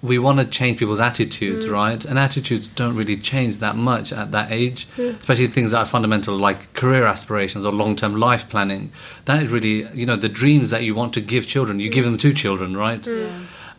we 0.01 0.19
want 0.19 0.37
to 0.37 0.45
change 0.45 0.79
people's 0.79 0.99
attitudes, 0.99 1.65
mm. 1.65 1.71
right? 1.71 2.03
And 2.03 2.19
attitudes 2.19 2.67
don't 2.67 2.95
really 2.95 3.15
change 3.15 3.59
that 3.59 3.77
much 3.77 4.11
at 4.11 4.31
that 4.31 4.51
age, 4.51 4.87
mm. 4.97 5.17
especially 5.17 5.47
things 5.47 5.71
that 5.71 5.79
are 5.79 5.85
fundamental 5.85 6.35
like 6.35 6.73
career 6.73 7.05
aspirations 7.05 7.65
or 7.65 7.71
long-term 7.71 8.17
life 8.17 8.49
planning. 8.49 8.91
That 9.25 9.41
is 9.43 9.51
really, 9.51 9.87
you 9.93 10.05
know, 10.05 10.17
the 10.17 10.27
dreams 10.27 10.71
that 10.71 10.83
you 10.83 10.93
want 10.93 11.13
to 11.13 11.21
give 11.21 11.47
children. 11.47 11.79
You 11.79 11.89
give 11.89 12.03
them 12.03 12.17
to 12.17 12.33
children, 12.33 12.75
right? 12.75 13.07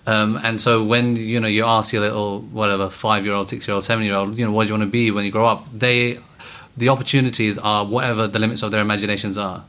Um, 0.06 0.38
and 0.42 0.60
so 0.60 0.84
when 0.84 1.16
you 1.16 1.40
know 1.40 1.48
you 1.48 1.64
ask 1.64 1.92
your 1.92 2.02
little 2.02 2.40
whatever 2.40 2.90
five 2.90 3.24
year 3.24 3.34
old, 3.34 3.48
six 3.48 3.66
year 3.66 3.74
old, 3.74 3.84
seven 3.84 4.04
year 4.04 4.14
old, 4.14 4.36
you 4.36 4.44
know, 4.44 4.52
what 4.52 4.64
do 4.64 4.68
you 4.68 4.78
want 4.78 4.88
to 4.88 4.92
be 4.92 5.10
when 5.10 5.24
you 5.24 5.30
grow 5.30 5.46
up? 5.46 5.66
They, 5.72 6.18
the 6.76 6.90
opportunities 6.90 7.56
are 7.58 7.84
whatever 7.84 8.26
the 8.26 8.38
limits 8.38 8.62
of 8.62 8.70
their 8.70 8.80
imaginations 8.80 9.38
are. 9.38 9.64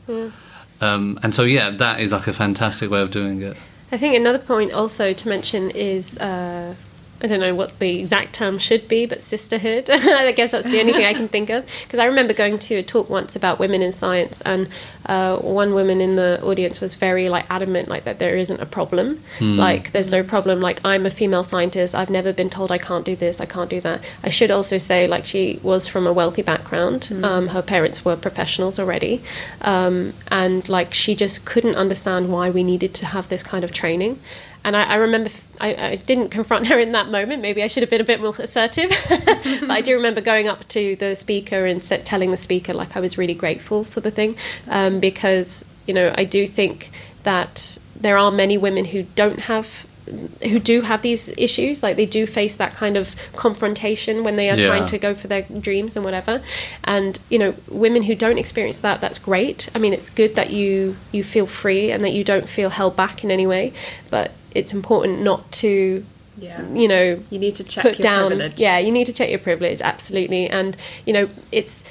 Um, 0.80 1.18
and 1.22 1.34
so 1.34 1.42
yeah, 1.44 1.70
that 1.70 2.00
is 2.00 2.12
like 2.12 2.26
a 2.26 2.32
fantastic 2.32 2.90
way 2.90 3.00
of 3.00 3.10
doing 3.10 3.40
it. 3.40 3.56
I 3.92 3.96
think 3.96 4.14
another 4.16 4.38
point 4.38 4.72
also 4.72 5.12
to 5.12 5.28
mention 5.28 5.70
is 5.70 6.18
uh, 6.18 6.74
I 7.22 7.26
don't 7.28 7.40
know 7.40 7.54
what 7.54 7.78
the 7.78 8.00
exact 8.00 8.34
term 8.34 8.58
should 8.58 8.88
be, 8.88 9.06
but 9.06 9.22
sisterhood. 9.22 9.88
I 9.90 10.32
guess 10.32 10.50
that's 10.50 10.70
the 10.70 10.80
only 10.80 10.92
thing 10.92 11.06
I 11.06 11.14
can 11.14 11.28
think 11.28 11.48
of. 11.48 11.66
Because 11.84 11.98
I 11.98 12.04
remember 12.04 12.34
going 12.34 12.58
to 12.58 12.76
a 12.76 12.82
talk 12.82 13.08
once 13.08 13.34
about 13.34 13.58
women 13.58 13.80
in 13.80 13.92
science, 13.92 14.42
and 14.42 14.68
uh, 15.06 15.38
one 15.38 15.72
woman 15.72 16.00
in 16.00 16.16
the 16.16 16.40
audience 16.42 16.80
was 16.80 16.94
very 16.94 17.28
like 17.28 17.46
adamant, 17.50 17.88
like 17.88 18.04
that 18.04 18.18
there 18.18 18.36
isn't 18.36 18.60
a 18.60 18.66
problem. 18.66 19.22
Like 19.56 19.92
there's 19.92 20.10
no 20.10 20.22
problem. 20.22 20.60
Like 20.60 20.80
I'm 20.84 21.06
a 21.06 21.10
female 21.10 21.42
scientist. 21.44 21.94
I've 21.94 22.10
never 22.10 22.32
been 22.32 22.50
told 22.50 22.70
I 22.70 22.78
can't 22.78 23.04
do 23.04 23.16
this. 23.16 23.40
I 23.40 23.46
can't 23.46 23.70
do 23.70 23.80
that. 23.80 24.02
I 24.22 24.28
should 24.28 24.50
also 24.50 24.76
say, 24.76 25.06
like 25.06 25.24
she 25.24 25.58
was 25.62 25.88
from 25.88 26.06
a 26.06 26.12
wealthy 26.12 26.42
background. 26.42 27.10
Um, 27.24 27.48
her 27.48 27.62
parents 27.62 28.04
were 28.04 28.16
professionals 28.16 28.78
already, 28.78 29.22
um, 29.62 30.12
and 30.30 30.68
like 30.68 30.92
she 30.92 31.14
just 31.14 31.46
couldn't 31.46 31.76
understand 31.76 32.30
why 32.30 32.50
we 32.50 32.62
needed 32.62 32.92
to 32.94 33.06
have 33.06 33.28
this 33.28 33.42
kind 33.42 33.64
of 33.64 33.72
training. 33.72 34.18
And 34.66 34.76
I, 34.76 34.82
I 34.82 34.94
remember 34.96 35.30
f- 35.30 35.44
I, 35.60 35.74
I 35.92 35.96
didn't 35.96 36.30
confront 36.30 36.66
her 36.66 36.78
in 36.78 36.90
that 36.92 37.08
moment. 37.08 37.40
Maybe 37.40 37.62
I 37.62 37.68
should 37.68 37.82
have 37.84 37.88
been 37.90 38.00
a 38.00 38.04
bit 38.04 38.20
more 38.20 38.34
assertive. 38.38 38.90
but 39.08 39.70
I 39.70 39.80
do 39.80 39.94
remember 39.94 40.20
going 40.20 40.48
up 40.48 40.66
to 40.68 40.96
the 40.96 41.14
speaker 41.14 41.64
and 41.64 41.80
telling 42.04 42.32
the 42.32 42.36
speaker 42.36 42.74
like 42.74 42.96
I 42.96 43.00
was 43.00 43.16
really 43.16 43.34
grateful 43.34 43.84
for 43.84 44.00
the 44.00 44.10
thing 44.10 44.36
um, 44.68 44.98
because 45.00 45.64
you 45.86 45.94
know 45.94 46.12
I 46.18 46.24
do 46.24 46.46
think 46.48 46.90
that 47.22 47.78
there 47.94 48.18
are 48.18 48.30
many 48.32 48.58
women 48.58 48.84
who 48.86 49.04
don't 49.14 49.38
have 49.40 49.86
who 50.42 50.60
do 50.60 50.82
have 50.82 51.02
these 51.02 51.28
issues 51.36 51.82
like 51.82 51.96
they 51.96 52.06
do 52.06 52.26
face 52.26 52.54
that 52.54 52.72
kind 52.74 52.96
of 52.96 53.16
confrontation 53.34 54.22
when 54.22 54.36
they 54.36 54.48
are 54.50 54.56
Yeah. 54.56 54.66
trying 54.66 54.86
to 54.86 54.98
go 54.98 55.14
for 55.14 55.26
their 55.26 55.42
dreams 55.42 55.96
and 55.96 56.04
whatever 56.04 56.40
and 56.84 57.18
you 57.28 57.38
know 57.40 57.54
women 57.68 58.02
who 58.04 58.14
don't 58.14 58.38
experience 58.38 58.78
that 58.78 59.00
that's 59.00 59.18
great 59.18 59.68
i 59.74 59.80
mean 59.80 59.92
it's 59.92 60.08
good 60.10 60.36
that 60.36 60.50
you 60.50 60.96
you 61.10 61.24
feel 61.24 61.46
free 61.46 61.90
and 61.90 62.04
that 62.04 62.10
you 62.12 62.22
don't 62.22 62.48
feel 62.48 62.70
held 62.70 62.94
back 62.94 63.24
in 63.24 63.32
any 63.32 63.48
way 63.48 63.72
but 64.08 64.30
it's 64.56 64.72
important 64.72 65.20
not 65.22 65.40
to 65.62 66.04
Yeah. 66.38 66.60
you 66.82 66.88
know 66.92 67.06
You 67.30 67.38
need 67.44 67.54
to 67.60 67.64
check 67.64 67.82
put 67.86 67.98
your 67.98 68.02
down 68.10 68.28
privilege. 68.28 68.58
yeah 68.66 68.78
you 68.86 68.92
need 68.92 69.06
to 69.06 69.12
check 69.18 69.28
your 69.34 69.38
privilege 69.50 69.80
absolutely 69.92 70.42
and 70.58 70.76
you 71.06 71.12
know 71.16 71.26
it's 71.52 71.82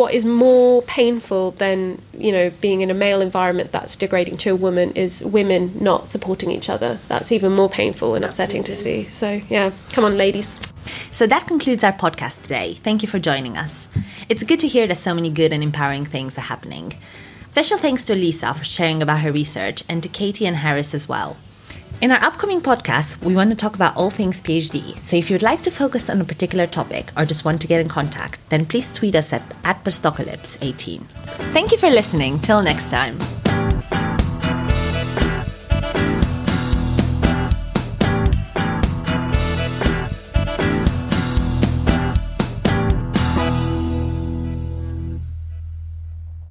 what 0.00 0.12
is 0.18 0.24
more 0.24 0.82
painful 0.82 1.52
than 1.52 1.78
you 2.12 2.30
know 2.36 2.46
being 2.60 2.80
in 2.84 2.90
a 2.90 2.94
male 2.94 3.20
environment 3.22 3.72
that's 3.72 3.96
degrading 3.96 4.36
to 4.44 4.50
a 4.50 4.56
woman 4.66 4.90
is 5.04 5.24
women 5.24 5.62
not 5.90 6.08
supporting 6.14 6.50
each 6.50 6.68
other 6.74 6.98
that's 7.08 7.32
even 7.32 7.50
more 7.60 7.70
painful 7.70 8.14
and 8.16 8.22
upsetting 8.24 8.62
to 8.70 8.74
see 8.76 9.04
so 9.04 9.40
yeah 9.48 9.70
come 9.94 10.04
on 10.04 10.16
ladies 10.24 10.48
So 11.12 11.26
that 11.26 11.46
concludes 11.52 11.84
our 11.84 11.92
podcast 12.04 12.36
today. 12.46 12.68
Thank 12.86 12.98
you 13.02 13.08
for 13.14 13.18
joining 13.30 13.58
us. 13.64 13.88
It's 14.30 14.42
good 14.50 14.60
to 14.60 14.68
hear 14.74 14.86
that 14.86 14.96
so 14.96 15.12
many 15.18 15.28
good 15.40 15.52
and 15.52 15.62
empowering 15.62 16.06
things 16.06 16.38
are 16.38 16.46
happening. 16.52 16.86
Special 17.50 17.78
thanks 17.78 18.06
to 18.06 18.12
Elisa 18.14 18.54
for 18.54 18.64
sharing 18.64 19.02
about 19.02 19.20
her 19.24 19.32
research 19.32 19.78
and 19.90 20.02
to 20.02 20.08
Katie 20.08 20.46
and 20.50 20.56
Harris 20.64 20.94
as 20.98 21.04
well. 21.12 21.30
In 22.00 22.12
our 22.12 22.22
upcoming 22.22 22.60
podcast, 22.60 23.20
we 23.24 23.34
want 23.34 23.50
to 23.50 23.56
talk 23.56 23.74
about 23.74 23.96
all 23.96 24.08
things 24.08 24.40
PhD. 24.40 24.96
So 25.00 25.16
if 25.16 25.30
you'd 25.30 25.42
like 25.42 25.62
to 25.62 25.70
focus 25.72 26.08
on 26.08 26.20
a 26.20 26.24
particular 26.24 26.68
topic 26.68 27.10
or 27.16 27.24
just 27.24 27.44
want 27.44 27.60
to 27.62 27.66
get 27.66 27.80
in 27.80 27.88
contact, 27.88 28.38
then 28.50 28.66
please 28.66 28.92
tweet 28.92 29.16
us 29.16 29.32
at, 29.32 29.42
at 29.64 29.82
Postdocalypse18. 29.82 31.02
Thank 31.52 31.72
you 31.72 31.78
for 31.78 31.90
listening. 31.90 32.38
Till 32.38 32.62
next 32.62 32.90
time. 32.90 33.18